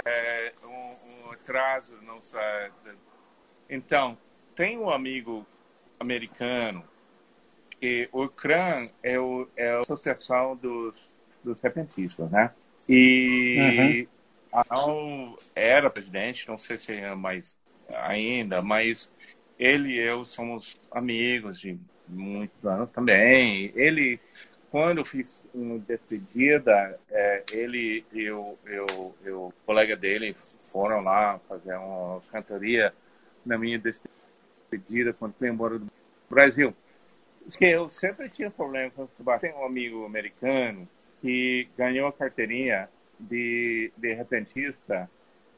é, 0.06 0.54
um, 0.64 1.28
um, 1.28 1.32
atraso, 1.32 1.94
não 2.04 2.20
sei. 2.22 2.40
Então, 3.70 4.18
tem 4.56 4.78
um 4.78 4.90
amigo 4.90 5.46
americano 6.00 6.84
que 7.80 8.08
o 8.12 8.28
CRAN 8.30 8.90
é, 9.04 9.20
o, 9.20 9.48
é 9.58 9.72
a 9.72 9.82
associação 9.82 10.56
dos, 10.56 10.96
dos 11.44 11.62
repentistas, 11.62 12.32
né? 12.32 12.52
E 12.88 14.08
uhum. 14.52 14.64
não 14.70 15.40
era 15.54 15.90
presidente, 15.90 16.48
não 16.48 16.58
sei 16.58 16.78
se 16.78 16.94
é 16.94 17.14
mais 17.14 17.56
ainda, 17.90 18.62
mas 18.62 19.10
ele 19.58 19.94
e 19.94 20.00
eu 20.00 20.26
somos 20.26 20.78
amigos 20.92 21.60
de 21.60 21.78
muitos 22.08 22.66
anos 22.66 22.90
também. 22.92 23.72
Ele, 23.76 24.20
quando 24.72 25.00
eu 25.00 25.06
fiz 25.06 25.28
uma 25.54 25.78
despedida, 25.80 27.00
é, 27.10 27.44
ele 27.52 28.04
e 28.12 28.22
eu, 28.22 28.58
eu, 28.66 29.54
colega 29.66 29.96
dele 29.96 30.36
foram 30.72 31.02
lá 31.02 31.40
fazer 31.48 31.76
uma 31.76 32.22
cantoria 32.32 32.94
na 33.46 33.58
minha 33.58 33.78
despedida 33.78 35.14
quando 35.14 35.36
fui 35.36 35.50
embora 35.50 35.78
do 35.78 35.88
Brasil. 36.30 36.74
Porque 37.46 37.66
eu 37.66 37.90
sempre 37.90 38.30
tinha 38.30 38.50
problema 38.50 38.90
com 38.92 39.04
o. 39.04 39.40
Tem 39.40 39.54
um 39.54 39.66
amigo 39.66 40.06
americano 40.06 40.88
que 41.22 41.68
ganhou 41.78 42.08
a 42.08 42.14
carteirinha 42.14 42.90
de, 43.20 43.92
de 43.98 44.14
repentista. 44.14 45.10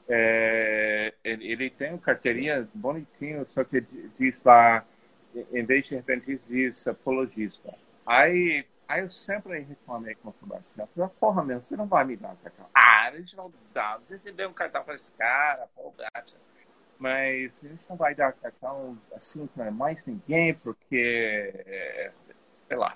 É, 0.07 1.13
ele, 1.23 1.51
ele, 1.51 1.69
tem 1.69 1.97
carteirinha 1.97 2.67
bonitinho, 2.75 3.45
só 3.47 3.63
que 3.63 3.83
diz 4.19 4.41
lá, 4.43 4.85
em 5.51 5.63
vez 5.63 5.85
de 5.85 5.95
repentista, 5.95 6.45
diz 6.47 6.87
apologista. 6.87 7.73
Aí 8.05 8.65
Aí 8.87 9.01
eu 9.01 9.11
sempre 9.11 9.59
reclamei 9.59 10.13
com 10.15 10.29
o 10.29 10.33
Sebastião. 10.33 10.87
Falei, 10.95 11.09
porra, 11.19 11.43
meu, 11.43 11.59
você 11.59 11.75
não 11.75 11.87
vai 11.87 12.05
me 12.05 12.15
dar 12.15 12.29
um 12.29 12.35
cartão. 12.35 12.65
Ah, 12.73 13.07
a 13.07 13.17
gente 13.17 13.35
não 13.35 13.51
dá. 13.73 13.97
Você 14.07 14.31
deu 14.31 14.49
um 14.49 14.53
cartão 14.53 14.83
para 14.83 14.95
esse 14.95 15.03
cara, 15.17 15.67
pô. 15.75 15.91
Mas 16.99 17.51
a 17.63 17.67
gente 17.67 17.81
não 17.89 17.95
vai 17.95 18.13
dar 18.13 18.31
cartão 18.33 18.97
assim 19.15 19.47
para 19.47 19.71
mais 19.71 20.05
ninguém, 20.05 20.53
porque. 20.53 21.51
É, 21.65 22.11
sei 22.67 22.77
lá. 22.77 22.95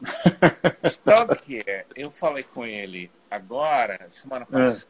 Só 1.04 1.34
que 1.34 1.64
eu 1.96 2.10
falei 2.10 2.42
com 2.42 2.64
ele 2.64 3.10
agora, 3.30 3.98
semana 4.10 4.46
é. 4.50 4.52
passada, 4.52 4.86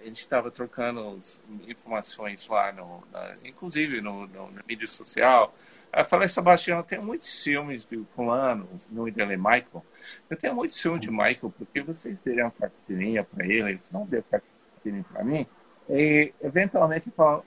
ele 0.00 0.14
estava 0.14 0.50
trocando 0.50 1.20
informações 1.66 2.46
lá, 2.48 2.72
no, 2.72 3.02
na, 3.12 3.36
inclusive 3.44 4.00
no, 4.00 4.26
no, 4.26 4.50
na 4.50 4.62
mídia 4.66 4.86
social 4.86 5.52
eu 5.96 6.04
falei, 6.04 6.28
Sebastião, 6.28 6.78
eu 6.78 6.84
tenho 6.84 7.02
muitos 7.02 7.42
filmes 7.42 7.86
de 7.86 8.04
fulano, 8.14 8.68
no 8.90 9.10
dele 9.10 9.36
Michael. 9.36 9.82
Eu 10.28 10.36
tenho 10.36 10.54
muitos 10.54 10.78
filmes 10.78 11.00
de 11.00 11.10
Michael, 11.10 11.52
porque 11.56 11.80
vocês 11.80 12.20
teriam 12.20 12.50
carteirinha 12.50 13.24
para 13.24 13.46
ele, 13.46 13.80
você 13.82 13.90
não 13.90 14.04
deu 14.04 14.22
carteirinha 14.22 15.04
para 15.10 15.24
mim. 15.24 15.46
E, 15.88 16.34
eventualmente, 16.42 17.10
falam, 17.12 17.42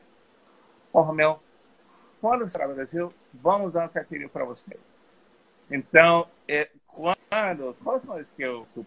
porra, 0.92 1.14
meu, 1.14 1.40
quando 2.20 2.50
você 2.50 2.58
no 2.66 2.74
Brasil, 2.74 3.14
vamos 3.36 3.74
dar 3.74 3.82
uma 3.82 3.90
carteirinha 3.90 4.30
para 4.30 4.46
você. 4.46 4.80
Então, 5.70 6.28
é, 6.48 6.70
quando, 6.88 7.76
vez 8.16 8.28
que 8.36 8.42
eu 8.42 8.66
sou 8.74 8.84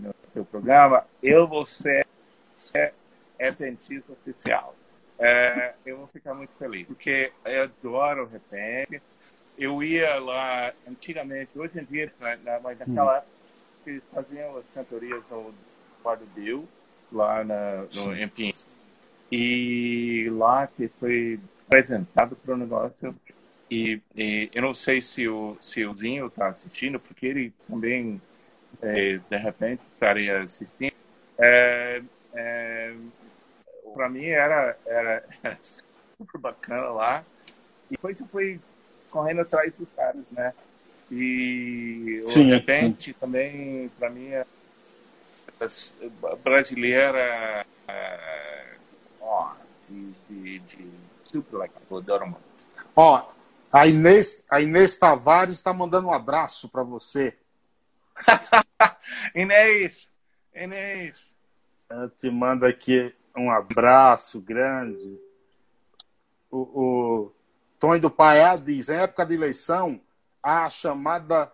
no 0.00 0.12
seu 0.32 0.44
programa, 0.44 1.04
eu 1.22 1.46
vou 1.46 1.64
ser 1.64 2.04
é, 2.74 3.50
dentista 3.52 4.12
oficial 4.12 4.74
é, 5.20 5.74
eu 5.84 5.98
vou 5.98 6.06
ficar 6.06 6.32
muito 6.32 6.52
feliz, 6.54 6.86
porque 6.86 7.30
eu 7.44 7.64
adoro 7.64 8.24
o 8.24 8.26
repente. 8.26 9.02
Eu 9.58 9.82
ia 9.82 10.18
lá 10.18 10.72
antigamente, 10.88 11.50
hoje 11.54 11.78
em 11.78 11.84
dia, 11.84 12.10
mas 12.18 12.78
naquela 12.78 13.12
hum. 13.12 13.16
época, 13.16 13.30
eles 13.86 14.02
faziam 14.10 14.56
as 14.56 14.64
cantorias 14.74 15.22
no 15.30 15.52
Bar 16.02 16.18
Bill, 16.34 16.66
lá 17.12 17.44
na, 17.44 17.84
no 17.92 18.16
Empim. 18.16 18.50
E 19.30 20.28
lá 20.32 20.66
que 20.66 20.88
foi 20.88 21.38
apresentado 21.66 22.34
para 22.34 22.54
o 22.54 22.56
negócio. 22.56 23.14
E, 23.70 24.00
e, 24.16 24.50
eu 24.54 24.62
não 24.62 24.72
sei 24.72 25.02
se 25.02 25.28
o, 25.28 25.56
se 25.60 25.84
o 25.84 25.94
Zinho 25.94 26.28
está 26.28 26.48
assistindo, 26.48 26.98
porque 26.98 27.26
ele 27.26 27.52
também, 27.68 28.20
é, 28.80 29.18
de 29.18 29.36
repente, 29.36 29.82
estaria 29.92 30.40
assistindo. 30.40 30.94
É, 31.38 32.00
é, 32.34 32.94
para 33.94 34.08
mim 34.08 34.26
era, 34.26 34.76
era, 34.86 35.24
super 36.16 36.40
bacana 36.40 36.88
lá. 36.90 37.24
E 37.90 37.94
depois 37.94 38.18
eu 38.20 38.26
fui 38.26 38.60
correndo 39.10 39.40
atrás 39.40 39.74
dos 39.74 39.88
caras, 39.96 40.22
né? 40.30 40.52
E 41.10 42.22
sim, 42.26 42.44
de 42.44 42.50
repente 42.50 43.12
sim. 43.12 43.18
também, 43.18 43.88
para 43.98 44.10
mim, 44.10 44.32
a 44.34 44.46
brasileira 46.42 47.66
ó, 49.20 49.52
de, 49.88 50.12
de, 50.28 50.58
de 50.60 50.90
super 51.24 51.58
legal, 51.58 51.82
eu 51.90 51.96
adoro 51.96 52.26
muito. 52.26 52.44
Ó, 52.94 53.28
a 53.72 53.86
Inês, 53.86 54.44
a 54.50 54.60
Inês 54.60 54.98
Tavares 54.98 55.56
está 55.56 55.72
mandando 55.72 56.08
um 56.08 56.12
abraço 56.12 56.68
para 56.68 56.82
você. 56.82 57.36
Inês, 59.34 60.08
Inês. 60.54 61.34
Eu 61.90 62.08
te 62.08 62.30
mando 62.30 62.64
aqui 62.64 63.12
um 63.36 63.50
abraço 63.50 64.40
grande. 64.40 65.18
O, 66.48 66.58
o 66.58 67.32
Tony 67.80 67.98
do 67.98 68.08
Paiá 68.08 68.54
diz: 68.54 68.88
em 68.88 68.94
época 68.94 69.26
de 69.26 69.34
eleição, 69.34 70.00
a 70.40 70.68
chamada. 70.68 71.50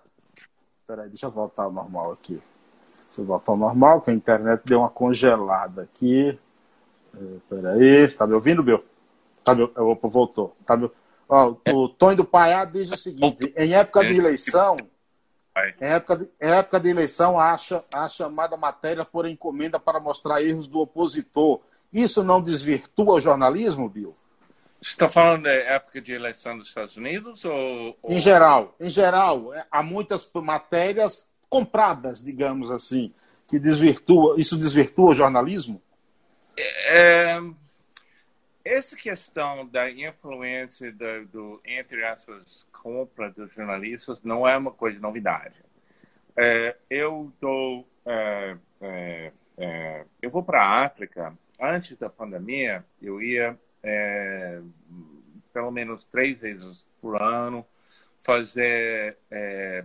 Peraí, 0.87 1.09
deixa 1.09 1.27
eu 1.27 1.31
voltar 1.31 1.63
ao 1.63 1.73
normal 1.73 2.13
aqui. 2.13 2.41
Deixa 3.07 3.23
eu 3.23 3.25
voltar 3.25 3.53
ao 3.53 3.59
normal, 3.59 4.03
que 4.03 4.11
a 4.11 4.15
internet 4.15 4.63
deu 4.67 4.81
uma 4.81 4.91
congelada 4.91 5.83
aqui. 5.83 6.39
É, 7.15 7.37
peraí, 7.49 8.09
tá 8.09 8.27
me 8.27 8.35
ouvindo, 8.35 8.63
Bill? 8.63 8.85
Tá 9.43 9.55
me... 9.55 9.63
Opa, 9.63 10.07
voltou. 10.07 10.55
Tá 10.67 10.77
me... 10.77 10.91
Ó, 11.27 11.57
o 11.73 11.89
Tony 11.89 12.15
do 12.15 12.27
Paiá 12.27 12.67
diz 12.67 12.93
o 12.93 12.97
seguinte: 12.97 13.55
em 13.57 13.73
época 13.73 14.05
de 14.05 14.19
eleição. 14.19 14.77
Em 15.81 15.87
época, 15.87 16.17
de, 16.17 16.29
em 16.41 16.51
época 16.51 16.81
de 16.81 16.89
eleição, 16.89 17.39
a, 17.41 17.57
a 17.95 18.09
chamada 18.09 18.57
matéria 18.57 19.05
for 19.05 19.27
encomenda 19.27 19.81
para 19.81 19.99
mostrar 19.99 20.43
erros 20.43 20.69
do 20.69 20.81
opositor. 20.81 21.61
Isso 21.93 22.23
não 22.23 22.43
desvirtua 22.43 23.15
o 23.15 23.21
jornalismo, 23.21 23.89
Bill? 23.89 24.15
Você 24.83 24.91
está 24.91 25.09
falando 25.09 25.45
da 25.45 25.51
época 25.51 26.01
de 26.01 26.13
eleição 26.13 26.59
dos 26.59 26.69
Estados 26.69 26.97
Unidos 26.97 27.45
ou, 27.45 27.97
ou... 28.03 28.13
Em 28.13 28.21
geral, 28.21 28.75
em 28.79 28.91
geral, 28.91 29.55
é, 29.55 29.65
há 29.71 29.83
muitas 29.83 30.29
matérias 30.35 31.27
compradas, 31.49 32.23
digamos 32.23 32.71
assim, 32.71 33.13
que 33.49 33.59
desvirtua, 33.59 34.39
isso 34.39 34.59
desvirtua 34.59 35.11
o 35.11 35.15
jornalismo? 35.15 35.81
É, 36.59 37.41
essa 38.67 38.97
questão 38.97 39.67
da 39.67 39.89
influência 39.91 40.93
do, 40.93 41.27
do, 41.27 41.61
entre 41.65 42.05
aspas, 42.05 42.67
compra 42.73 43.31
dos 43.31 43.53
jornalistas 43.53 44.21
não 44.23 44.47
é 44.47 44.57
uma 44.57 44.73
coisa 44.73 44.97
de 44.97 45.03
novidade. 45.03 45.55
É, 46.37 46.77
eu 46.91 47.33
dou, 47.41 47.89
é, 48.05 48.57
é, 48.81 49.33
é 49.57 50.05
eu 50.21 50.31
vou 50.31 50.43
para 50.43 50.63
a 50.63 50.85
África 50.85 51.33
antes 51.61 51.97
da 51.97 52.11
pandemia, 52.11 52.85
eu 53.01 53.23
ia 53.23 53.59
é, 53.83 54.61
pelo 55.53 55.71
menos 55.71 56.05
três 56.07 56.39
vezes 56.39 56.85
por 57.01 57.23
ano 57.23 57.65
fazer 58.23 59.17
é, 59.31 59.85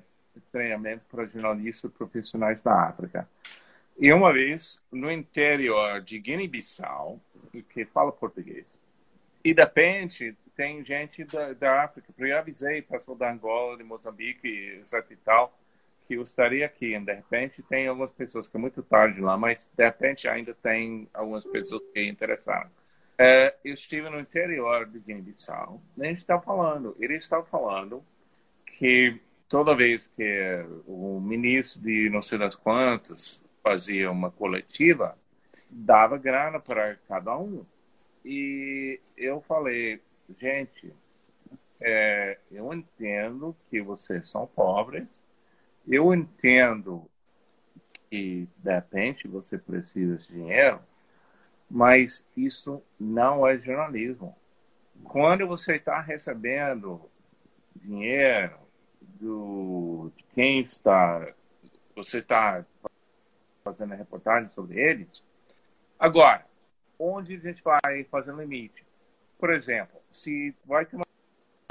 treinamento 0.51 1.05
para 1.05 1.27
jornalistas 1.27 1.91
profissionais 1.91 2.61
da 2.61 2.87
África. 2.87 3.29
E 3.99 4.11
uma 4.11 4.33
vez, 4.33 4.81
no 4.91 5.11
interior 5.11 6.01
de 6.01 6.17
Guiné-Bissau, 6.17 7.19
que 7.51 7.85
fala 7.85 8.11
português, 8.11 8.71
e 9.43 9.53
de 9.53 9.61
repente 9.61 10.35
tem 10.55 10.83
gente 10.85 11.23
da, 11.23 11.53
da 11.53 11.83
África, 11.83 12.13
eu 12.17 12.37
avisei 12.37 12.81
pessoal 12.81 13.17
da 13.17 13.31
Angola, 13.31 13.77
de 13.77 13.83
Moçambique, 13.83 14.47
etc 14.79 15.03
e 15.09 15.15
tal, 15.15 15.57
que 16.07 16.15
eu 16.15 16.21
estaria 16.21 16.65
aqui. 16.65 16.97
De 16.99 17.13
repente, 17.13 17.63
tem 17.63 17.87
algumas 17.87 18.11
pessoas 18.11 18.47
que 18.47 18.55
é 18.55 18.59
muito 18.59 18.83
tarde 18.83 19.19
lá, 19.21 19.37
mas 19.37 19.67
de 19.75 19.83
repente 19.83 20.27
ainda 20.27 20.53
tem 20.53 21.07
algumas 21.13 21.43
pessoas 21.45 21.81
que 21.93 22.03
interessaram. 22.03 22.69
É, 23.17 23.55
eu 23.63 23.73
estive 23.73 24.09
no 24.09 24.19
interior 24.19 24.85
de 24.85 24.99
Guiné-Bissau. 24.99 25.81
A 25.99 26.03
gente 26.05 26.19
está 26.19 26.39
falando, 26.39 26.95
ele 26.99 27.15
está 27.15 27.41
falando 27.43 28.03
que 28.77 29.19
toda 29.47 29.75
vez 29.75 30.07
que 30.15 30.65
o 30.87 31.19
ministro 31.19 31.81
de 31.81 32.09
não 32.09 32.21
sei 32.21 32.37
das 32.37 32.55
quantas 32.55 33.41
fazia 33.63 34.09
uma 34.11 34.31
coletiva, 34.31 35.17
dava 35.71 36.17
grana 36.17 36.59
para 36.59 36.95
cada 37.07 37.37
um. 37.37 37.65
E 38.23 38.99
eu 39.17 39.41
falei, 39.41 40.01
gente, 40.39 40.93
é, 41.79 42.37
eu 42.51 42.71
entendo 42.73 43.55
que 43.69 43.81
vocês 43.81 44.29
são 44.29 44.45
pobres, 44.45 45.23
eu 45.87 46.13
entendo 46.13 47.09
que 48.09 48.47
de 48.57 48.73
repente 48.73 49.27
você 49.27 49.57
precisa 49.57 50.17
de 50.17 50.27
dinheiro, 50.27 50.79
mas 51.69 52.23
isso 52.35 52.83
não 52.99 53.47
é 53.47 53.57
jornalismo. 53.57 54.35
Quando 55.03 55.47
você 55.47 55.77
está 55.77 55.99
recebendo 56.01 57.01
dinheiro 57.75 58.57
do, 58.99 60.11
de 60.15 60.23
quem 60.35 60.61
está, 60.61 61.33
você 61.95 62.19
está 62.19 62.63
fazendo 63.63 63.93
a 63.93 63.95
reportagem 63.95 64.49
sobre 64.49 64.79
eles, 64.79 65.23
agora, 66.01 66.45
onde 66.99 67.35
a 67.35 67.39
gente 67.39 67.63
vai 67.63 68.03
fazer 68.05 68.33
limite? 68.33 68.83
Por 69.37 69.51
exemplo, 69.51 70.01
se 70.11 70.53
vai 70.65 70.85
ter 70.85 70.95
uma 70.95 71.05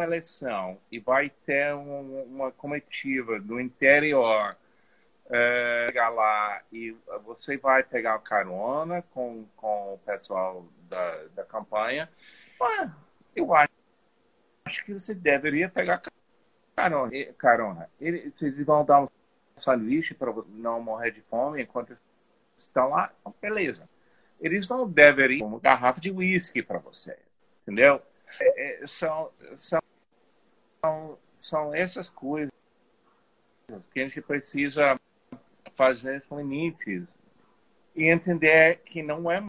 eleição 0.00 0.78
e 0.90 0.98
vai 0.98 1.30
ter 1.44 1.74
um, 1.74 2.22
uma 2.22 2.50
comitiva 2.52 3.38
do 3.38 3.60
interior 3.60 4.56
é, 5.30 5.86
chegar 5.88 6.08
lá 6.08 6.62
e 6.72 6.96
você 7.24 7.56
vai 7.56 7.82
pegar 7.82 8.18
carona 8.20 9.02
com, 9.10 9.46
com 9.56 9.94
o 9.94 9.98
pessoal 9.98 10.66
da, 10.88 11.24
da 11.34 11.44
campanha, 11.44 12.08
eu 13.34 13.54
acho, 13.54 14.84
que 14.84 14.92
você 14.92 15.14
deveria 15.14 15.68
pegar 15.68 16.02
carona. 16.74 17.12
carona. 17.38 17.90
Eles, 18.00 18.32
vão 18.64 18.84
dar 18.84 19.02
um 19.02 19.08
sanduíche 19.56 20.14
para 20.14 20.32
não 20.48 20.80
morrer 20.80 21.12
de 21.12 21.20
fome 21.22 21.62
enquanto 21.62 21.96
estão 22.58 22.90
lá, 22.90 23.12
beleza. 23.40 23.88
Eles 24.40 24.68
não 24.68 24.88
deveriam 24.88 25.46
uma 25.46 25.60
garrafa 25.60 26.00
de 26.00 26.10
uísque 26.10 26.62
para 26.62 26.78
você, 26.78 27.16
entendeu? 27.62 28.00
É, 28.40 28.82
é, 28.82 28.86
são, 28.86 29.30
são, 29.58 29.80
são 31.38 31.74
essas 31.74 32.08
coisas 32.08 32.52
que 33.92 34.00
a 34.00 34.04
gente 34.04 34.20
precisa 34.22 34.98
fazer 35.74 36.22
limites 36.30 37.14
e 37.94 38.08
entender 38.08 38.80
que 38.84 39.02
não 39.02 39.30
é 39.30 39.44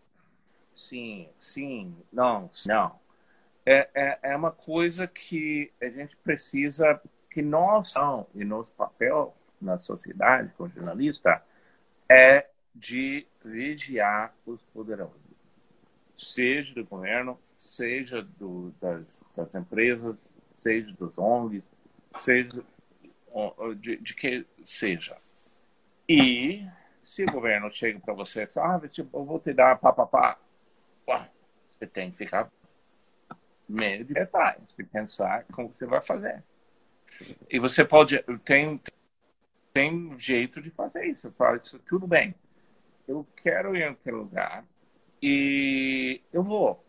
sim, 0.74 1.30
sim, 1.40 1.96
não, 2.12 2.50
não. 2.66 3.00
É, 3.66 3.90
é, 3.94 4.20
é 4.24 4.36
uma 4.36 4.52
coisa 4.52 5.08
que 5.08 5.72
a 5.82 5.90
gente 5.90 6.16
precisa, 6.18 7.00
que 7.30 7.42
nós, 7.42 7.94
e 8.34 8.44
nosso 8.44 8.72
papel 8.74 9.36
na 9.62 9.80
sociedade, 9.80 10.52
como 10.58 10.72
jornalista, 10.72 11.44
é 12.10 12.48
de 12.74 13.28
vigiar 13.44 14.34
os 14.46 14.62
poderosos, 14.74 15.20
seja 16.16 16.74
do 16.74 16.86
governo, 16.86 17.40
seja 17.58 18.22
do, 18.22 18.74
das, 18.80 19.06
das 19.36 19.54
empresas, 19.56 20.16
seja 20.60 20.92
dos 20.94 21.18
ONGs, 21.18 21.64
seja 22.20 22.64
de, 23.80 23.98
de 23.98 24.14
que 24.14 24.46
seja. 24.64 25.18
E 26.08 26.66
se 27.04 27.24
o 27.24 27.32
governo 27.32 27.72
chega 27.72 28.00
para 28.00 28.14
você 28.14 28.44
e 28.44 28.48
fala, 28.48 28.76
ah, 28.76 28.88
tipo, 28.88 29.18
eu 29.18 29.26
vou 29.26 29.40
te 29.40 29.54
dar 29.54 29.78
papapá, 29.80 30.38
você 31.70 31.88
tem 31.88 32.12
que 32.12 32.18
ficar 32.18 32.52
meio 33.68 34.04
de 34.04 34.14
detalhes, 34.14 34.76
e 34.78 34.84
pensar 34.84 35.46
como 35.52 35.70
você 35.70 35.86
vai 35.86 36.02
fazer. 36.02 36.44
E 37.50 37.60
você 37.60 37.86
pode, 37.86 38.22
tem, 38.44 38.82
tem 39.74 40.18
jeito 40.18 40.62
de 40.62 40.70
fazer 40.72 41.06
isso. 41.06 41.32
Fala, 41.32 41.58
isso 41.58 41.80
tudo 41.88 42.08
bem. 42.08 42.36
Eu 43.08 43.26
quero 43.38 43.76
ir 43.76 43.84
aquele 43.84 44.18
lugar 44.18 44.66
e 45.22 46.22
eu 46.32 46.44
vou 46.44 46.84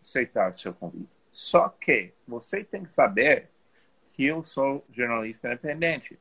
aceitar 0.00 0.50
o 0.50 0.58
seu 0.58 0.72
convite. 0.72 1.10
Só 1.32 1.68
que 1.68 2.12
você 2.26 2.64
tem 2.64 2.84
que 2.84 2.94
saber 2.94 3.48
que 4.12 4.24
eu 4.24 4.42
sou 4.42 4.84
jornalista 4.90 5.48
independente. 5.48 6.18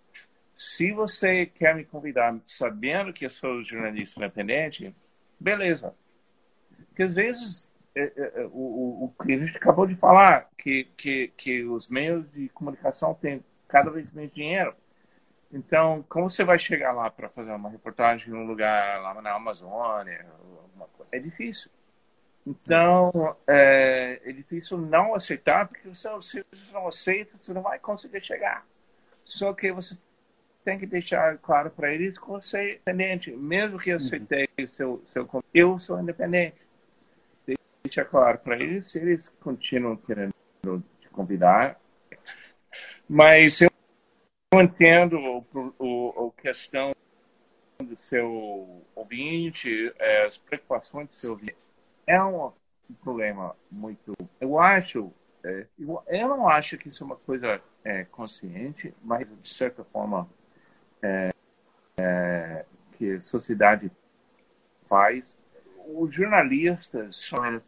Se 0.55 0.91
você 0.91 1.45
quer 1.45 1.75
me 1.75 1.86
convidar 1.86 2.36
sabendo 2.45 3.13
que 3.13 3.25
eu 3.25 3.30
sou 3.30 3.63
jornalista 3.63 4.19
independente, 4.19 4.95
beleza. 5.39 5.93
Porque 6.89 7.03
às 7.03 7.15
vezes 7.15 7.69
é, 7.95 8.01
é, 8.15 8.41
é, 8.41 8.45
o, 8.51 9.05
o, 9.05 9.23
que 9.23 9.34
a 9.34 9.38
gente 9.39 9.57
acabou 9.57 9.88
de 9.88 9.95
falar, 9.95 10.49
que, 10.55 10.86
que, 10.95 11.30
que 11.36 11.63
os 11.63 11.88
meios 11.88 12.30
de 12.32 12.47
comunicação 12.49 13.15
têm 13.15 13.43
cada 13.67 13.89
vez 13.89 14.11
menos 14.11 14.32
dinheiro. 14.34 14.75
Então, 15.51 16.03
como 16.09 16.29
você 16.29 16.43
vai 16.43 16.59
chegar 16.59 16.91
lá 16.91 17.09
para 17.09 17.29
fazer 17.29 17.51
uma 17.51 17.69
reportagem 17.69 18.29
em 18.29 18.37
um 18.37 18.45
lugar 18.45 19.01
lá 19.01 19.21
na 19.21 19.33
Amazônia? 19.33 20.25
É 21.11 21.19
difícil. 21.19 21.71
Então, 22.45 23.35
é, 23.45 24.21
é, 24.23 24.31
difícil 24.31 24.77
não 24.77 25.13
aceitar, 25.13 25.67
porque 25.67 25.93
se 25.93 26.09
você 26.09 26.45
não 26.71 26.87
aceita, 26.87 27.37
você 27.41 27.53
não 27.53 27.61
vai 27.61 27.77
conseguir 27.77 28.23
chegar. 28.23 28.65
Só 29.25 29.53
que 29.53 29.69
você 29.71 29.97
tem 30.63 30.79
que 30.79 30.85
deixar 30.85 31.37
claro 31.39 31.69
para 31.69 31.93
eles 31.93 32.17
que 32.17 32.27
você 32.27 32.57
é 32.57 32.69
independente. 32.71 33.31
Mesmo 33.31 33.77
que 33.77 33.89
eu 33.89 33.97
aceitei 33.97 34.47
uhum. 34.59 34.67
seu, 34.67 35.03
seu 35.07 35.43
eu 35.53 35.79
sou 35.79 35.99
independente. 35.99 36.55
Deixa 37.83 38.05
claro 38.05 38.37
para 38.39 38.55
eles, 38.55 38.91
se 38.91 38.97
eles 38.97 39.29
continuam 39.41 39.97
querendo 39.97 40.33
te 41.01 41.09
convidar. 41.09 41.79
Mas 43.09 43.59
eu 44.59 44.63
entendo 44.63 45.45
o, 45.79 46.31
a 46.37 46.41
questão 46.41 46.95
do 47.79 47.95
seu 47.95 48.83
ouvinte, 48.95 49.93
é, 49.99 50.25
as 50.25 50.37
preocupações 50.37 51.07
do 51.09 51.13
seu 51.15 51.31
ouvinte 51.31 51.55
é 52.07 52.21
um 52.23 52.51
problema 53.03 53.55
muito. 53.71 54.13
Eu 54.39 54.59
acho, 54.59 55.13
é, 55.43 55.67
eu, 55.77 56.27
não 56.27 56.47
acho 56.49 56.77
que 56.77 56.89
isso 56.89 57.03
é 57.03 57.05
uma 57.05 57.17
coisa 57.17 57.61
é, 57.83 58.03
consciente, 58.05 58.93
mas 59.03 59.27
de 59.27 59.49
certa 59.49 59.83
forma 59.83 60.27
é, 61.01 61.31
que 62.97 63.13
a 63.13 63.21
sociedade 63.21 63.91
faz. 64.89 65.35
Os 65.87 66.13
jornalistas 66.13 67.17
são 67.17 67.61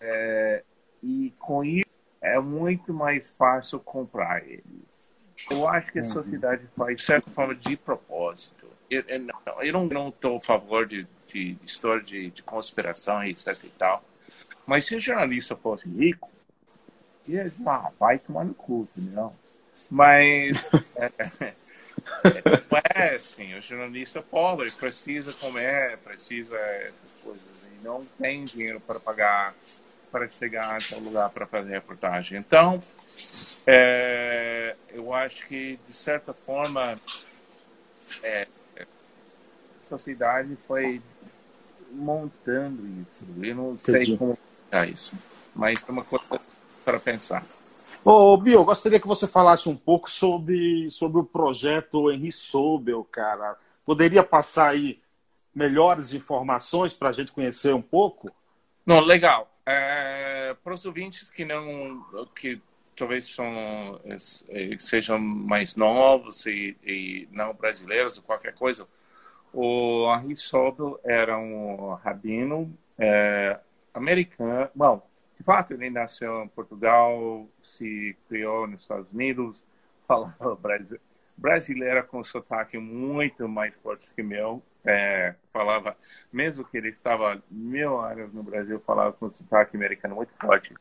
é, 0.00 0.62
e 1.02 1.34
com 1.38 1.64
isso 1.64 1.88
é 2.20 2.38
muito 2.38 2.92
mais 2.92 3.28
fácil 3.30 3.80
comprar 3.80 4.46
eles. 4.48 4.87
Eu 5.50 5.68
acho 5.68 5.92
que 5.92 5.98
a 6.00 6.04
sociedade 6.04 6.66
faz 6.76 6.96
de 6.96 7.02
certa 7.02 7.30
forma 7.30 7.54
de 7.54 7.76
propósito. 7.76 8.66
Eu, 8.90 9.04
eu 9.62 9.72
não 9.72 10.08
estou 10.08 10.38
a 10.38 10.40
favor 10.40 10.86
de 10.86 11.06
de 11.32 11.56
história 11.64 12.02
de, 12.02 12.30
de 12.30 12.42
conspiração 12.42 13.22
e 13.24 13.30
etc 13.30 13.56
e 13.62 13.68
tal. 13.70 14.02
Mas 14.66 14.84
se 14.84 14.96
o 14.96 15.00
jornalista 15.00 15.56
fosse 15.56 15.88
rico, 15.88 16.30
ia 17.26 17.52
ah, 17.66 17.90
vai 17.98 18.18
tomar 18.18 18.44
no 18.44 18.54
cu, 18.54 18.88
entendeu? 18.96 19.32
Mas 19.90 20.58
é, 20.96 21.06
é, 21.44 21.54
não 22.70 22.82
é 22.94 23.14
assim, 23.14 23.54
o 23.54 23.62
jornalista 23.62 24.22
pobre 24.22 24.70
precisa 24.70 25.32
comer, 25.34 25.98
precisa 25.98 26.54
essas 26.56 27.22
coisas, 27.22 27.42
e 27.72 27.84
não 27.84 28.04
tem 28.18 28.44
dinheiro 28.44 28.80
para 28.80 29.00
pagar, 29.00 29.54
para 30.10 30.28
chegar 30.28 30.76
até 30.76 30.96
o 30.96 31.00
lugar 31.00 31.30
para 31.30 31.46
fazer 31.46 31.70
reportagem. 31.70 32.38
Então, 32.38 32.82
é, 33.66 34.76
eu 34.90 35.12
acho 35.12 35.46
que, 35.46 35.78
de 35.86 35.92
certa 35.92 36.32
forma, 36.32 36.98
é, 38.22 38.46
a 38.78 39.88
sociedade 39.88 40.56
foi 40.66 41.02
montando 41.90 42.86
isso. 42.86 43.24
Eu 43.42 43.54
não 43.54 43.72
Entendi. 43.72 44.06
sei 44.06 44.16
como 44.16 44.32
explicar 44.32 44.88
isso, 44.88 45.12
mas 45.54 45.78
é 45.86 45.92
uma 45.92 46.04
coisa 46.04 46.40
para 46.84 46.98
pensar. 46.98 47.44
Ô, 48.04 48.36
Bill, 48.36 48.64
gostaria 48.64 49.00
que 49.00 49.06
você 49.06 49.26
falasse 49.26 49.68
um 49.68 49.76
pouco 49.76 50.10
sobre, 50.10 50.90
sobre 50.90 51.20
o 51.20 51.24
projeto 51.24 52.10
Henri 52.10 52.32
Sobel, 52.32 53.04
cara. 53.04 53.56
Poderia 53.84 54.22
passar 54.22 54.70
aí 54.70 55.00
melhores 55.54 56.12
informações 56.12 56.94
para 56.94 57.10
a 57.10 57.12
gente 57.12 57.32
conhecer 57.32 57.74
um 57.74 57.82
pouco? 57.82 58.30
Não, 58.86 59.00
legal. 59.00 59.50
É, 59.66 60.56
para 60.64 60.72
os 60.72 60.86
ouvintes 60.86 61.28
que 61.28 61.44
não, 61.44 62.02
que 62.34 62.62
talvez 62.98 63.26
são, 63.26 64.00
é, 64.04 64.76
sejam 64.78 65.18
mais 65.18 65.76
novos 65.76 66.44
e, 66.46 66.76
e 66.84 67.28
não 67.30 67.54
brasileiros 67.54 68.18
ou 68.18 68.24
qualquer 68.24 68.54
coisa, 68.54 68.86
o 69.52 70.06
Henri 70.14 70.36
Sobel 70.36 71.00
era 71.04 71.38
um 71.38 71.94
rabino 71.94 72.76
é, 72.98 73.58
americano. 73.94 74.68
Bom, 74.74 75.02
de 75.38 75.44
fato, 75.44 75.72
ele 75.72 75.88
nasceu 75.88 76.42
em 76.42 76.48
Portugal, 76.48 77.46
se 77.62 78.16
criou 78.28 78.66
nos 78.66 78.82
Estados 78.82 79.10
Unidos, 79.12 79.64
falava 80.06 80.56
brasileiro, 80.56 81.04
brasileira 81.36 82.02
com 82.02 82.22
sotaque 82.24 82.76
muito 82.78 83.48
mais 83.48 83.72
forte 83.82 84.10
que 84.14 84.22
meu. 84.22 84.62
É, 84.84 85.34
falava, 85.52 85.96
mesmo 86.32 86.64
que 86.64 86.78
ele 86.78 86.88
estava 86.88 87.42
mil 87.50 88.00
anos 88.00 88.32
no 88.32 88.42
Brasil, 88.42 88.80
falava 88.86 89.12
com 89.12 89.30
sotaque 89.30 89.76
americano 89.76 90.14
muito 90.14 90.32
forte. 90.40 90.72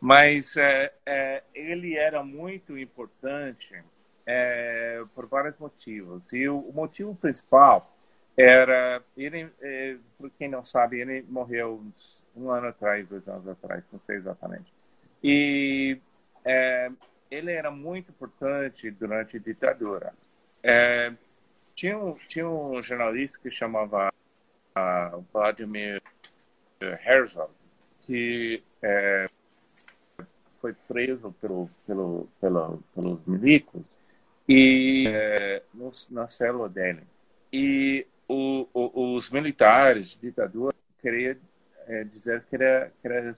Mas 0.00 0.56
é, 0.56 0.92
é, 1.04 1.42
ele 1.54 1.96
era 1.96 2.22
muito 2.22 2.78
importante 2.78 3.82
é, 4.26 5.02
por 5.14 5.26
vários 5.26 5.58
motivos. 5.58 6.32
E 6.32 6.48
o, 6.48 6.58
o 6.58 6.72
motivo 6.72 7.14
principal 7.14 7.94
era 8.36 9.02
ele, 9.16 9.50
é, 9.60 9.96
por 10.16 10.30
quem 10.30 10.48
não 10.48 10.64
sabe, 10.64 11.00
ele 11.00 11.24
morreu 11.28 11.82
um 12.36 12.50
ano 12.50 12.68
atrás, 12.68 13.06
dois 13.08 13.26
anos 13.26 13.48
atrás, 13.48 13.82
não 13.92 14.00
sei 14.06 14.16
exatamente. 14.16 14.72
E 15.22 15.98
é, 16.44 16.90
ele 17.30 17.52
era 17.52 17.70
muito 17.70 18.10
importante 18.10 18.90
durante 18.92 19.36
a 19.36 19.40
ditadura. 19.40 20.14
É, 20.62 21.12
tinha, 21.74 21.98
um, 21.98 22.14
tinha 22.28 22.48
um 22.48 22.80
jornalista 22.82 23.38
que 23.38 23.50
chamava 23.50 24.12
uh, 24.76 25.24
Vladimir 25.32 26.02
Herzog, 26.80 27.52
que 28.02 28.62
é, 28.82 29.28
foi 30.60 30.74
preso 30.86 31.34
pelo, 31.40 31.70
pelo, 31.86 32.28
pelo, 32.40 32.82
pelos 32.94 33.24
milicos 33.26 33.82
e 34.48 35.04
é, 35.08 35.62
no, 35.74 35.92
na 36.10 36.28
célula 36.28 36.68
dele. 36.68 37.02
E 37.52 38.06
o, 38.28 38.66
o, 38.72 39.14
os 39.16 39.30
militares, 39.30 40.18
ditadura, 40.20 40.74
queriam 41.00 41.36
é, 41.86 42.04
dizer 42.04 42.44
que 42.48 42.56
era, 42.56 42.92
que 43.00 43.08
era 43.08 43.34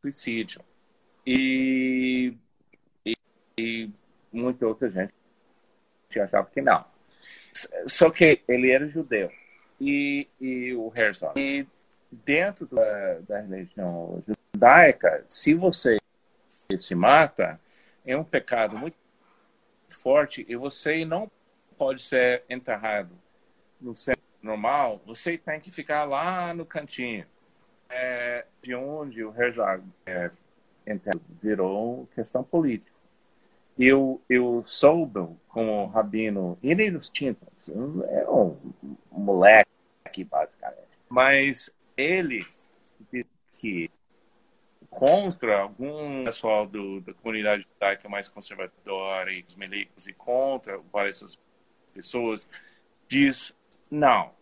suicídio. 0.00 0.60
E, 1.26 2.34
e, 3.04 3.16
e 3.58 3.90
muita 4.32 4.66
outra 4.66 4.90
gente 4.90 5.12
achava 6.20 6.48
que 6.52 6.60
não. 6.60 6.84
Só 7.86 8.10
que 8.10 8.42
ele 8.46 8.70
era 8.70 8.88
judeu 8.88 9.30
e, 9.80 10.28
e 10.40 10.74
o 10.74 10.92
Herzog. 10.94 11.38
E 11.38 11.66
dentro 12.10 12.66
da, 12.66 13.18
da 13.20 13.40
religião 13.40 14.22
judaica, 14.54 15.24
se 15.28 15.54
você 15.54 15.96
se 16.78 16.94
mata, 16.94 17.60
é 18.04 18.16
um 18.16 18.24
pecado 18.24 18.76
muito 18.76 18.96
forte 19.88 20.44
e 20.48 20.56
você 20.56 21.04
não 21.04 21.30
pode 21.78 22.02
ser 22.02 22.44
enterrado 22.48 23.10
no 23.80 23.94
centro 23.94 24.22
normal, 24.42 25.00
você 25.04 25.36
tem 25.36 25.60
que 25.60 25.70
ficar 25.70 26.04
lá 26.04 26.54
no 26.54 26.64
cantinho. 26.64 27.26
É, 27.88 28.44
de 28.62 28.74
onde 28.74 29.22
o 29.22 29.32
Herzog 29.40 29.84
é, 30.06 30.30
virou 31.40 32.08
questão 32.14 32.42
política. 32.42 32.90
Eu, 33.78 34.20
eu 34.28 34.64
soube 34.66 35.36
com 35.48 35.84
o 35.84 35.86
Rabino, 35.86 36.58
ele 36.62 36.90
nos 36.90 37.08
tintas, 37.08 37.48
é 37.68 38.28
um 38.28 38.56
moleque, 39.12 40.24
basicamente. 40.24 40.88
Mas 41.08 41.70
ele 41.96 42.44
disse 43.12 43.28
que 43.58 43.90
contra 44.96 45.60
algum 45.60 46.24
pessoal 46.24 46.66
do, 46.66 47.02
da 47.02 47.12
comunidade 47.12 47.66
judaica 47.70 48.08
mais 48.08 48.28
conservadora 48.28 49.30
e 49.30 49.44
os 49.46 49.54
milicos 49.54 50.06
e 50.06 50.12
contra 50.14 50.78
várias 50.90 51.38
pessoas, 51.92 52.48
diz, 53.06 53.54
não, 53.90 54.32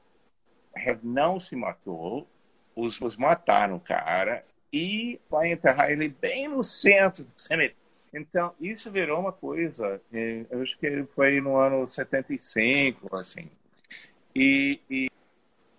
não 1.02 1.40
se 1.40 1.56
matou, 1.56 2.28
os, 2.76 3.00
os 3.00 3.16
mataram 3.16 3.74
o 3.74 3.80
cara 3.80 4.44
e 4.72 5.20
vai 5.28 5.50
enterrar 5.50 5.90
ele 5.90 6.08
bem 6.08 6.46
no 6.46 6.62
centro 6.62 7.24
do 7.24 7.32
cemitério. 7.36 7.76
Então, 8.12 8.54
isso 8.60 8.92
virou 8.92 9.18
uma 9.18 9.32
coisa, 9.32 10.00
eh, 10.12 10.46
eu 10.48 10.62
acho 10.62 10.78
que 10.78 11.04
foi 11.16 11.40
no 11.40 11.56
ano 11.56 11.84
75, 11.84 13.16
assim. 13.16 13.50
E, 14.32 14.80
e 14.88 15.10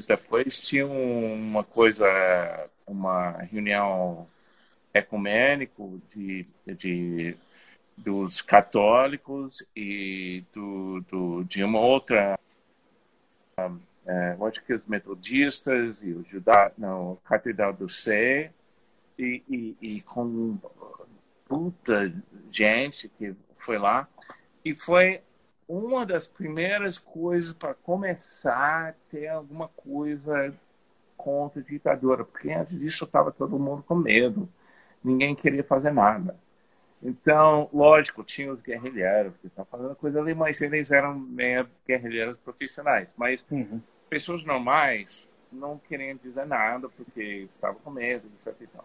depois 0.06 0.60
tinha 0.60 0.86
uma 0.86 1.64
coisa, 1.64 2.70
uma 2.86 3.32
reunião 3.44 4.28
ecumênico 4.96 6.02
de, 6.16 6.48
de 6.66 7.38
dos 7.98 8.42
católicos 8.42 9.64
e 9.76 10.44
do, 10.54 11.02
do 11.02 11.44
de 11.44 11.64
uma 11.64 11.80
outra 11.80 12.40
é, 14.06 14.38
acho 14.48 14.64
que 14.66 14.74
os 14.74 14.86
metodistas 14.86 15.98
e 16.02 16.12
o 16.12 16.26
judá 16.30 16.72
não 16.78 17.18
catedral 17.26 17.74
do 17.74 17.90
Sé 17.90 18.52
e, 19.18 19.42
e, 19.50 19.78
e 19.82 20.02
com 20.02 20.58
puta 21.46 22.12
gente 22.52 23.10
que 23.18 23.34
foi 23.58 23.78
lá 23.78 24.08
e 24.64 24.74
foi 24.74 25.22
uma 25.68 26.06
das 26.06 26.28
primeiras 26.28 26.98
coisas 26.98 27.54
para 27.54 27.74
começar 27.74 28.90
a 28.90 28.94
ter 29.10 29.28
alguma 29.28 29.68
coisa 29.70 30.54
contra 31.18 31.60
a 31.60 31.64
ditadura, 31.64 32.24
porque 32.24 32.52
antes 32.52 32.78
disso 32.78 33.06
estava 33.06 33.32
todo 33.32 33.58
mundo 33.58 33.84
com 33.84 33.96
medo, 33.96 34.48
ninguém 35.06 35.36
queria 35.36 35.64
fazer 35.64 35.92
nada. 35.92 36.36
Então, 37.02 37.70
lógico, 37.72 38.24
tinha 38.24 38.52
os 38.52 38.60
guerrilheiros 38.62 39.38
que 39.38 39.48
estavam 39.48 39.70
fazendo 39.70 39.96
coisa 39.96 40.20
ali, 40.20 40.34
mas 40.34 40.60
eles 40.60 40.90
eram 40.90 41.14
meio 41.14 41.70
guerrilheiros 41.88 42.38
profissionais. 42.40 43.08
Mas 43.16 43.46
uhum. 43.52 43.80
pessoas 44.10 44.44
normais 44.44 45.30
não 45.52 45.78
queriam 45.78 46.18
dizer 46.18 46.46
nada 46.46 46.90
porque 46.90 47.48
estavam 47.54 47.80
com 47.82 47.92
medo, 47.92 48.28
etc. 48.34 48.56
Então, 48.62 48.84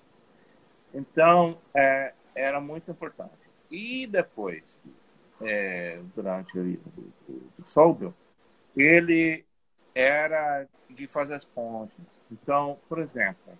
então 0.93 1.59
é, 1.75 2.12
era 2.35 2.61
muito 2.61 2.91
importante. 2.91 3.33
E 3.71 4.07
depois, 4.07 4.62
é, 5.41 6.01
durante 6.14 6.59
o, 6.59 6.79
o, 7.29 8.14
ele 8.77 9.45
era 9.95 10.66
de 10.91 11.07
fazer 11.07 11.35
as 11.35 11.45
pontes. 11.45 11.97
Então, 12.31 12.79
por 12.89 12.99
exemplo, 12.99 13.55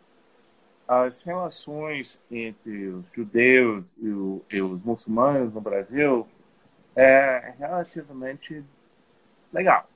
as 0.91 1.23
relações 1.23 2.19
entre 2.29 2.89
os 2.89 3.05
judeus 3.15 3.85
e, 3.97 4.09
o, 4.09 4.43
e 4.51 4.61
os 4.61 4.83
muçulmanos 4.83 5.55
no 5.55 5.61
Brasil 5.61 6.27
é 6.97 7.55
relativamente 7.57 8.65
legal. 9.53 9.89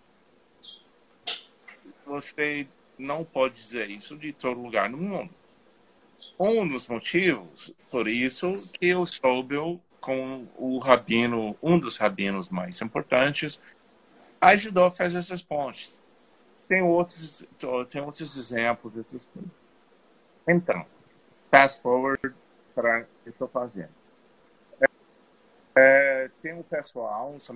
Você 2.07 2.69
não 2.97 3.25
pode 3.25 3.57
dizer 3.57 3.91
isso 3.91 4.17
de 4.17 4.33
todo 4.33 4.63
lugar 4.63 4.89
no 4.89 4.97
mundo. 4.97 5.31
Um 6.39 6.67
dos 6.69 6.87
motivos 6.87 7.75
por 7.91 8.07
isso 8.07 8.71
que 8.75 8.87
eu 8.87 9.05
soube 9.05 9.57
com 10.01 10.47
o 10.57 10.79
rabino, 10.79 11.57
um 11.61 11.77
dos 11.77 11.97
rabinos 11.97 12.49
mais 12.49 12.81
importantes, 12.81 13.61
ajudou 14.41 14.85
a 14.85 14.91
fazer 14.93 15.17
essas 15.17 15.43
pontes. 15.43 16.01
Tem 16.69 16.83
outros, 16.83 17.45
tem 17.91 18.01
outros 18.01 18.37
exemplos 18.37 18.93
dessas 18.93 19.27
coisas. 19.27 19.64
Então, 20.47 20.85
fast 21.51 21.81
forward 21.83 22.35
para 22.75 23.01
o 23.01 23.05
que 23.23 23.31
estou 23.31 23.49
fazendo. 23.49 23.91
É, 24.81 24.87
é, 25.77 26.31
tem 26.43 26.55
um 26.55 26.63
pessoal, 26.63 27.33
uns 27.33 27.49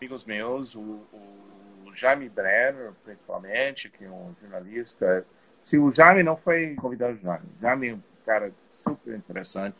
amigos 0.00 0.24
meus, 0.24 0.74
o, 0.74 0.80
o 0.80 1.92
Jaime 1.94 2.28
Brenner, 2.28 2.92
principalmente, 3.04 3.88
que 3.88 4.04
é 4.04 4.10
um 4.10 4.34
jornalista. 4.40 5.24
Se 5.64 5.78
o 5.78 5.92
Jaime 5.92 6.22
não 6.22 6.36
foi 6.36 6.74
convidado, 6.74 7.18
Jaime, 7.22 7.46
Jaime 7.60 7.88
é 7.88 7.94
um 7.94 8.02
cara 8.24 8.52
super 8.82 9.14
interessante 9.14 9.76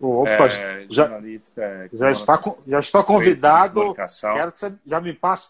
Opa, 0.00 0.46
é, 0.46 0.86
já, 0.88 1.08
já, 1.92 2.10
está, 2.10 2.54
já 2.66 2.78
está 2.78 3.02
convidado. 3.02 3.94
Quero 3.94 4.52
que 4.52 4.60
você 4.60 4.72
já 4.86 5.00
me 5.00 5.12
passe, 5.12 5.48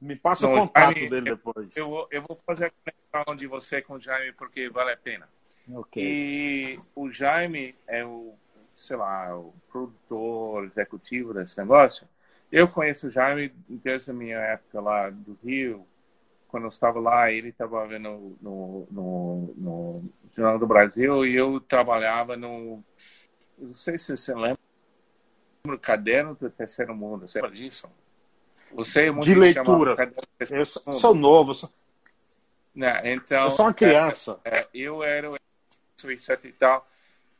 me 0.00 0.14
passe 0.14 0.44
Não, 0.44 0.54
o 0.54 0.58
contato 0.60 0.94
Jaime, 0.94 1.10
dele 1.10 1.30
depois. 1.30 1.76
Eu, 1.76 2.06
eu, 2.10 2.22
vou 2.22 2.38
fazer 2.46 2.66
a 2.66 2.70
conexão 2.70 3.34
de 3.34 3.46
você 3.48 3.82
com 3.82 3.94
o 3.94 4.00
Jaime 4.00 4.32
porque 4.32 4.68
vale 4.68 4.92
a 4.92 4.96
pena. 4.96 5.28
Okay. 5.70 6.04
E 6.04 6.80
o 6.94 7.10
Jaime 7.10 7.74
é 7.86 8.04
o, 8.04 8.34
sei 8.72 8.96
lá, 8.96 9.36
o 9.36 9.54
produtor 9.70 10.64
executivo 10.64 11.34
desse 11.34 11.58
negócio. 11.58 12.06
Eu 12.50 12.66
conheço 12.68 13.08
o 13.08 13.10
Jaime 13.10 13.52
desde 13.68 14.10
a 14.10 14.14
minha 14.14 14.38
época 14.38 14.80
lá 14.80 15.10
do 15.10 15.38
Rio, 15.44 15.86
quando 16.48 16.64
eu 16.64 16.70
estava 16.70 16.98
lá, 16.98 17.30
ele 17.30 17.48
estava 17.50 17.86
no, 17.98 18.36
no, 18.40 18.88
no, 18.90 19.54
no 19.56 20.04
Jornal 20.34 20.58
do 20.58 20.66
Brasil 20.66 21.26
e 21.26 21.36
eu 21.36 21.60
trabalhava 21.60 22.36
no 22.36 22.82
não 23.58 23.74
sei 23.74 23.98
se 23.98 24.16
você 24.16 24.32
lembra 24.34 24.58
o 25.64 25.78
caderno 25.78 26.34
do 26.34 26.48
terceiro 26.48 26.94
mundo. 26.94 27.28
Você 27.28 27.40
lembra 27.40 27.56
disso? 27.56 27.90
Você 28.72 29.06
é 29.06 29.10
muito 29.10 29.24
De 29.24 29.34
leitura. 29.34 29.96
Eu 30.50 30.66
sou 30.66 31.14
novo. 31.14 31.54
Sou... 31.54 31.70
Não, 32.74 32.96
então, 33.04 33.44
eu 33.44 33.50
sou 33.50 33.66
uma 33.66 33.74
criança. 33.74 34.38
É, 34.44 34.60
é, 34.60 34.68
eu 34.72 35.02
era 35.02 35.30
o 36.06 36.12
e 36.12 36.52
tal. 36.52 36.88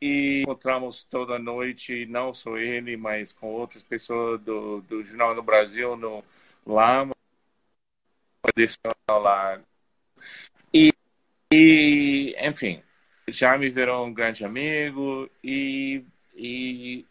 E 0.01 0.43
encontramos 0.43 1.05
toda 1.05 1.39
noite, 1.39 2.07
não 2.07 2.33
só 2.33 2.57
ele, 2.57 2.97
mas 2.97 3.33
com 3.33 3.49
outras 3.49 3.83
pessoas 3.83 4.41
do, 4.41 4.81
do 4.83 5.03
Jornal 5.05 5.35
do 5.35 5.43
Brasil, 5.43 5.97
no 5.97 6.25
Lama, 6.65 7.15
lá. 9.11 9.61
E, 10.73 10.93
e, 11.53 12.35
enfim, 12.41 12.83
já 13.29 13.59
me 13.59 13.69
virou 13.71 14.07
um 14.07 14.13
grande 14.13 14.45
amigo 14.45 15.29
e, 15.43 16.05
e 16.37 17.07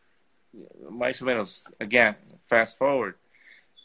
mais 0.90 1.20
ou 1.22 1.28
menos, 1.28 1.64
again, 1.80 2.16
fast 2.48 2.78
forward, 2.78 3.18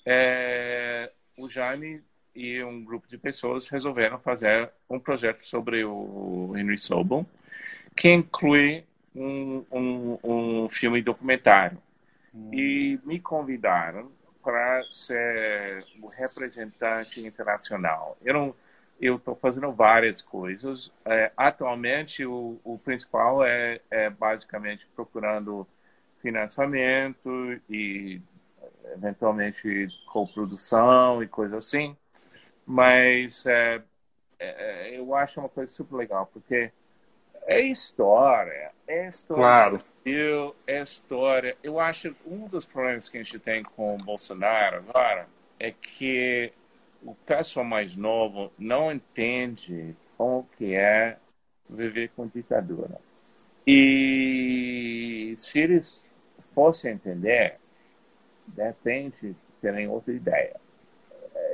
é, 0.07 1.11
o 1.39 1.49
Jaime 1.51 2.03
e 2.35 2.63
um 2.63 2.83
grupo 2.85 3.09
de 3.09 3.19
pessoas 3.19 3.69
resolveram 3.69 4.19
fazer 4.19 4.71
um 4.89 4.99
projeto 4.99 5.47
sobre 5.47 5.85
o 5.85 6.55
Henry 6.57 6.79
Sobel, 6.79 7.27
que 7.97 8.13
inclui 8.13 8.85
um, 9.15 9.65
um, 9.71 10.19
um 10.23 10.69
filme 10.69 11.03
documentário. 11.03 11.79
Hum. 12.35 12.51
E 12.53 12.99
me 13.05 13.21
convidaram 13.21 14.11
para 14.43 14.83
ser 14.91 15.85
o 16.03 16.09
representante 16.09 17.21
internacional. 17.21 18.17
Eu 18.23 18.35
não, 18.35 18.55
eu 19.01 19.17
estou 19.17 19.37
fazendo 19.37 19.73
várias 19.73 20.21
coisas. 20.21 20.91
É, 21.05 21.33
atualmente, 21.37 22.25
o, 22.25 22.61
o 22.65 22.79
principal 22.79 23.45
é, 23.45 23.81
é, 23.91 24.11
basicamente 24.11 24.87
procurando 24.95 25.67
financiamento 26.21 27.61
e, 27.69 28.21
eventualmente, 28.95 29.89
coprodução 30.07 31.23
e 31.23 31.29
coisa 31.29 31.59
assim. 31.59 31.97
Mas 32.67 33.45
é, 33.47 33.83
é, 34.39 34.99
eu 34.99 35.15
acho 35.15 35.41
uma 35.41 35.49
coisa 35.49 35.73
super 35.73 35.97
legal, 35.97 36.27
porque 36.33 36.73
é 37.47 37.61
história, 37.61 38.71
é 38.87 39.09
história. 39.09 39.43
Claro. 39.43 39.81
Eu, 40.05 40.55
é 40.67 40.83
história. 40.83 41.57
Eu 41.63 41.79
acho 41.79 42.15
um 42.27 42.47
dos 42.47 42.65
problemas 42.65 43.09
que 43.09 43.19
a 43.19 43.23
gente 43.23 43.39
tem 43.39 43.63
com 43.63 43.95
o 43.95 43.99
Bolsonaro 43.99 44.79
agora 44.79 45.29
é 45.59 45.71
que 45.71 46.53
o 47.03 47.15
pessoal 47.15 47.65
mais 47.65 47.97
novo 47.97 48.53
não 48.59 48.93
entende 48.93 49.95
como 50.17 50.49
que 50.57 50.75
é 50.75 51.17
viver 51.69 52.11
com 52.17 52.27
ditadura. 52.27 53.01
E 53.67 55.37
se 55.39 55.61
eles 55.61 56.03
fossem 56.55 56.93
entender, 56.93 57.57
de 58.47 58.63
repente 58.63 59.37
terem 59.61 59.89
outra 59.89 60.13
ideia. 60.13 60.61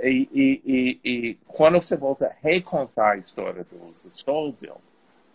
E, 0.02 0.28
e, 0.32 0.62
e, 0.64 1.00
e, 1.04 1.34
quando 1.46 1.80
você 1.80 1.96
volta 1.96 2.26
a 2.26 2.34
recontar 2.40 3.12
a 3.12 3.16
história 3.16 3.64
do, 3.64 3.76
do 3.76 4.10
Soul 4.14 4.52
Bill 4.52 4.80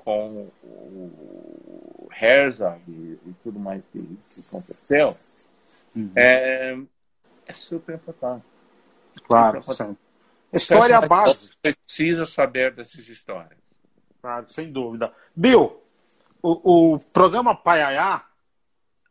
com 0.04 0.50
o 0.66 2.10
Herzog 2.12 2.82
e, 2.88 3.20
e 3.26 3.36
tudo 3.44 3.60
mais 3.60 3.84
que, 3.92 4.00
que 4.00 4.42
aconteceu, 4.48 5.18
uhum. 5.96 6.12
é, 6.16 6.78
é 7.46 7.54
super 7.54 7.96
importante. 7.96 8.46
Claro, 9.26 9.64
sim. 9.74 9.98
História 10.52 10.96
é 10.96 11.08
base. 11.08 11.52
Precisa 11.62 12.26
saber 12.26 12.74
dessas 12.74 13.08
histórias. 13.08 13.60
Claro, 14.22 14.48
sem 14.48 14.72
dúvida. 14.72 15.12
Bill, 15.36 15.82
o, 16.42 16.94
o 16.94 17.00
programa 17.00 17.56
Paiaiá, 17.56 18.26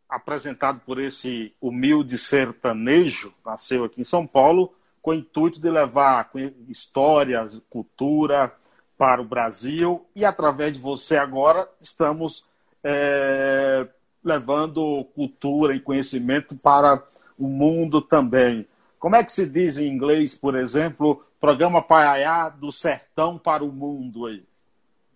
apresentado 0.09 0.81
por 0.85 1.01
esse 1.01 1.55
humilde 1.61 2.19
sertanejo, 2.19 3.35
nasceu 3.45 3.85
aqui 3.85 4.01
em 4.01 4.05
São 4.05 4.27
Paulo, 4.27 4.75
com 5.01 5.11
o 5.11 5.15
intuito 5.15 5.61
de 5.61 5.69
levar 5.69 6.31
histórias, 6.69 7.61
cultura 7.69 8.55
para 9.03 9.21
o 9.21 9.25
Brasil 9.25 10.07
e 10.15 10.25
através 10.25 10.75
de 10.75 10.79
você 10.79 11.17
agora 11.17 11.69
estamos 11.81 12.47
é, 12.85 13.85
levando 14.23 15.05
cultura 15.13 15.75
e 15.75 15.81
conhecimento 15.81 16.57
para 16.57 17.03
o 17.37 17.49
mundo 17.49 18.01
também. 18.01 18.65
Como 19.01 19.17
é 19.17 19.25
que 19.25 19.33
se 19.33 19.45
diz 19.45 19.77
em 19.77 19.89
inglês, 19.89 20.37
por 20.37 20.55
exemplo, 20.55 21.27
programa 21.41 21.83
Paiaiá 21.83 22.49
do 22.49 22.71
sertão 22.71 23.37
para 23.37 23.65
o 23.65 23.73
mundo 23.73 24.27
aí? 24.27 24.47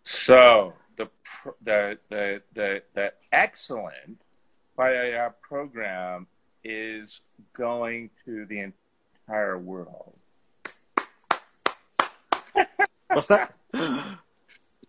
So, 0.03 0.72
the, 0.97 1.09
the, 1.64 1.99
the, 2.09 2.43
the, 2.55 2.82
the 2.93 3.14
excellent 3.30 4.18
Paiaiá 4.76 5.32
program 5.49 6.26
is 6.64 7.22
going 7.57 8.11
to 8.24 8.47
the 8.47 8.72
entire 9.28 9.57
world. 9.57 10.16
Você 13.14 13.48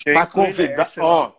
está 0.05 0.25
convidado. 0.25 0.91
Ó, 0.99 1.31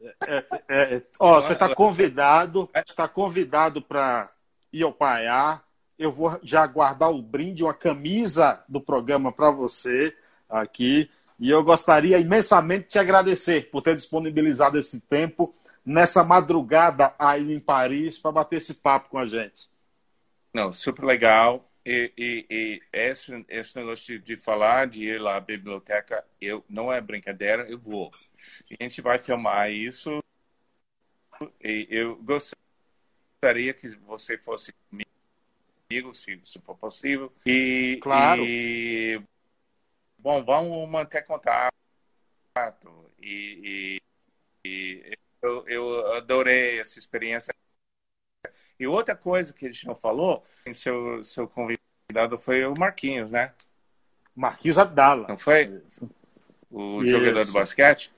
é, 0.00 0.36
é, 0.36 0.44
é, 0.68 1.02
ó, 1.18 1.40
você 1.40 1.52
está 1.52 1.74
convidado, 1.74 2.68
está 2.74 3.08
convidado 3.08 3.80
para 3.80 4.30
ir 4.72 4.82
ao 4.82 4.92
Paiá 4.92 5.62
eu 6.02 6.10
vou 6.10 6.38
já 6.42 6.66
guardar 6.66 7.10
o 7.10 7.22
brinde, 7.22 7.62
uma 7.62 7.74
camisa 7.74 8.62
do 8.68 8.80
programa 8.80 9.32
para 9.32 9.50
você 9.50 10.14
aqui. 10.48 11.08
E 11.38 11.48
eu 11.50 11.62
gostaria 11.62 12.18
imensamente 12.18 12.84
de 12.84 12.88
te 12.90 12.98
agradecer 12.98 13.70
por 13.70 13.82
ter 13.82 13.94
disponibilizado 13.94 14.78
esse 14.78 15.00
tempo 15.00 15.54
nessa 15.84 16.22
madrugada 16.22 17.14
aí 17.18 17.52
em 17.52 17.60
Paris 17.60 18.18
para 18.18 18.32
bater 18.32 18.56
esse 18.56 18.74
papo 18.74 19.10
com 19.10 19.18
a 19.18 19.26
gente. 19.26 19.68
Não, 20.52 20.72
super 20.72 21.04
legal. 21.04 21.68
E, 21.84 22.12
e, 22.16 22.46
e 22.48 22.82
esse, 22.92 23.44
esse 23.48 23.76
negócio 23.76 24.18
de 24.20 24.36
falar, 24.36 24.86
de 24.86 25.02
ir 25.02 25.20
lá 25.20 25.36
à 25.36 25.40
biblioteca, 25.40 26.24
eu, 26.40 26.64
não 26.68 26.92
é 26.92 27.00
brincadeira, 27.00 27.68
eu 27.68 27.78
vou. 27.78 28.12
A 28.70 28.82
gente 28.82 29.00
vai 29.00 29.18
filmar 29.18 29.70
isso. 29.70 30.22
E 31.60 31.88
eu 31.90 32.16
gostaria 32.22 33.74
que 33.74 33.88
você 33.96 34.38
fosse 34.38 34.72
comigo 34.88 36.14
se, 36.14 36.38
se 36.42 36.60
for 36.60 36.76
possível. 36.76 37.32
E, 37.44 37.98
claro. 38.00 38.42
E, 38.44 39.20
bom, 40.18 40.44
vamos 40.44 40.88
manter 40.88 41.26
contato. 41.26 41.72
E, 43.20 44.00
e, 44.64 44.68
e 44.68 45.18
eu, 45.42 45.66
eu, 45.66 46.12
adorei 46.14 46.80
essa 46.80 46.98
experiência. 46.98 47.54
E 48.82 48.86
outra 48.88 49.14
coisa 49.14 49.52
que 49.52 49.64
a 49.64 49.70
gente 49.70 49.86
não 49.86 49.94
falou, 49.94 50.44
seu, 50.74 51.22
seu 51.22 51.46
convidado 51.46 52.36
foi 52.36 52.66
o 52.66 52.74
Marquinhos, 52.76 53.30
né? 53.30 53.52
Marquinhos 54.34 54.76
Abdala. 54.76 55.28
Não 55.28 55.36
foi? 55.36 55.80
O 56.68 57.00
Isso. 57.04 57.12
jogador 57.12 57.46
do 57.46 57.52
basquete? 57.52 58.12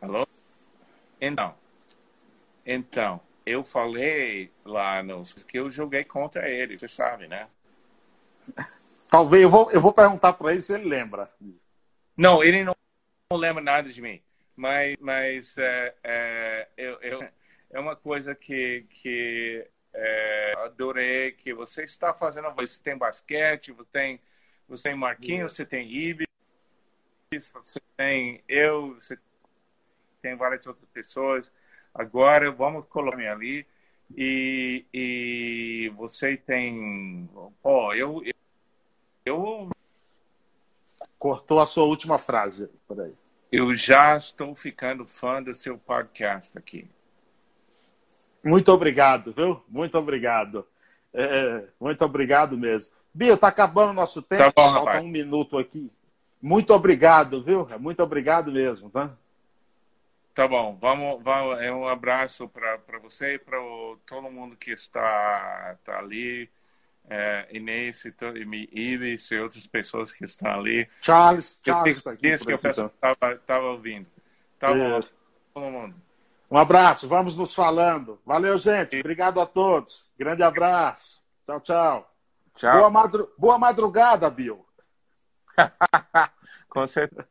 Alô? 0.00 0.24
Então. 1.20 1.52
Então 2.64 3.20
eu 3.44 3.64
falei 3.64 4.52
lá 4.64 5.02
nos 5.02 5.32
que 5.32 5.58
eu 5.58 5.68
joguei 5.68 6.04
contra 6.04 6.48
ele, 6.48 6.78
você 6.78 6.86
sabe, 6.86 7.26
né? 7.26 7.48
Talvez 9.08 9.42
eu 9.42 9.50
vou, 9.50 9.68
eu 9.72 9.80
vou 9.80 9.92
perguntar 9.92 10.34
para 10.34 10.52
ele 10.52 10.60
se 10.60 10.74
ele 10.74 10.88
lembra. 10.88 11.28
Não, 12.16 12.40
ele 12.40 12.62
não, 12.62 12.76
não 13.32 13.36
lembra 13.36 13.60
nada 13.60 13.88
de 13.88 14.00
mim, 14.00 14.22
mas, 14.54 14.96
mas 15.00 15.58
é, 15.58 15.94
é, 16.04 16.68
eu, 16.76 17.00
eu, 17.00 17.28
é 17.72 17.80
uma 17.80 17.96
coisa 17.96 18.34
que, 18.34 18.86
que 18.90 19.66
é, 19.92 20.54
adorei 20.58 21.32
que 21.32 21.52
você 21.54 21.84
está 21.84 22.14
fazendo. 22.14 22.50
Você 22.54 22.80
tem 22.82 22.96
basquete, 22.96 23.72
você 23.72 23.88
tem, 23.92 24.20
você 24.68 24.90
tem 24.90 24.94
Marquinhos, 24.94 25.54
você 25.54 25.64
tem 25.66 25.90
Ibis, 25.90 26.26
você 27.32 27.80
tem 27.96 28.44
eu, 28.48 28.94
você 28.94 29.18
tem 30.20 30.36
várias 30.36 30.66
outras 30.66 30.88
pessoas 30.90 31.50
Agora 31.94 32.50
vamos 32.50 32.86
colocar 32.86 33.32
ali 33.32 33.66
e, 34.16 34.84
e 34.92 35.92
você 35.94 36.36
tem. 36.36 37.28
Pô, 37.62 37.92
eu, 37.92 38.22
eu, 38.24 38.34
eu. 39.26 39.70
Cortou 41.18 41.60
a 41.60 41.66
sua 41.66 41.84
última 41.84 42.18
frase. 42.18 42.68
Por 42.88 43.00
aí. 43.00 43.12
Eu 43.50 43.76
já 43.76 44.16
estou 44.16 44.54
ficando 44.54 45.06
fã 45.06 45.42
do 45.42 45.52
seu 45.52 45.76
podcast 45.78 46.56
aqui. 46.56 46.88
Muito 48.44 48.72
obrigado, 48.72 49.32
viu? 49.32 49.62
Muito 49.68 49.96
obrigado. 49.96 50.66
É, 51.14 51.64
muito 51.80 52.04
obrigado 52.04 52.56
mesmo. 52.56 52.94
Bia, 53.14 53.34
está 53.34 53.48
acabando 53.48 53.90
o 53.90 53.94
nosso 53.94 54.22
tempo. 54.22 54.42
Tá 54.42 54.52
bom, 54.54 54.72
Falta 54.72 55.00
um 55.00 55.08
minuto 55.08 55.58
aqui. 55.58 55.90
Muito 56.40 56.74
obrigado, 56.74 57.42
viu? 57.42 57.68
Muito 57.78 58.02
obrigado 58.02 58.50
mesmo, 58.50 58.90
tá? 58.90 59.16
Tá 60.34 60.48
bom, 60.48 60.78
vamos, 60.80 61.22
vamos 61.22 61.60
é 61.60 61.70
um 61.70 61.86
abraço 61.86 62.48
para 62.48 62.98
você 63.02 63.34
e 63.34 63.38
para 63.38 63.58
todo 64.06 64.30
mundo 64.30 64.56
que 64.56 64.70
está, 64.70 65.76
está 65.78 65.98
ali, 65.98 66.48
é, 67.08 67.48
Inês 67.52 68.02
e, 68.06 68.14
Ives 68.72 69.30
e 69.30 69.38
outras 69.38 69.66
pessoas 69.66 70.10
que 70.10 70.24
estão 70.24 70.50
ali. 70.50 70.88
Charles, 71.02 71.60
Charles 71.62 71.98
está 71.98 72.12
aqui. 72.12 72.28
Isso 72.28 72.46
que 72.46 72.52
eu 72.52 72.56
estava 72.56 73.34
então. 73.34 73.64
ouvindo. 73.66 74.06
Tá 74.58 74.70
é. 74.70 74.74
bom, 74.74 75.00
todo 75.52 75.70
mundo. 75.70 75.94
Um 76.52 76.58
abraço, 76.58 77.08
vamos 77.08 77.34
nos 77.34 77.54
falando. 77.54 78.18
Valeu, 78.26 78.58
gente. 78.58 79.00
Obrigado 79.00 79.40
a 79.40 79.46
todos. 79.46 80.04
Grande 80.18 80.42
abraço. 80.42 81.18
Tchau, 81.46 81.60
tchau. 81.60 82.06
Tchau. 82.56 82.76
Boa, 82.76 82.90
madru 82.90 83.28
Boa 83.38 83.58
madrugada, 83.58 84.28
Bill. 84.28 84.62
Com 86.68 86.86
certeza. 86.86 87.26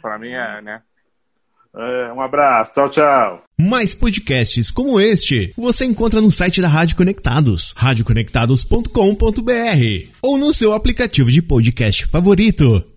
Para 0.00 0.16
mim 0.16 0.30
é, 0.30 0.62
né? 0.62 0.80
É, 1.74 2.12
um 2.12 2.20
abraço, 2.20 2.72
tchau, 2.72 2.88
tchau. 2.88 3.42
Mais 3.58 3.96
podcasts 3.96 4.70
como 4.70 5.00
este 5.00 5.52
você 5.56 5.84
encontra 5.84 6.20
no 6.20 6.30
site 6.30 6.62
da 6.62 6.68
Rádio 6.68 6.96
Conectados, 6.96 7.74
radioconectados.com.br 7.76 10.12
ou 10.22 10.38
no 10.38 10.54
seu 10.54 10.72
aplicativo 10.72 11.32
de 11.32 11.42
podcast 11.42 12.06
favorito. 12.06 12.92